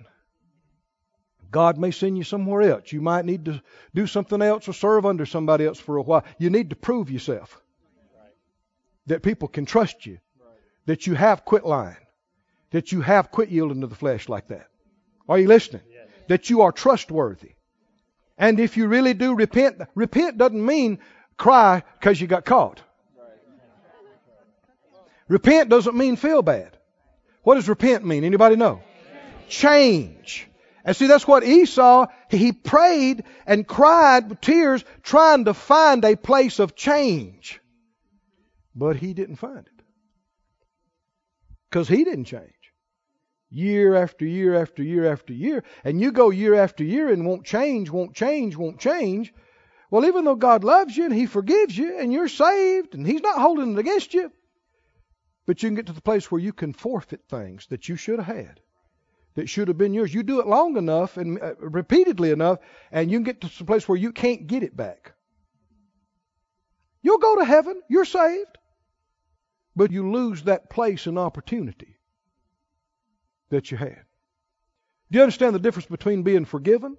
God 1.51 1.77
may 1.77 1.91
send 1.91 2.17
you 2.17 2.23
somewhere 2.23 2.63
else. 2.63 2.91
You 2.91 3.01
might 3.01 3.25
need 3.25 3.45
to 3.45 3.61
do 3.93 4.07
something 4.07 4.41
else 4.41 4.67
or 4.67 4.73
serve 4.73 5.05
under 5.05 5.25
somebody 5.25 5.65
else 5.65 5.79
for 5.79 5.97
a 5.97 6.01
while. 6.01 6.23
You 6.39 6.49
need 6.49 6.71
to 6.71 6.75
prove 6.75 7.11
yourself 7.11 7.61
that 9.05 9.21
people 9.21 9.47
can 9.47 9.65
trust 9.65 10.05
you, 10.05 10.19
that 10.85 11.05
you 11.05 11.13
have 11.13 11.45
quit 11.45 11.65
lying 11.65 11.97
that 12.73 12.91
you 12.91 13.01
have 13.01 13.31
quit 13.31 13.49
yielding 13.49 13.81
to 13.81 13.87
the 13.87 13.95
flesh 13.95 14.27
like 14.27 14.47
that? 14.47 14.67
Are 15.29 15.39
you 15.39 15.47
listening? 15.47 15.83
That 16.27 16.49
you 16.49 16.61
are 16.61 16.71
trustworthy. 16.71 17.51
And 18.37 18.59
if 18.59 18.75
you 18.75 18.87
really 18.87 19.13
do 19.13 19.35
repent, 19.35 19.77
repent 19.95 20.37
doesn't 20.37 20.65
mean 20.65 20.97
cry 21.37 21.83
because 21.99 22.19
you 22.19 22.27
got 22.27 22.45
caught. 22.45 22.81
Repent 25.33 25.67
doesn't 25.67 25.97
mean 25.97 26.15
feel 26.15 26.43
bad. 26.43 26.77
What 27.41 27.55
does 27.55 27.67
repent 27.67 28.05
mean? 28.05 28.23
Anybody 28.23 28.55
know? 28.55 28.83
Change. 29.49 30.47
And 30.85 30.95
see, 30.95 31.07
that's 31.07 31.27
what 31.27 31.43
Esau, 31.43 32.05
he 32.29 32.51
prayed 32.51 33.23
and 33.47 33.65
cried 33.65 34.29
with 34.29 34.41
tears 34.41 34.85
trying 35.01 35.45
to 35.45 35.55
find 35.55 36.05
a 36.05 36.15
place 36.15 36.59
of 36.59 36.75
change. 36.75 37.59
But 38.75 38.97
he 38.97 39.15
didn't 39.15 39.37
find 39.37 39.65
it. 39.65 39.83
Because 41.67 41.87
he 41.87 42.03
didn't 42.03 42.25
change. 42.25 42.53
Year 43.49 43.95
after 43.95 44.25
year 44.25 44.53
after 44.61 44.83
year 44.83 45.11
after 45.11 45.33
year. 45.33 45.63
And 45.83 45.99
you 45.99 46.11
go 46.11 46.29
year 46.29 46.53
after 46.53 46.83
year 46.83 47.09
and 47.09 47.25
won't 47.25 47.43
change, 47.43 47.89
won't 47.89 48.13
change, 48.13 48.55
won't 48.55 48.79
change. 48.79 49.33
Well, 49.89 50.05
even 50.05 50.25
though 50.25 50.35
God 50.35 50.63
loves 50.63 50.95
you 50.95 51.05
and 51.05 51.13
He 51.13 51.25
forgives 51.25 51.75
you 51.75 51.97
and 51.97 52.13
you're 52.13 52.27
saved 52.27 52.93
and 52.93 53.07
He's 53.07 53.21
not 53.21 53.41
holding 53.41 53.73
it 53.73 53.79
against 53.79 54.13
you, 54.13 54.31
but 55.45 55.61
you 55.61 55.69
can 55.69 55.75
get 55.75 55.87
to 55.87 55.93
the 55.93 56.01
place 56.01 56.31
where 56.31 56.41
you 56.41 56.53
can 56.53 56.73
forfeit 56.73 57.21
things 57.27 57.67
that 57.67 57.89
you 57.89 57.95
should 57.95 58.19
have 58.19 58.35
had 58.35 58.59
that 59.35 59.49
should 59.49 59.67
have 59.67 59.77
been 59.77 59.93
yours. 59.93 60.13
You 60.13 60.23
do 60.23 60.39
it 60.39 60.47
long 60.47 60.77
enough 60.77 61.17
and 61.17 61.41
uh, 61.41 61.55
repeatedly 61.57 62.31
enough, 62.31 62.59
and 62.91 63.11
you 63.11 63.17
can 63.17 63.23
get 63.23 63.41
to 63.41 63.49
some 63.49 63.67
place 63.67 63.87
where 63.87 63.97
you 63.97 64.11
can't 64.11 64.47
get 64.47 64.63
it 64.63 64.75
back. 64.75 65.13
You'll 67.01 67.17
go 67.17 67.37
to 67.37 67.45
heaven. 67.45 67.81
You're 67.89 68.05
saved. 68.05 68.57
But 69.75 69.91
you 69.91 70.11
lose 70.11 70.43
that 70.43 70.69
place 70.69 71.07
and 71.07 71.17
opportunity 71.17 71.97
that 73.49 73.71
you 73.71 73.77
had. 73.77 74.03
Do 75.11 75.17
you 75.17 75.23
understand 75.23 75.55
the 75.55 75.59
difference 75.59 75.87
between 75.87 76.23
being 76.23 76.45
forgiven 76.45 76.95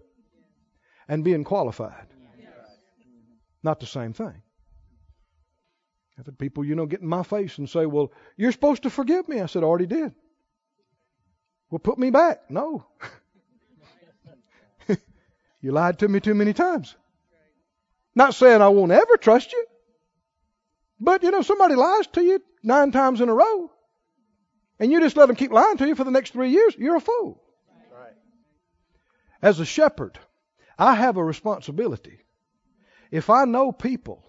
and 1.08 1.24
being 1.24 1.44
qualified? 1.44 2.06
Not 3.62 3.80
the 3.80 3.86
same 3.86 4.12
thing. 4.12 4.42
I've 6.18 6.26
had 6.26 6.38
people, 6.38 6.64
you 6.64 6.74
know, 6.74 6.86
get 6.86 7.00
in 7.00 7.08
my 7.08 7.22
face 7.22 7.58
and 7.58 7.68
say, 7.68 7.86
Well, 7.86 8.12
you're 8.36 8.52
supposed 8.52 8.84
to 8.84 8.90
forgive 8.90 9.28
me. 9.28 9.40
I 9.40 9.46
said, 9.46 9.62
I 9.62 9.66
already 9.66 9.86
did. 9.86 10.14
Well, 11.70 11.80
put 11.80 11.98
me 11.98 12.10
back. 12.10 12.50
No. 12.50 12.86
you 15.60 15.72
lied 15.72 15.98
to 16.00 16.08
me 16.08 16.20
too 16.20 16.34
many 16.34 16.52
times. 16.52 16.94
Not 18.14 18.34
saying 18.34 18.62
I 18.62 18.68
won't 18.68 18.92
ever 18.92 19.16
trust 19.16 19.52
you. 19.52 19.66
But, 21.00 21.22
you 21.24 21.32
know, 21.32 21.42
somebody 21.42 21.74
lies 21.74 22.06
to 22.08 22.22
you 22.22 22.40
nine 22.62 22.92
times 22.92 23.20
in 23.20 23.28
a 23.28 23.34
row, 23.34 23.70
and 24.78 24.90
you 24.90 25.00
just 25.00 25.16
let 25.16 25.26
them 25.26 25.36
keep 25.36 25.50
lying 25.52 25.76
to 25.78 25.86
you 25.86 25.94
for 25.94 26.04
the 26.04 26.10
next 26.10 26.32
three 26.32 26.50
years, 26.50 26.74
you're 26.78 26.96
a 26.96 27.00
fool. 27.00 27.40
As 29.42 29.60
a 29.60 29.66
shepherd, 29.66 30.18
I 30.78 30.94
have 30.94 31.18
a 31.18 31.24
responsibility. 31.24 32.20
If 33.10 33.28
I 33.28 33.44
know 33.44 33.72
people 33.72 34.24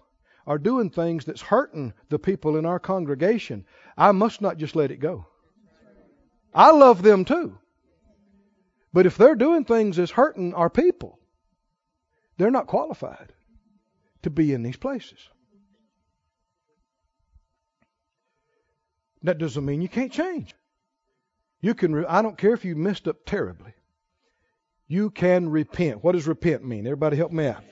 are 0.46 0.58
doing 0.58 0.90
things 0.90 1.24
that's 1.24 1.40
hurting 1.40 1.92
the 2.08 2.18
people 2.18 2.56
in 2.56 2.64
our 2.64 2.78
congregation, 2.78 3.64
I 3.96 4.12
must 4.12 4.40
not 4.40 4.58
just 4.58 4.76
let 4.76 4.90
it 4.90 5.00
go. 5.00 5.26
I 6.54 6.70
love 6.70 7.02
them 7.02 7.24
too. 7.24 7.58
But 8.92 9.06
if 9.06 9.16
they're 9.16 9.34
doing 9.34 9.64
things 9.64 9.96
that's 9.96 10.12
hurting 10.12 10.54
our 10.54 10.70
people, 10.70 11.18
they're 12.38 12.50
not 12.50 12.66
qualified 12.66 13.32
to 14.22 14.30
be 14.30 14.52
in 14.52 14.62
these 14.62 14.76
places. 14.76 15.18
That 19.22 19.38
doesn't 19.38 19.64
mean 19.64 19.82
you 19.82 19.88
can't 19.88 20.12
change. 20.12 20.54
You 21.60 21.74
can. 21.74 21.94
Re- 21.94 22.06
I 22.08 22.22
don't 22.22 22.38
care 22.38 22.54
if 22.54 22.64
you 22.64 22.76
messed 22.76 23.08
up 23.08 23.26
terribly. 23.26 23.72
You 24.86 25.10
can 25.10 25.48
repent. 25.48 26.04
What 26.04 26.12
does 26.12 26.28
repent 26.28 26.64
mean? 26.64 26.86
Everybody, 26.86 27.16
help 27.16 27.32
me 27.32 27.46
out. 27.48 27.64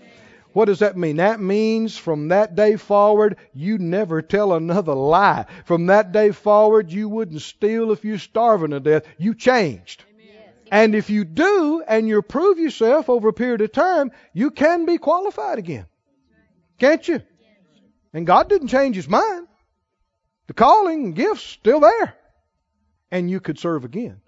What 0.54 0.66
does 0.66 0.78
that 0.78 0.96
mean? 0.96 1.16
That 1.16 1.40
means 1.40 1.98
from 1.98 2.28
that 2.28 2.54
day 2.54 2.76
forward, 2.76 3.38
you 3.52 3.76
never 3.76 4.22
tell 4.22 4.52
another 4.52 4.94
lie. 4.94 5.46
From 5.64 5.86
that 5.86 6.12
day 6.12 6.30
forward, 6.30 6.92
you 6.92 7.08
wouldn't 7.08 7.42
steal 7.42 7.90
if 7.90 8.04
you're 8.04 8.18
starving 8.18 8.70
to 8.70 8.78
death. 8.78 9.02
You 9.18 9.34
changed. 9.34 10.04
Amen. 10.14 10.42
And 10.70 10.94
if 10.94 11.10
you 11.10 11.24
do, 11.24 11.82
and 11.88 12.06
you 12.06 12.22
prove 12.22 12.60
yourself 12.60 13.10
over 13.10 13.28
a 13.28 13.32
period 13.32 13.62
of 13.62 13.72
time, 13.72 14.12
you 14.32 14.52
can 14.52 14.86
be 14.86 14.96
qualified 14.96 15.58
again. 15.58 15.86
Can't 16.78 17.06
you? 17.06 17.20
And 18.12 18.24
God 18.24 18.48
didn't 18.48 18.68
change 18.68 18.94
his 18.94 19.08
mind. 19.08 19.48
The 20.46 20.54
calling 20.54 21.06
and 21.06 21.16
gifts 21.16 21.42
still 21.42 21.80
there. 21.80 22.16
And 23.10 23.28
you 23.28 23.40
could 23.40 23.58
serve 23.58 23.84
again. 23.84 24.20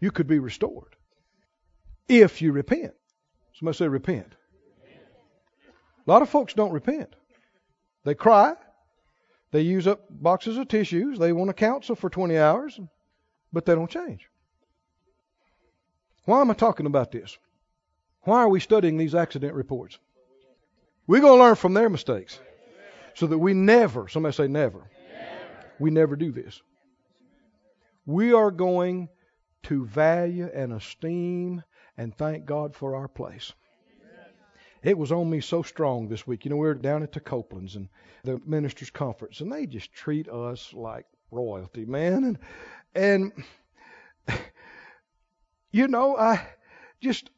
You 0.00 0.12
could 0.12 0.26
be 0.28 0.38
restored. 0.38 0.96
If 2.08 2.40
you 2.40 2.52
repent. 2.52 2.94
Somebody 3.52 3.76
say 3.76 3.88
repent. 3.88 4.32
A 6.08 6.10
lot 6.10 6.22
of 6.22 6.30
folks 6.30 6.54
don't 6.54 6.72
repent. 6.72 7.14
They 8.04 8.14
cry. 8.14 8.54
They 9.50 9.60
use 9.60 9.86
up 9.86 10.06
boxes 10.08 10.56
of 10.56 10.66
tissues. 10.66 11.18
They 11.18 11.34
want 11.34 11.48
to 11.48 11.54
counsel 11.54 11.94
for 11.94 12.08
20 12.08 12.38
hours, 12.38 12.80
but 13.52 13.66
they 13.66 13.74
don't 13.74 13.90
change. 13.90 14.26
Why 16.24 16.40
am 16.40 16.50
I 16.50 16.54
talking 16.54 16.86
about 16.86 17.12
this? 17.12 17.36
Why 18.22 18.38
are 18.38 18.48
we 18.48 18.58
studying 18.58 18.96
these 18.96 19.14
accident 19.14 19.52
reports? 19.52 19.98
We're 21.06 21.20
going 21.20 21.38
to 21.38 21.44
learn 21.44 21.56
from 21.56 21.74
their 21.74 21.90
mistakes 21.90 22.40
so 23.12 23.26
that 23.26 23.38
we 23.38 23.52
never, 23.52 24.08
somebody 24.08 24.34
say 24.34 24.48
never, 24.48 24.78
never. 24.78 25.72
we 25.78 25.90
never 25.90 26.16
do 26.16 26.32
this. 26.32 26.62
We 28.06 28.32
are 28.32 28.50
going 28.50 29.10
to 29.64 29.84
value 29.84 30.48
and 30.54 30.72
esteem 30.72 31.62
and 31.98 32.16
thank 32.16 32.46
God 32.46 32.74
for 32.74 32.96
our 32.96 33.08
place 33.08 33.52
it 34.82 34.96
was 34.96 35.12
on 35.12 35.28
me 35.28 35.40
so 35.40 35.62
strong 35.62 36.08
this 36.08 36.26
week. 36.26 36.44
You 36.44 36.50
know, 36.50 36.56
we 36.56 36.66
were 36.66 36.74
down 36.74 37.02
at 37.02 37.12
the 37.12 37.20
Copelands 37.20 37.76
and 37.76 37.88
the 38.24 38.40
ministers' 38.46 38.90
conference, 38.90 39.40
and 39.40 39.52
they 39.52 39.66
just 39.66 39.92
treat 39.92 40.28
us 40.28 40.72
like 40.72 41.06
royalty, 41.30 41.84
man. 41.84 42.24
And 42.24 42.38
and 42.94 43.44
you 45.72 45.88
know, 45.88 46.16
I 46.16 46.46
just 47.00 47.30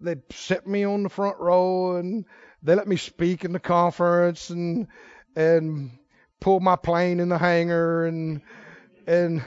they 0.00 0.16
set 0.30 0.66
me 0.66 0.84
on 0.84 1.02
the 1.02 1.08
front 1.08 1.38
row 1.38 1.96
and 1.96 2.24
they 2.62 2.74
let 2.74 2.88
me 2.88 2.96
speak 2.96 3.44
in 3.44 3.52
the 3.52 3.60
conference 3.60 4.50
and 4.50 4.88
and 5.36 5.90
pull 6.40 6.60
my 6.60 6.76
plane 6.76 7.20
in 7.20 7.28
the 7.28 7.38
hangar 7.38 8.06
and 8.06 8.40
and 9.06 9.42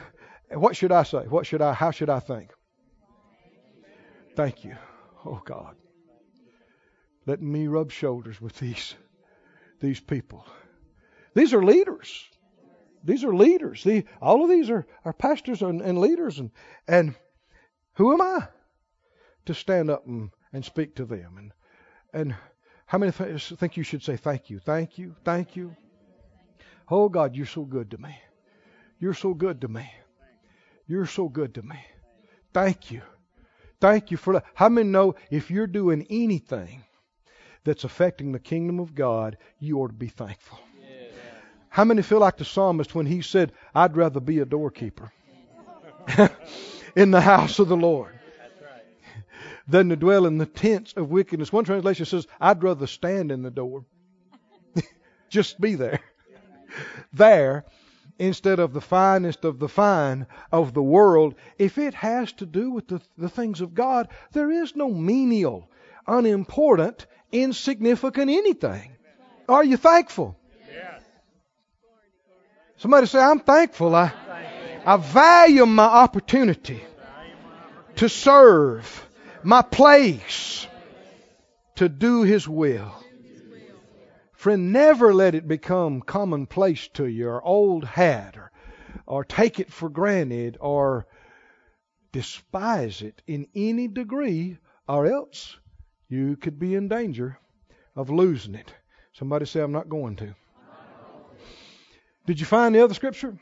what 0.49 0.75
should 0.75 0.91
I 0.91 1.03
say? 1.03 1.25
What 1.27 1.45
should 1.45 1.61
I 1.61 1.73
how 1.73 1.91
should 1.91 2.09
I 2.09 2.19
think? 2.19 2.51
Thank 4.35 4.63
you. 4.63 4.75
Oh 5.25 5.41
God 5.43 5.75
letting 7.25 7.51
me 7.51 7.67
rub 7.67 7.91
shoulders 7.91 8.41
with 8.41 8.57
these 8.57 8.95
these 9.79 9.99
people. 9.99 10.45
These 11.35 11.53
are 11.53 11.63
leaders. 11.63 12.29
These 13.03 13.23
are 13.23 13.35
leaders. 13.35 13.83
The, 13.83 14.05
all 14.21 14.43
of 14.43 14.49
these 14.49 14.69
are, 14.69 14.87
are 15.03 15.13
pastors 15.13 15.61
and, 15.61 15.81
and 15.81 15.99
leaders. 15.99 16.39
And, 16.39 16.51
and 16.87 17.15
who 17.95 18.13
am 18.13 18.21
I 18.21 18.47
to 19.45 19.53
stand 19.53 19.89
up 19.89 20.07
and, 20.07 20.31
and 20.53 20.63
speak 20.63 20.95
to 20.95 21.05
them? 21.05 21.35
And, 21.37 21.51
and 22.13 22.35
how 22.85 22.97
many 22.97 23.11
th- 23.11 23.53
think 23.57 23.75
you 23.75 23.83
should 23.83 24.03
say 24.03 24.15
thank 24.15 24.49
you? 24.49 24.59
Thank 24.59 24.97
you. 24.97 25.15
Thank 25.25 25.55
you. 25.55 25.75
Oh, 26.89 27.09
God, 27.09 27.35
you're 27.35 27.45
so 27.45 27.63
good 27.63 27.91
to 27.91 27.97
me. 27.97 28.15
You're 28.99 29.13
so 29.13 29.33
good 29.33 29.59
to 29.61 29.67
me. 29.67 29.91
You're 30.87 31.05
so 31.05 31.27
good 31.27 31.55
to 31.55 31.61
me. 31.61 31.79
Thank 32.53 32.91
you. 32.91 33.01
Thank 33.81 34.11
you 34.11 34.17
for 34.17 34.33
that. 34.33 34.45
How 34.53 34.69
many 34.69 34.87
know 34.89 35.15
if 35.29 35.51
you're 35.51 35.67
doing 35.67 36.07
anything 36.09 36.83
that's 37.63 37.83
affecting 37.83 38.31
the 38.31 38.39
kingdom 38.39 38.79
of 38.79 38.95
God, 38.95 39.37
you 39.59 39.79
ought 39.79 39.87
to 39.87 39.93
be 39.93 40.07
thankful. 40.07 40.59
Yeah. 40.81 41.07
How 41.69 41.83
many 41.83 42.01
feel 42.01 42.19
like 42.19 42.37
the 42.37 42.45
psalmist 42.45 42.93
when 42.93 43.05
he 43.05 43.21
said, 43.21 43.51
I'd 43.73 43.95
rather 43.95 44.19
be 44.19 44.39
a 44.39 44.45
doorkeeper 44.45 45.11
in 46.95 47.11
the 47.11 47.21
house 47.21 47.59
of 47.59 47.67
the 47.67 47.77
Lord 47.77 48.19
than 49.67 49.89
to 49.89 49.95
dwell 49.95 50.25
in 50.25 50.37
the 50.37 50.45
tents 50.45 50.93
of 50.93 51.09
wickedness? 51.09 51.53
One 51.53 51.63
translation 51.63 52.05
says, 52.05 52.27
I'd 52.39 52.63
rather 52.63 52.87
stand 52.87 53.31
in 53.31 53.43
the 53.43 53.51
door. 53.51 53.85
Just 55.29 55.59
be 55.59 55.75
there. 55.75 56.01
there 57.13 57.65
instead 58.19 58.59
of 58.59 58.73
the 58.73 58.81
finest 58.81 59.43
of 59.43 59.59
the 59.59 59.67
fine 59.67 60.27
of 60.51 60.73
the 60.73 60.83
world, 60.83 61.35
if 61.57 61.77
it 61.77 61.93
has 61.95 62.31
to 62.33 62.45
do 62.45 62.71
with 62.71 62.87
the, 62.87 63.01
the 63.17 63.29
things 63.29 63.61
of 63.61 63.73
God, 63.73 64.07
there 64.31 64.51
is 64.51 64.75
no 64.75 64.89
menial, 64.89 65.69
unimportant, 66.07 67.05
insignificant 67.31 68.29
anything. 68.29 68.91
Are 69.47 69.63
you 69.63 69.77
thankful? 69.77 70.37
Somebody 72.77 73.07
say, 73.07 73.19
I'm 73.19 73.39
thankful. 73.39 73.95
I, 73.95 74.11
I 74.85 74.97
value 74.97 75.65
my 75.65 75.85
opportunity 75.85 76.83
to 77.95 78.09
serve, 78.09 79.07
my 79.43 79.61
place 79.61 80.67
to 81.75 81.87
do 81.87 82.23
His 82.23 82.47
will. 82.47 82.93
Friend, 84.33 84.73
never 84.73 85.13
let 85.13 85.35
it 85.35 85.47
become 85.47 86.01
commonplace 86.01 86.89
to 86.95 87.05
you 87.05 87.29
or 87.29 87.41
old 87.41 87.85
hat 87.85 88.35
or, 88.35 88.51
or 89.05 89.23
take 89.23 89.61
it 89.61 89.71
for 89.71 89.87
granted 89.87 90.57
or 90.59 91.07
despise 92.11 93.01
it 93.01 93.21
in 93.25 93.47
any 93.55 93.87
degree, 93.87 94.57
or 94.87 95.05
else 95.05 95.57
you 96.13 96.35
could 96.37 96.59
be 96.59 96.75
in 96.75 96.87
danger 96.87 97.39
of 97.95 98.09
losing 98.09 98.55
it. 98.55 98.71
Somebody 99.13 99.45
say, 99.45 99.61
I'm 99.61 99.71
not 99.71 99.89
going 99.89 100.15
to. 100.17 100.35
Did 102.25 102.39
you 102.39 102.45
find 102.45 102.73
the 102.73 102.83
other 102.83 102.93
scripture? 102.93 103.37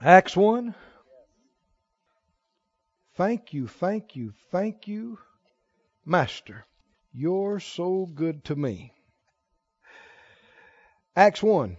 Acts 0.00 0.36
1. 0.36 0.74
Thank 3.16 3.52
you, 3.52 3.68
thank 3.68 4.16
you, 4.16 4.32
thank 4.50 4.88
you, 4.88 5.18
Master. 6.04 6.64
You're 7.12 7.60
so 7.60 8.06
good 8.12 8.44
to 8.44 8.56
me. 8.56 8.92
Acts 11.16 11.42
1 11.42 11.76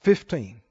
15. 0.00 0.62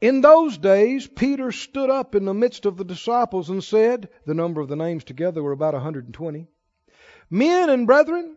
In 0.00 0.20
those 0.20 0.58
days, 0.58 1.08
Peter 1.08 1.50
stood 1.50 1.90
up 1.90 2.14
in 2.14 2.24
the 2.24 2.34
midst 2.34 2.66
of 2.66 2.76
the 2.76 2.84
disciples 2.84 3.50
and 3.50 3.64
said, 3.64 4.08
the 4.26 4.34
number 4.34 4.60
of 4.60 4.68
the 4.68 4.76
names 4.76 5.02
together 5.02 5.42
were 5.42 5.50
about 5.52 5.74
120, 5.74 6.46
Men 7.30 7.68
and 7.68 7.86
brethren, 7.86 8.36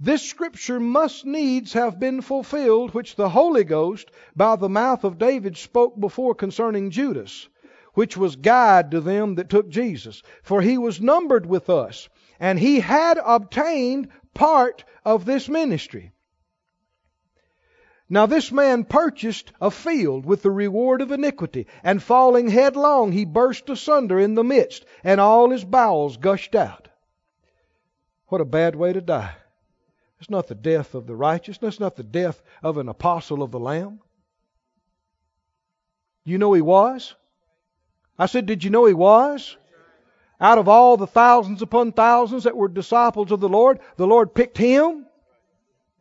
this 0.00 0.22
scripture 0.22 0.80
must 0.80 1.26
needs 1.26 1.74
have 1.74 2.00
been 2.00 2.22
fulfilled, 2.22 2.94
which 2.94 3.14
the 3.14 3.28
Holy 3.28 3.62
Ghost 3.62 4.10
by 4.34 4.56
the 4.56 4.70
mouth 4.70 5.04
of 5.04 5.18
David 5.18 5.56
spoke 5.56 6.00
before 6.00 6.34
concerning 6.34 6.90
Judas, 6.90 7.48
which 7.92 8.16
was 8.16 8.34
guide 8.36 8.90
to 8.90 9.00
them 9.00 9.34
that 9.34 9.50
took 9.50 9.68
Jesus. 9.68 10.22
For 10.42 10.62
he 10.62 10.78
was 10.78 11.00
numbered 11.00 11.44
with 11.44 11.68
us, 11.68 12.08
and 12.40 12.58
he 12.58 12.80
had 12.80 13.18
obtained 13.22 14.08
part 14.32 14.82
of 15.04 15.26
this 15.26 15.48
ministry. 15.48 16.11
Now 18.12 18.26
this 18.26 18.52
man 18.52 18.84
purchased 18.84 19.52
a 19.58 19.70
field 19.70 20.26
with 20.26 20.42
the 20.42 20.50
reward 20.50 21.00
of 21.00 21.12
iniquity, 21.12 21.66
and 21.82 22.02
falling 22.02 22.50
headlong, 22.50 23.12
he 23.12 23.24
burst 23.24 23.70
asunder 23.70 24.20
in 24.20 24.34
the 24.34 24.44
midst, 24.44 24.84
and 25.02 25.18
all 25.18 25.48
his 25.48 25.64
bowels 25.64 26.18
gushed 26.18 26.54
out. 26.54 26.88
What 28.26 28.42
a 28.42 28.44
bad 28.44 28.76
way 28.76 28.92
to 28.92 29.00
die. 29.00 29.36
It's 30.20 30.28
not 30.28 30.46
the 30.46 30.54
death 30.54 30.94
of 30.94 31.06
the 31.06 31.16
righteous, 31.16 31.58
it's 31.62 31.80
not 31.80 31.96
the 31.96 32.02
death 32.02 32.42
of 32.62 32.76
an 32.76 32.90
apostle 32.90 33.42
of 33.42 33.50
the 33.50 33.58
Lamb. 33.58 34.00
You 36.22 36.36
know 36.36 36.52
he 36.52 36.60
was? 36.60 37.14
I 38.18 38.26
said, 38.26 38.44
Did 38.44 38.62
you 38.62 38.68
know 38.68 38.84
he 38.84 38.92
was? 38.92 39.56
Out 40.38 40.58
of 40.58 40.68
all 40.68 40.98
the 40.98 41.06
thousands 41.06 41.62
upon 41.62 41.92
thousands 41.92 42.44
that 42.44 42.58
were 42.58 42.68
disciples 42.68 43.32
of 43.32 43.40
the 43.40 43.48
Lord, 43.48 43.80
the 43.96 44.06
Lord 44.06 44.34
picked 44.34 44.58
him 44.58 45.06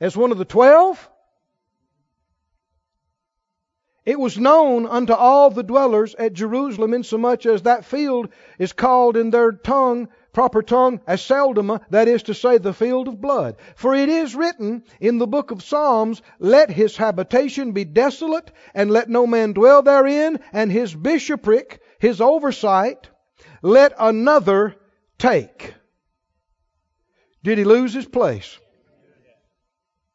as 0.01 0.17
one 0.17 0.33
of 0.33 0.37
the 0.39 0.43
twelve. 0.43 1.07
It 4.03 4.19
was 4.19 4.39
known 4.39 4.87
unto 4.87 5.13
all 5.13 5.51
the 5.51 5.61
dwellers 5.61 6.15
at 6.15 6.33
Jerusalem, 6.33 6.93
insomuch 6.93 7.45
as 7.45 7.61
that 7.63 7.85
field 7.85 8.29
is 8.57 8.73
called 8.73 9.15
in 9.15 9.29
their 9.29 9.51
tongue, 9.51 10.09
proper 10.33 10.63
tongue, 10.63 11.01
Aceldama, 11.07 11.81
that 11.91 12.07
is 12.07 12.23
to 12.23 12.33
say, 12.33 12.57
the 12.57 12.73
field 12.73 13.07
of 13.07 13.21
blood. 13.21 13.57
For 13.75 13.93
it 13.93 14.09
is 14.09 14.35
written 14.35 14.83
in 14.99 15.19
the 15.19 15.27
book 15.27 15.51
of 15.51 15.61
Psalms, 15.61 16.23
Let 16.39 16.71
his 16.71 16.97
habitation 16.97 17.73
be 17.73 17.85
desolate, 17.85 18.51
and 18.73 18.89
let 18.89 19.07
no 19.07 19.27
man 19.27 19.53
dwell 19.53 19.83
therein, 19.83 20.39
and 20.51 20.71
his 20.71 20.95
bishopric, 20.95 21.79
his 21.99 22.19
oversight, 22.21 23.07
let 23.61 23.93
another 23.99 24.75
take. 25.19 25.75
Did 27.43 27.59
he 27.59 27.63
lose 27.65 27.93
his 27.93 28.07
place? 28.07 28.57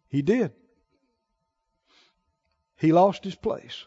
He 0.08 0.22
did. 0.22 0.52
He 2.76 2.92
lost 2.92 3.24
his 3.24 3.34
place. 3.34 3.86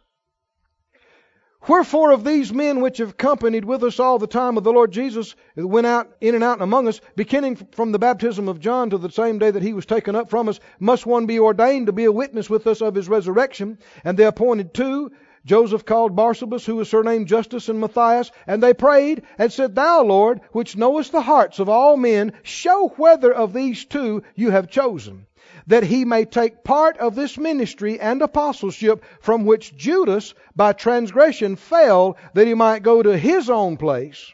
Wherefore 1.68 2.12
of 2.12 2.24
these 2.24 2.54
men 2.54 2.80
which 2.80 3.00
have 3.00 3.18
companied 3.18 3.66
with 3.66 3.84
us 3.84 4.00
all 4.00 4.18
the 4.18 4.28
time 4.28 4.58
of 4.58 4.64
the 4.64 4.72
Lord 4.72 4.92
Jesus 4.92 5.36
that 5.56 5.68
went 5.68 5.86
out 5.86 6.10
in 6.22 6.34
and 6.34 6.44
out 6.44 6.62
among 6.62 6.88
us, 6.88 7.02
beginning 7.18 7.58
from 7.74 7.92
the 7.92 8.00
baptism 8.00 8.48
of 8.48 8.62
John 8.62 8.90
to 8.92 8.98
the 8.98 9.12
same 9.12 9.40
day 9.40 9.52
that 9.52 9.62
he 9.62 9.74
was 9.74 9.86
taken 9.86 10.16
up 10.16 10.30
from 10.30 10.48
us, 10.48 10.60
must 10.80 11.06
one 11.06 11.26
be 11.26 11.38
ordained 11.38 11.88
to 11.88 11.92
be 11.92 12.06
a 12.06 12.12
witness 12.12 12.50
with 12.50 12.66
us 12.66 12.82
of 12.82 12.96
his 12.96 13.10
resurrection? 13.10 13.78
And 14.06 14.18
they 14.18 14.24
appointed 14.24 14.74
two, 14.74 15.12
Joseph 15.46 15.86
called 15.86 16.16
Barsabas, 16.16 16.66
who 16.66 16.78
was 16.78 16.90
surnamed 16.90 17.28
Justus, 17.28 17.70
and 17.70 17.80
Matthias, 17.80 18.32
and 18.48 18.64
they 18.64 18.74
prayed 18.74 19.24
and 19.38 19.52
said, 19.52 19.76
Thou, 19.76 20.04
Lord, 20.04 20.42
which 20.54 20.78
knowest 20.78 21.12
the 21.12 21.22
hearts 21.22 21.60
of 21.60 21.68
all 21.68 21.98
men, 21.98 22.34
show 22.42 22.90
whether 22.98 23.34
of 23.34 23.54
these 23.54 23.86
two 23.86 24.24
you 24.34 24.52
have 24.52 24.70
chosen, 24.70 25.28
that 25.68 25.84
he 25.84 26.06
may 26.06 26.26
take 26.26 26.64
part 26.64 26.98
of 26.98 27.16
this 27.16 27.38
ministry 27.38 28.00
and 28.00 28.22
apostleship 28.22 29.04
from 29.22 29.46
which 29.46 29.76
Judas 29.76 30.34
by 30.56 30.74
transgression 30.74 31.56
fell, 31.56 32.18
that 32.34 32.48
he 32.48 32.54
might 32.54 32.84
go 32.84 33.02
to 33.02 33.18
his 33.18 33.50
own 33.50 33.78
place. 33.78 34.34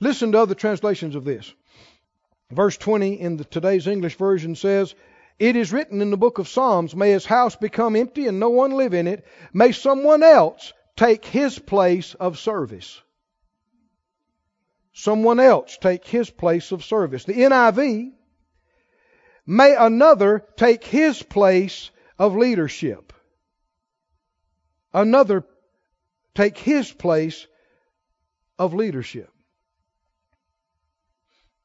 Listen 0.00 0.32
to 0.32 0.38
other 0.38 0.54
translations 0.54 1.14
of 1.14 1.24
this. 1.24 1.52
Verse 2.50 2.76
20 2.76 3.20
in 3.20 3.36
the, 3.36 3.44
today's 3.44 3.86
English 3.86 4.16
version 4.16 4.54
says, 4.54 4.94
it 5.38 5.56
is 5.56 5.72
written 5.72 6.02
in 6.02 6.10
the 6.10 6.18
book 6.18 6.38
of 6.38 6.48
Psalms, 6.48 6.94
May 6.94 7.12
his 7.12 7.24
house 7.24 7.56
become 7.56 7.96
empty 7.96 8.26
and 8.26 8.38
no 8.38 8.50
one 8.50 8.72
live 8.72 8.92
in 8.92 9.06
it. 9.06 9.24
May 9.54 9.72
someone 9.72 10.22
else 10.22 10.74
take 10.96 11.24
his 11.24 11.58
place 11.58 12.14
of 12.14 12.38
service. 12.38 13.00
Someone 14.92 15.40
else 15.40 15.78
take 15.78 16.06
his 16.06 16.28
place 16.28 16.72
of 16.72 16.84
service. 16.84 17.24
The 17.24 17.32
NIV, 17.32 18.12
may 19.50 19.74
another 19.74 20.46
take 20.56 20.84
his 20.84 21.24
place 21.24 21.90
of 22.20 22.36
leadership. 22.36 23.12
Another 24.94 25.44
take 26.36 26.56
his 26.56 26.92
place 26.92 27.48
of 28.60 28.74
leadership. 28.74 29.28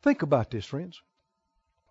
Think 0.01 0.23
about 0.23 0.49
this, 0.49 0.65
friends. 0.65 0.99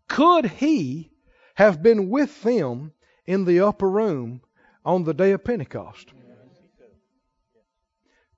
Could 0.08 0.46
he 0.46 1.12
have 1.54 1.80
been 1.80 2.10
with 2.10 2.42
them 2.42 2.92
in 3.24 3.44
the 3.44 3.60
upper 3.60 3.88
room 3.88 4.40
on 4.84 5.04
the 5.04 5.14
day 5.14 5.30
of 5.30 5.44
Pentecost? 5.44 6.12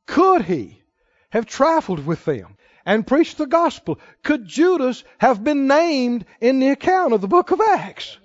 Could 0.05 0.43
he 0.43 0.83
have 1.31 1.47
traveled 1.47 2.05
with 2.05 2.23
them 2.27 2.59
and 2.87 3.07
preached 3.07 3.37
the 3.37 3.47
gospel? 3.47 3.99
Could 4.23 4.47
Judas 4.47 5.05
have 5.19 5.45
been 5.45 5.67
named 5.67 6.25
in 6.41 6.61
the 6.61 6.69
account 6.69 7.13
of 7.13 7.21
the 7.21 7.29
book 7.29 7.51
of 7.51 7.61
Acts? 7.61 8.17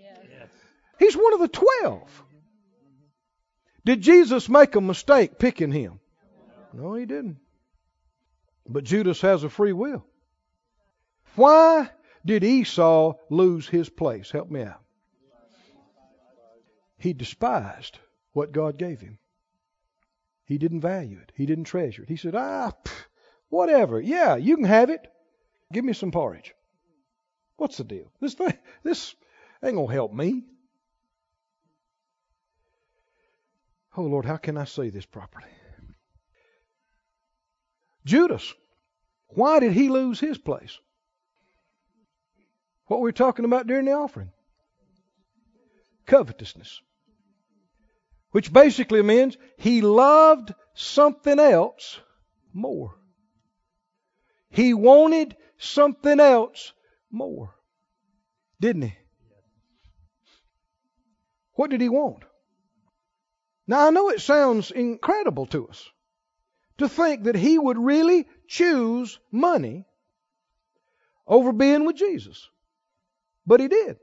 He's 0.99 1.18
one 1.18 1.34
of 1.34 1.39
the 1.39 1.47
twelve. 1.47 2.24
Did 3.84 4.01
Jesus 4.01 4.47
make 4.47 4.76
a 4.76 4.82
mistake 4.82 5.39
picking 5.39 5.72
him? 5.72 5.99
No, 6.72 6.93
he 6.93 7.07
didn't. 7.07 7.38
But 8.70 8.84
Judas 8.84 9.20
has 9.22 9.43
a 9.43 9.49
free 9.49 9.74
will. 9.74 10.05
Why 11.36 11.89
did 12.24 12.43
Esau 12.43 13.16
lose 13.30 13.68
his 13.68 13.89
place? 13.89 14.30
Help 14.30 14.51
me 14.51 14.62
out. 14.62 14.82
He 16.99 17.14
despised 17.14 17.97
what 18.34 18.51
God 18.51 18.78
gave 18.78 19.01
him. 19.01 19.18
He 20.45 20.59
didn't 20.59 20.82
value 20.82 21.18
it. 21.20 21.32
He 21.36 21.47
didn't 21.47 21.64
treasure 21.64 22.03
it. 22.03 22.09
He 22.09 22.18
said, 22.18 22.36
ah, 22.36 22.72
pff, 22.86 23.05
whatever. 23.52 24.02
Yeah, 24.02 24.36
you 24.36 24.56
can 24.56 24.66
have 24.66 24.89
it. 24.89 25.08
Give 25.72 25.86
me 25.86 25.93
some 25.93 26.12
porridge. 26.12 26.56
What's 27.58 27.78
the 27.78 27.84
deal? 27.84 28.12
This 28.20 28.34
thing, 28.34 28.58
this 28.84 29.14
ain't 29.64 29.76
gonna 29.76 29.93
help 29.93 30.12
me. 30.12 30.43
Oh 33.95 34.04
Lord, 34.04 34.26
how 34.26 34.38
can 34.38 34.58
I 34.58 34.66
say 34.66 34.89
this 34.89 35.06
properly? 35.06 35.45
Judas, 38.04 38.52
why 39.28 39.60
did 39.60 39.74
he 39.74 39.89
lose 39.89 40.20
his 40.20 40.39
place? 40.39 40.80
What 42.88 43.02
we 43.02 43.04
were 43.04 43.12
talking 43.12 43.45
about 43.45 43.68
during 43.68 43.86
the 43.86 43.91
offering. 43.91 44.32
Covetousness 46.08 46.82
which 48.32 48.52
basically 48.52 49.02
means 49.02 49.38
he 49.58 49.82
loved 49.82 50.54
something 50.74 51.39
else 51.39 51.99
more. 52.54 52.95
He 54.52 54.74
wanted 54.74 55.36
something 55.58 56.20
else 56.20 56.74
more. 57.10 57.56
Didn't 58.60 58.84
he? 58.84 58.93
What 61.54 61.72
did 61.72 61.82
he 61.82 61.89
want? 61.89 62.24
Now 63.68 63.88
I 63.88 63.89
know 63.89 64.10
it 64.10 64.22
sounds 64.22 64.72
incredible 64.72 65.45
to 65.47 65.68
us 65.68 65.89
to 66.78 66.89
think 66.89 67.24
that 67.24 67.36
he 67.36 67.58
would 67.58 67.78
really 67.78 68.28
choose 68.47 69.20
money 69.32 69.86
over 71.26 71.54
being 71.54 71.86
with 71.86 71.95
Jesus. 71.95 72.49
But 73.45 73.62
he 73.62 73.68
did. 73.68 73.97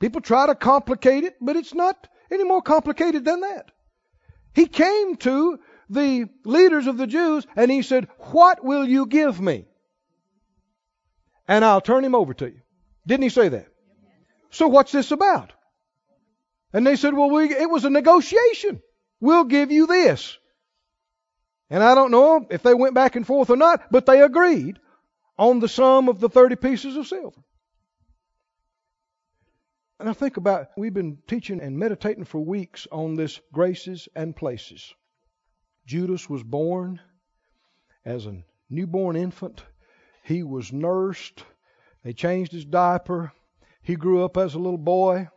People 0.00 0.20
try 0.20 0.46
to 0.46 0.54
complicate 0.54 1.24
it, 1.24 1.36
but 1.40 1.56
it's 1.56 1.74
not 1.74 2.08
any 2.30 2.44
more 2.44 2.62
complicated 2.62 3.24
than 3.24 3.40
that. 3.40 3.70
He 4.54 4.66
came 4.66 5.16
to 5.18 5.58
the 5.88 6.26
leaders 6.44 6.86
of 6.86 6.96
the 6.96 7.06
Jews 7.06 7.46
and 7.56 7.70
he 7.70 7.82
said, 7.82 8.08
What 8.18 8.64
will 8.64 8.86
you 8.86 9.06
give 9.06 9.40
me? 9.40 9.66
And 11.46 11.64
I'll 11.64 11.80
turn 11.80 12.04
him 12.04 12.14
over 12.14 12.34
to 12.34 12.46
you. 12.46 12.60
Didn't 13.06 13.24
he 13.24 13.28
say 13.28 13.48
that? 13.48 13.68
So 14.50 14.68
what's 14.68 14.92
this 14.92 15.10
about? 15.10 15.52
And 16.72 16.86
they 16.86 16.96
said, 16.96 17.14
Well, 17.14 17.30
we, 17.30 17.52
it 17.52 17.68
was 17.68 17.84
a 17.84 17.90
negotiation. 17.90 18.82
We'll 19.20 19.44
give 19.44 19.70
you 19.70 19.86
this. 19.86 20.36
And 21.70 21.82
I 21.82 21.94
don't 21.94 22.10
know 22.10 22.46
if 22.50 22.62
they 22.62 22.74
went 22.74 22.94
back 22.94 23.16
and 23.16 23.26
forth 23.26 23.50
or 23.50 23.56
not, 23.56 23.90
but 23.90 24.06
they 24.06 24.20
agreed 24.22 24.78
on 25.38 25.60
the 25.60 25.68
sum 25.68 26.08
of 26.08 26.20
the 26.20 26.28
30 26.28 26.56
pieces 26.56 26.96
of 26.96 27.06
silver. 27.06 27.40
And 29.98 30.08
I 30.08 30.12
think 30.12 30.36
about, 30.36 30.68
we've 30.76 30.92
been 30.92 31.18
teaching 31.26 31.60
and 31.60 31.78
meditating 31.78 32.24
for 32.24 32.44
weeks 32.44 32.86
on 32.90 33.14
this 33.14 33.40
graces 33.52 34.08
and 34.14 34.36
places. 34.36 34.92
Judas 35.86 36.30
was 36.30 36.42
born 36.42 37.00
as 38.04 38.26
a 38.26 38.42
newborn 38.70 39.16
infant. 39.16 39.64
He 40.22 40.42
was 40.42 40.72
nursed. 40.72 41.44
They 42.02 42.12
changed 42.12 42.52
his 42.52 42.64
diaper. 42.64 43.32
He 43.82 43.96
grew 43.96 44.24
up 44.24 44.36
as 44.36 44.54
a 44.54 44.58
little 44.58 44.78
boy. 44.78 45.28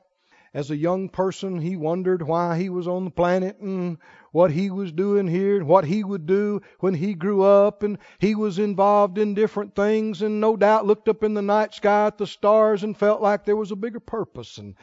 As 0.53 0.71
a 0.71 0.77
young 0.77 1.09
person, 1.09 1.59
he 1.59 1.75
wondered 1.75 2.21
why 2.21 2.57
he 2.57 2.69
was 2.69 2.87
on 2.87 3.03
the 3.03 3.11
planet 3.11 3.59
and 3.59 3.97
what 4.31 4.51
he 4.51 4.71
was 4.71 4.91
doing 4.91 5.27
here 5.27 5.57
and 5.57 5.67
what 5.67 5.85
he 5.85 6.03
would 6.03 6.25
do 6.25 6.61
when 6.79 6.93
he 6.93 7.13
grew 7.13 7.43
up. 7.43 7.83
And 7.83 7.97
he 8.17 8.33
was 8.33 8.57
involved 8.57 9.17
in 9.17 9.33
different 9.33 9.75
things 9.75 10.21
and 10.21 10.39
no 10.39 10.55
doubt 10.55 10.85
looked 10.85 11.09
up 11.09 11.23
in 11.23 11.33
the 11.33 11.41
night 11.41 11.73
sky 11.73 12.07
at 12.07 12.17
the 12.17 12.25
stars 12.25 12.83
and 12.83 12.97
felt 12.97 13.21
like 13.21 13.43
there 13.43 13.57
was 13.57 13.71
a 13.71 13.75
bigger 13.75 13.99
purpose 13.99 14.57
and, 14.57 14.75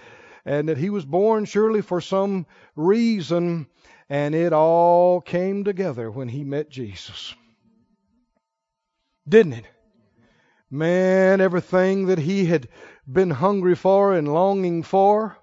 and 0.44 0.68
that 0.68 0.78
he 0.78 0.90
was 0.90 1.06
born 1.06 1.46
surely 1.46 1.80
for 1.80 2.00
some 2.00 2.46
reason. 2.76 3.66
And 4.08 4.34
it 4.34 4.52
all 4.52 5.20
came 5.20 5.64
together 5.64 6.10
when 6.10 6.28
he 6.28 6.44
met 6.44 6.70
Jesus. 6.70 7.34
Didn't 9.28 9.54
it? 9.54 9.64
Man, 10.70 11.40
everything 11.40 12.06
that 12.06 12.18
he 12.18 12.46
had 12.46 12.68
been 13.10 13.30
hungry 13.30 13.74
for 13.74 14.12
and 14.12 14.32
longing 14.32 14.82
for 14.82 15.38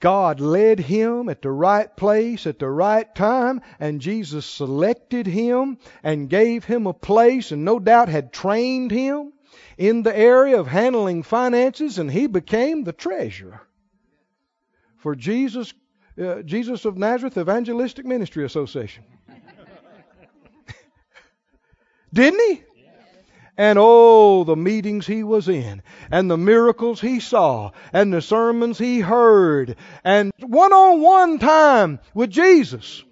God 0.00 0.38
led 0.38 0.78
him 0.78 1.28
at 1.28 1.42
the 1.42 1.50
right 1.50 1.94
place 1.96 2.46
at 2.46 2.60
the 2.60 2.68
right 2.70 3.12
time, 3.14 3.60
and 3.80 4.00
Jesus 4.00 4.46
selected 4.46 5.26
him 5.26 5.78
and 6.04 6.30
gave 6.30 6.64
him 6.64 6.86
a 6.86 6.94
place, 6.94 7.50
and 7.50 7.64
no 7.64 7.80
doubt 7.80 8.08
had 8.08 8.32
trained 8.32 8.92
him 8.92 9.32
in 9.76 10.04
the 10.04 10.16
area 10.16 10.58
of 10.58 10.68
handling 10.68 11.24
finances, 11.24 11.98
and 11.98 12.10
he 12.10 12.28
became 12.28 12.84
the 12.84 12.92
treasurer 12.92 13.62
for 14.98 15.16
Jesus, 15.16 15.72
uh, 16.20 16.42
Jesus 16.42 16.84
of 16.84 16.96
Nazareth 16.96 17.36
Evangelistic 17.36 18.04
Ministry 18.04 18.44
Association. 18.44 19.04
Didn't 22.12 22.40
he? 22.40 22.62
And 23.56 23.76
oh, 23.80 24.44
the 24.44 24.54
meetings 24.54 25.04
he 25.04 25.24
was 25.24 25.48
in, 25.48 25.82
and 26.12 26.30
the 26.30 26.38
miracles 26.38 27.00
he 27.00 27.18
saw, 27.18 27.72
and 27.92 28.12
the 28.12 28.22
sermons 28.22 28.78
he 28.78 29.00
heard, 29.00 29.74
and 30.04 30.32
one 30.38 30.72
on 30.72 31.00
one 31.00 31.38
time 31.40 31.98
with 32.14 32.30
Jesus. 32.30 33.02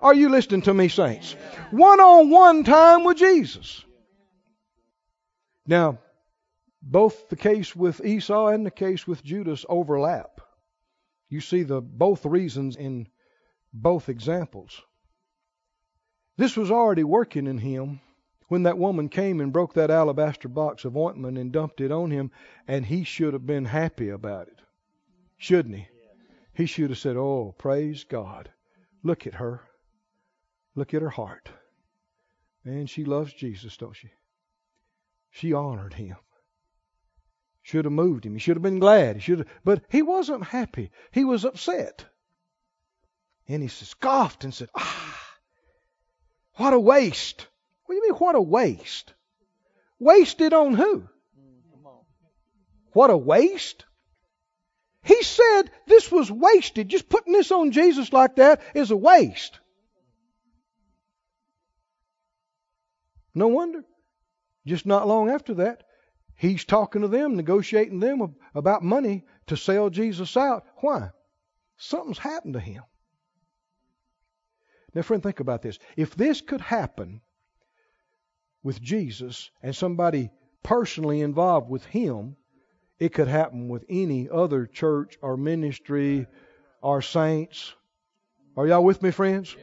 Are 0.00 0.14
you 0.14 0.28
listening 0.28 0.62
to 0.62 0.74
me, 0.74 0.88
saints? 0.88 1.36
One 1.70 2.00
on 2.00 2.30
one 2.30 2.64
time 2.64 3.04
with 3.04 3.18
Jesus. 3.18 3.84
Now, 5.66 5.98
both 6.82 7.28
the 7.28 7.36
case 7.36 7.76
with 7.76 8.04
Esau 8.04 8.48
and 8.48 8.66
the 8.66 8.70
case 8.72 9.06
with 9.06 9.22
Judas 9.22 9.64
overlap. 9.68 10.39
You 11.30 11.40
see 11.40 11.62
the 11.62 11.80
both 11.80 12.26
reasons 12.26 12.76
in 12.76 13.08
both 13.72 14.08
examples. 14.08 14.82
This 16.36 16.56
was 16.56 16.70
already 16.70 17.04
working 17.04 17.46
in 17.46 17.58
him 17.58 18.00
when 18.48 18.64
that 18.64 18.78
woman 18.78 19.08
came 19.08 19.40
and 19.40 19.52
broke 19.52 19.74
that 19.74 19.92
alabaster 19.92 20.48
box 20.48 20.84
of 20.84 20.96
ointment 20.96 21.38
and 21.38 21.52
dumped 21.52 21.80
it 21.80 21.92
on 21.92 22.10
him, 22.10 22.32
and 22.66 22.84
he 22.84 23.04
should 23.04 23.32
have 23.32 23.46
been 23.46 23.64
happy 23.64 24.08
about 24.08 24.48
it. 24.48 24.60
Shouldn't 25.38 25.76
he? 25.76 25.88
He 26.52 26.66
should 26.66 26.90
have 26.90 26.98
said, 26.98 27.16
Oh, 27.16 27.54
praise 27.56 28.02
God. 28.02 28.50
Look 29.04 29.26
at 29.26 29.34
her. 29.34 29.62
Look 30.74 30.94
at 30.94 31.02
her 31.02 31.10
heart. 31.10 31.48
And 32.64 32.90
she 32.90 33.04
loves 33.04 33.32
Jesus, 33.32 33.76
don't 33.76 33.94
she? 33.94 34.10
She 35.30 35.52
honored 35.52 35.94
him. 35.94 36.16
Should 37.70 37.84
have 37.84 37.92
moved 37.92 38.26
him. 38.26 38.32
He 38.32 38.40
should 38.40 38.56
have 38.56 38.64
been 38.64 38.80
glad. 38.80 39.14
He 39.14 39.22
should 39.22 39.38
have, 39.38 39.48
but 39.62 39.84
he 39.88 40.02
wasn't 40.02 40.42
happy. 40.42 40.90
He 41.12 41.24
was 41.24 41.44
upset. 41.44 42.04
And 43.46 43.62
he 43.62 43.68
scoffed 43.68 44.42
and 44.42 44.52
said, 44.52 44.70
Ah, 44.74 45.24
what 46.54 46.72
a 46.72 46.80
waste. 46.80 47.46
What 47.84 47.94
do 47.94 47.96
you 47.98 48.10
mean, 48.10 48.18
what 48.18 48.34
a 48.34 48.40
waste? 48.42 49.14
Wasted 50.00 50.52
on 50.52 50.74
who? 50.74 51.08
What 52.92 53.10
a 53.10 53.16
waste? 53.16 53.84
He 55.04 55.22
said 55.22 55.70
this 55.86 56.10
was 56.10 56.28
wasted. 56.28 56.88
Just 56.88 57.08
putting 57.08 57.34
this 57.34 57.52
on 57.52 57.70
Jesus 57.70 58.12
like 58.12 58.34
that 58.34 58.62
is 58.74 58.90
a 58.90 58.96
waste. 58.96 59.60
No 63.32 63.46
wonder. 63.46 63.84
Just 64.66 64.86
not 64.86 65.06
long 65.06 65.30
after 65.30 65.54
that, 65.54 65.84
he's 66.40 66.64
talking 66.64 67.02
to 67.02 67.08
them, 67.08 67.36
negotiating 67.36 68.00
them 68.00 68.34
about 68.54 68.82
money 68.82 69.24
to 69.46 69.56
sell 69.56 69.90
Jesus 69.90 70.36
out. 70.38 70.64
Why? 70.78 71.10
Something's 71.76 72.18
happened 72.18 72.54
to 72.54 72.60
him. 72.60 72.82
Now, 74.94 75.02
friend, 75.02 75.22
think 75.22 75.40
about 75.40 75.60
this. 75.60 75.78
If 75.96 76.16
this 76.16 76.40
could 76.40 76.62
happen 76.62 77.20
with 78.62 78.80
Jesus 78.80 79.50
and 79.62 79.76
somebody 79.76 80.30
personally 80.62 81.20
involved 81.20 81.68
with 81.68 81.84
him, 81.84 82.36
it 82.98 83.12
could 83.12 83.28
happen 83.28 83.68
with 83.68 83.84
any 83.88 84.28
other 84.30 84.66
church 84.66 85.18
or 85.20 85.36
ministry 85.36 86.26
or 86.80 87.02
saints. 87.02 87.74
Are 88.56 88.66
y'all 88.66 88.82
with 88.82 89.02
me, 89.02 89.10
friends? 89.10 89.54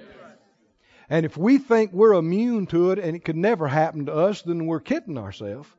And 1.10 1.26
if 1.26 1.38
we 1.38 1.58
think 1.58 1.92
we're 1.92 2.14
immune 2.14 2.68
to 2.68 2.92
it 2.92 3.00
and 3.00 3.16
it 3.16 3.26
could 3.26 3.36
never 3.36 3.68
happen 3.68 4.06
to 4.06 4.14
us, 4.14 4.44
then 4.44 4.68
we're 4.68 4.80
kidding 4.80 5.18
ourselves. 5.18 5.70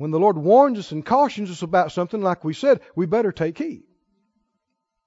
When 0.00 0.12
the 0.12 0.18
Lord 0.18 0.38
warns 0.38 0.78
us 0.78 0.92
and 0.92 1.04
cautions 1.04 1.50
us 1.50 1.60
about 1.60 1.92
something, 1.92 2.22
like 2.22 2.42
we 2.42 2.54
said, 2.54 2.80
we 2.96 3.04
better 3.04 3.32
take 3.32 3.58
heed. 3.58 3.82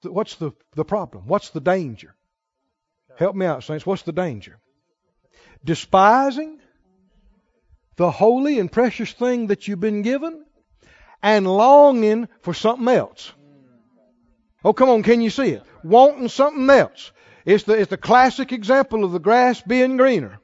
What's 0.04 0.36
the, 0.36 0.52
the 0.76 0.84
problem? 0.84 1.24
What's 1.26 1.50
the 1.50 1.60
danger? 1.60 2.14
Help 3.18 3.34
me 3.34 3.44
out, 3.44 3.64
saints. 3.64 3.84
What's 3.84 4.02
the 4.02 4.12
danger? 4.12 4.60
Despising 5.64 6.60
the 7.96 8.12
holy 8.12 8.60
and 8.60 8.70
precious 8.70 9.12
thing 9.12 9.48
that 9.48 9.66
you've 9.66 9.80
been 9.80 10.02
given 10.02 10.44
and 11.24 11.44
longing 11.44 12.28
for 12.42 12.54
something 12.54 12.86
else. 12.86 13.32
Oh, 14.64 14.74
come 14.74 14.90
on, 14.90 15.02
can 15.02 15.20
you 15.20 15.30
see 15.30 15.48
it? 15.48 15.64
Wanting 15.82 16.28
something 16.28 16.70
else. 16.70 17.10
It's 17.44 17.64
the, 17.64 17.72
it's 17.72 17.90
the 17.90 17.96
classic 17.96 18.52
example 18.52 19.02
of 19.02 19.10
the 19.10 19.18
grass 19.18 19.60
being 19.60 19.96
greener. 19.96 20.38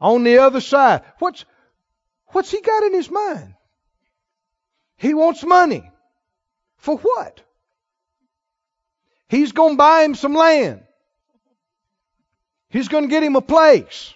On 0.00 0.24
the 0.24 0.38
other 0.38 0.62
side, 0.62 1.02
what's, 1.18 1.44
what's 2.28 2.50
he 2.50 2.62
got 2.62 2.84
in 2.84 2.94
his 2.94 3.10
mind? 3.10 3.56
He 4.98 5.14
wants 5.14 5.44
money. 5.44 5.90
For 6.76 6.96
what? 6.96 7.40
He's 9.28 9.52
going 9.52 9.74
to 9.74 9.78
buy 9.78 10.02
him 10.02 10.14
some 10.14 10.34
land. 10.34 10.82
He's 12.70 12.88
going 12.88 13.04
to 13.04 13.10
get 13.10 13.22
him 13.22 13.36
a 13.36 13.40
place. 13.40 14.14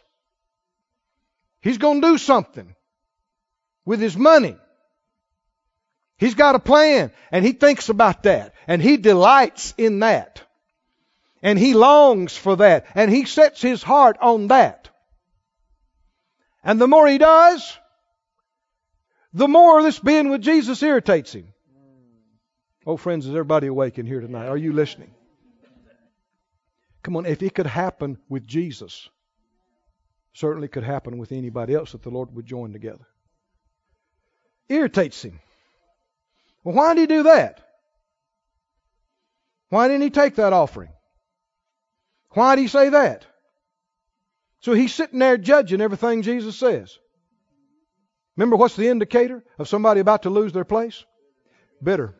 He's 1.60 1.78
going 1.78 2.00
to 2.00 2.08
do 2.08 2.18
something 2.18 2.74
with 3.84 4.00
his 4.00 4.16
money. 4.16 4.56
He's 6.18 6.34
got 6.34 6.54
a 6.54 6.60
plan 6.60 7.12
and 7.30 7.44
he 7.44 7.52
thinks 7.52 7.88
about 7.88 8.24
that 8.24 8.54
and 8.66 8.82
he 8.82 8.96
delights 8.96 9.74
in 9.78 10.00
that. 10.00 10.42
And 11.42 11.58
he 11.58 11.74
longs 11.74 12.36
for 12.36 12.56
that 12.56 12.86
and 12.94 13.10
he 13.10 13.24
sets 13.24 13.60
his 13.60 13.82
heart 13.82 14.16
on 14.20 14.48
that. 14.48 14.88
And 16.64 16.80
the 16.80 16.86
more 16.88 17.08
he 17.08 17.18
does, 17.18 17.76
the 19.32 19.48
more 19.48 19.82
this 19.82 19.98
being 19.98 20.28
with 20.28 20.42
Jesus 20.42 20.82
irritates 20.82 21.34
him. 21.34 21.52
Oh, 22.86 22.96
friends, 22.96 23.26
is 23.26 23.32
everybody 23.32 23.68
awake 23.68 23.98
in 23.98 24.06
here 24.06 24.20
tonight? 24.20 24.48
Are 24.48 24.56
you 24.56 24.72
listening? 24.72 25.14
Come 27.02 27.16
on, 27.16 27.26
if 27.26 27.42
it 27.42 27.54
could 27.54 27.66
happen 27.66 28.18
with 28.28 28.46
Jesus, 28.46 29.08
certainly 30.34 30.68
could 30.68 30.84
happen 30.84 31.18
with 31.18 31.32
anybody 31.32 31.74
else 31.74 31.92
that 31.92 32.02
the 32.02 32.10
Lord 32.10 32.34
would 32.34 32.46
join 32.46 32.72
together. 32.72 33.06
Irritates 34.68 35.22
him. 35.22 35.40
Well, 36.64 36.74
why 36.74 36.94
did 36.94 37.00
he 37.02 37.06
do 37.16 37.22
that? 37.24 37.60
Why 39.68 39.88
didn't 39.88 40.02
he 40.02 40.10
take 40.10 40.36
that 40.36 40.52
offering? 40.52 40.90
Why 42.30 42.56
did 42.56 42.62
he 42.62 42.68
say 42.68 42.90
that? 42.90 43.26
So 44.60 44.74
he's 44.74 44.94
sitting 44.94 45.18
there 45.18 45.36
judging 45.36 45.80
everything 45.80 46.22
Jesus 46.22 46.56
says. 46.56 46.98
Remember 48.36 48.56
what's 48.56 48.76
the 48.76 48.88
indicator 48.88 49.44
of 49.58 49.68
somebody 49.68 50.00
about 50.00 50.22
to 50.22 50.30
lose 50.30 50.52
their 50.52 50.64
place? 50.64 51.04
Bitter. 51.82 52.14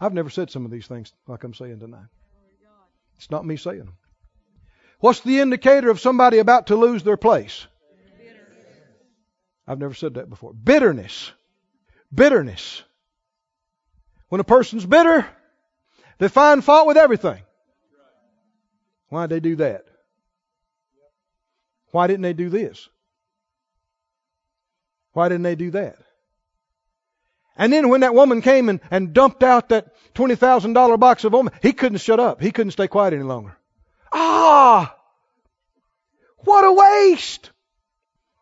I've 0.00 0.14
never 0.14 0.30
said 0.30 0.50
some 0.50 0.64
of 0.64 0.70
these 0.70 0.86
things 0.86 1.12
like 1.26 1.44
I'm 1.44 1.54
saying 1.54 1.80
tonight. 1.80 2.06
It's 3.16 3.30
not 3.30 3.46
me 3.46 3.56
saying 3.56 3.78
them. 3.78 3.96
What's 5.00 5.20
the 5.20 5.40
indicator 5.40 5.90
of 5.90 6.00
somebody 6.00 6.38
about 6.38 6.68
to 6.68 6.76
lose 6.76 7.02
their 7.02 7.16
place? 7.16 7.66
I've 9.66 9.78
never 9.78 9.94
said 9.94 10.14
that 10.14 10.30
before. 10.30 10.52
Bitterness. 10.52 11.32
Bitterness. 12.14 12.82
When 14.28 14.40
a 14.40 14.44
person's 14.44 14.86
bitter, 14.86 15.26
they 16.18 16.28
find 16.28 16.64
fault 16.64 16.86
with 16.86 16.96
everything. 16.96 17.42
Why'd 19.08 19.30
they 19.30 19.40
do 19.40 19.56
that? 19.56 19.84
Why 21.90 22.06
didn't 22.06 22.22
they 22.22 22.32
do 22.32 22.48
this? 22.48 22.88
Why 25.16 25.30
didn't 25.30 25.44
they 25.44 25.54
do 25.54 25.70
that? 25.70 25.96
And 27.56 27.72
then 27.72 27.88
when 27.88 28.02
that 28.02 28.12
woman 28.12 28.42
came 28.42 28.68
and, 28.68 28.80
and 28.90 29.14
dumped 29.14 29.42
out 29.42 29.70
that 29.70 29.94
$20,000 30.14 31.00
box 31.00 31.24
of 31.24 31.34
ointment, 31.34 31.56
he 31.62 31.72
couldn't 31.72 32.02
shut 32.02 32.20
up. 32.20 32.42
He 32.42 32.52
couldn't 32.52 32.72
stay 32.72 32.86
quiet 32.86 33.14
any 33.14 33.22
longer. 33.22 33.56
Ah! 34.12 34.94
What 36.40 36.66
a 36.66 36.72
waste! 36.72 37.50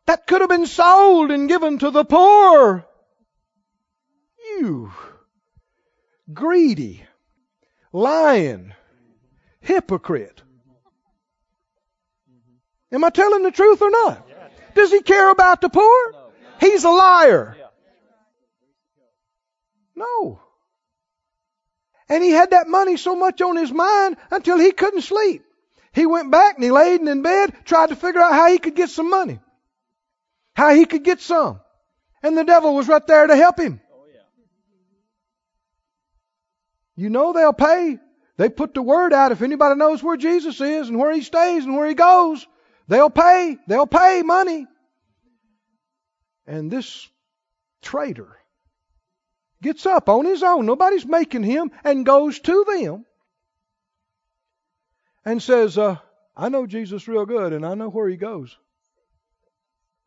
That 0.07 0.27
could 0.27 0.41
have 0.41 0.51
been 0.51 0.67
sold 0.67 1.31
and 1.31 1.49
given 1.49 1.79
to 1.79 1.93
the 1.93 2.05
poor. 2.05 2.85
You 4.59 4.91
greedy, 6.33 7.05
lying, 7.93 8.75
hypocrite. 9.61 10.43
Am 12.91 13.05
I 13.05 13.11
telling 13.11 13.45
the 13.45 13.53
truth 13.53 13.81
or 13.81 13.91
not? 13.93 14.29
Does 14.75 14.91
he 14.91 15.03
care 15.03 15.31
about 15.31 15.61
the 15.61 15.69
poor? 15.69 16.24
He's 16.65 16.85
a 16.85 16.91
liar. 16.91 17.57
No. 19.95 20.41
And 22.09 22.25
he 22.25 22.31
had 22.31 22.51
that 22.53 22.69
money 22.69 22.97
so 22.97 23.15
much 23.15 23.43
on 23.43 23.57
his 23.57 23.71
mind 23.71 24.17
until 24.31 24.59
he 24.59 24.73
couldn't 24.73 25.03
sleep. 25.03 25.45
He 25.93 26.07
went 26.07 26.31
back 26.31 26.55
and 26.55 26.65
he 26.65 26.71
laid 26.71 27.03
in 27.03 27.23
bed, 27.23 27.53
tried 27.67 27.91
to 27.91 27.97
figure 27.97 28.23
out 28.23 28.33
how 28.33 28.51
he 28.51 28.59
could 28.59 28.75
get 28.75 28.89
some 28.89 29.11
money. 29.11 29.41
How 30.55 30.75
he 30.75 30.87
could 30.87 31.05
get 31.05 31.21
some. 31.21 31.61
And 32.23 32.37
the 32.37 32.45
devil 32.45 32.75
was 32.75 32.89
right 32.89 33.07
there 33.07 33.27
to 33.27 33.37
help 33.37 33.59
him. 33.59 33.81
Oh, 33.93 34.07
you 36.97 37.11
know 37.11 37.35
they'll 37.35 37.53
pay. 37.53 37.99
They 38.39 38.49
put 38.49 38.73
the 38.73 38.83
word 38.83 39.13
out. 39.13 39.33
If 39.33 39.43
anybody 39.43 39.77
knows 39.77 40.03
where 40.03 40.17
Jesus 40.17 40.61
is 40.61 40.89
and 40.89 40.99
where 40.99 41.13
he 41.13 41.23
stays 41.23 41.65
and 41.65 41.77
where 41.77 41.89
he 41.89 41.95
goes, 41.95 42.47
they'll 42.89 43.11
pay. 43.11 43.59
They'll 43.69 43.87
pay 43.87 44.23
money. 44.25 44.67
And 46.47 46.71
this 46.71 47.09
traitor 47.83 48.37
gets 49.63 49.87
up 49.87 50.09
on 50.09 50.25
his 50.25 50.43
own. 50.43 50.67
Nobody's 50.67 51.07
making 51.07 51.43
him 51.43 51.71
and 51.85 52.05
goes 52.05 52.39
to 52.41 52.65
them 52.69 53.07
and 55.25 55.43
says, 55.43 55.79
uh, 55.79 55.97
I 56.37 56.49
know 56.49 56.67
Jesus 56.67 57.09
real 57.09 57.27
good 57.27 57.53
and 57.53 57.65
I 57.65 57.75
know 57.75 57.89
where 57.89 58.09
he 58.09 58.17
goes. 58.17 58.57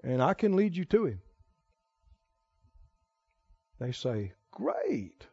And 0.04 0.22
I 0.22 0.34
can 0.34 0.56
lead 0.56 0.76
you 0.76 0.86
to 0.86 1.06
him. 1.06 1.22
They 3.80 3.92
say, 3.92 4.34
Great. 4.52 5.28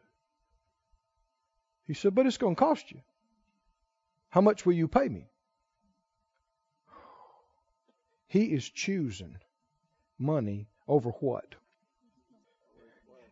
He 1.87 1.93
said, 1.93 2.13
But 2.13 2.25
it's 2.25 2.37
going 2.37 2.55
to 2.55 2.59
cost 2.59 2.91
you. 2.91 3.01
How 4.29 4.41
much 4.41 4.65
will 4.65 4.73
you 4.73 4.87
pay 4.87 5.07
me? 5.07 5.29
He 8.27 8.45
is 8.45 8.69
choosing 8.69 9.37
money 10.19 10.67
over 10.87 11.09
what? 11.19 11.55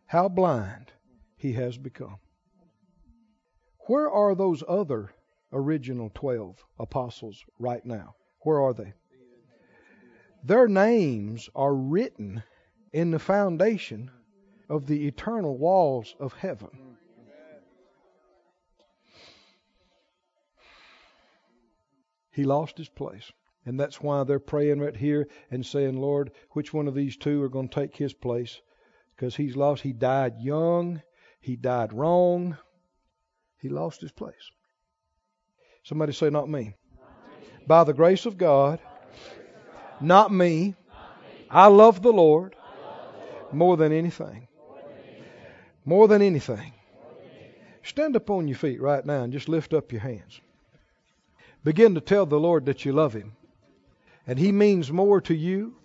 How 0.06 0.28
blind 0.28 0.92
he 1.36 1.52
has 1.54 1.76
become. 1.76 2.16
Where 3.86 4.10
are 4.10 4.34
those 4.34 4.62
other 4.66 5.12
original 5.52 6.10
12 6.14 6.64
apostles 6.78 7.44
right 7.58 7.84
now? 7.84 8.14
Where 8.40 8.60
are 8.60 8.72
they? 8.72 8.94
Their 10.42 10.68
names 10.68 11.48
are 11.54 11.74
written 11.74 12.42
in 12.92 13.10
the 13.10 13.18
foundation 13.18 14.10
of 14.68 14.86
the 14.86 15.06
eternal 15.06 15.56
walls 15.56 16.14
of 16.20 16.32
heaven. 16.34 16.70
He 22.30 22.44
lost 22.44 22.78
his 22.78 22.88
place. 22.88 23.32
And 23.66 23.80
that's 23.80 24.00
why 24.00 24.24
they're 24.24 24.38
praying 24.38 24.80
right 24.80 24.96
here 24.96 25.28
and 25.50 25.64
saying, 25.64 25.98
Lord, 25.98 26.32
which 26.50 26.74
one 26.74 26.86
of 26.86 26.94
these 26.94 27.16
two 27.16 27.42
are 27.42 27.48
going 27.48 27.68
to 27.68 27.74
take 27.74 27.96
his 27.96 28.12
place? 28.12 28.60
Because 29.16 29.36
he's 29.36 29.56
lost. 29.56 29.82
He 29.82 29.92
died 29.92 30.34
young. 30.38 31.02
He 31.40 31.56
died 31.56 31.92
wrong. 31.92 32.56
He 33.58 33.68
lost 33.68 34.00
his 34.00 34.12
place. 34.12 34.50
Somebody 35.82 36.12
say, 36.12 36.30
not 36.30 36.48
me. 36.48 36.74
By 37.66 37.84
the 37.84 37.94
grace 37.94 38.26
of 38.26 38.36
God, 38.36 38.80
not 40.00 40.32
me. 40.32 40.74
I 41.50 41.68
love 41.68 42.02
the 42.02 42.12
Lord 42.12 42.56
more 43.52 43.76
than 43.76 43.92
anything. 43.92 44.48
More 45.84 46.08
than 46.08 46.22
anything. 46.22 46.72
Stand 47.82 48.16
up 48.16 48.30
on 48.30 48.48
your 48.48 48.56
feet 48.56 48.80
right 48.80 49.04
now 49.04 49.22
and 49.22 49.32
just 49.32 49.48
lift 49.48 49.74
up 49.74 49.92
your 49.92 50.00
hands. 50.00 50.40
Begin 51.62 51.94
to 51.94 52.00
tell 52.00 52.26
the 52.26 52.40
Lord 52.40 52.66
that 52.66 52.84
you 52.84 52.92
love 52.92 53.14
Him. 53.14 53.36
And 54.26 54.38
He 54.38 54.52
means 54.52 54.90
more 54.90 55.20
to 55.22 55.34
you 55.34 55.76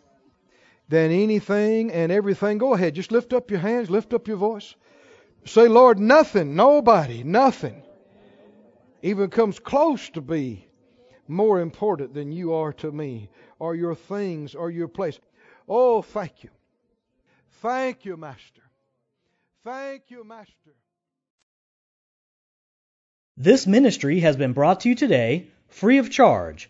than 0.87 1.11
anything 1.11 1.91
and 1.91 2.11
everything. 2.11 2.57
Go 2.57 2.73
ahead, 2.73 2.95
just 2.95 3.11
lift 3.11 3.33
up 3.33 3.51
your 3.51 3.59
hands, 3.59 3.89
lift 3.89 4.13
up 4.13 4.27
your 4.27 4.37
voice. 4.37 4.75
Say, 5.45 5.67
Lord, 5.67 5.99
nothing, 5.99 6.55
nobody, 6.55 7.23
nothing 7.23 7.83
even 9.01 9.29
comes 9.29 9.59
close 9.59 10.09
to 10.09 10.21
be 10.21 10.67
more 11.27 11.59
important 11.59 12.13
than 12.13 12.31
you 12.31 12.53
are 12.53 12.73
to 12.73 12.91
me, 12.91 13.29
or 13.59 13.75
your 13.75 13.95
things, 13.95 14.55
or 14.55 14.71
your 14.71 14.87
place. 14.87 15.19
Oh, 15.67 16.01
thank 16.01 16.43
you. 16.43 16.49
Thank 17.61 18.05
you, 18.05 18.17
Master. 18.17 18.63
Thank 19.63 20.03
you, 20.09 20.23
Master. 20.23 20.73
This 23.37 23.67
ministry 23.67 24.21
has 24.21 24.35
been 24.35 24.53
brought 24.53 24.81
to 24.81 24.89
you 24.89 24.95
today 24.95 25.47
free 25.67 25.99
of 25.99 26.09
charge 26.09 26.69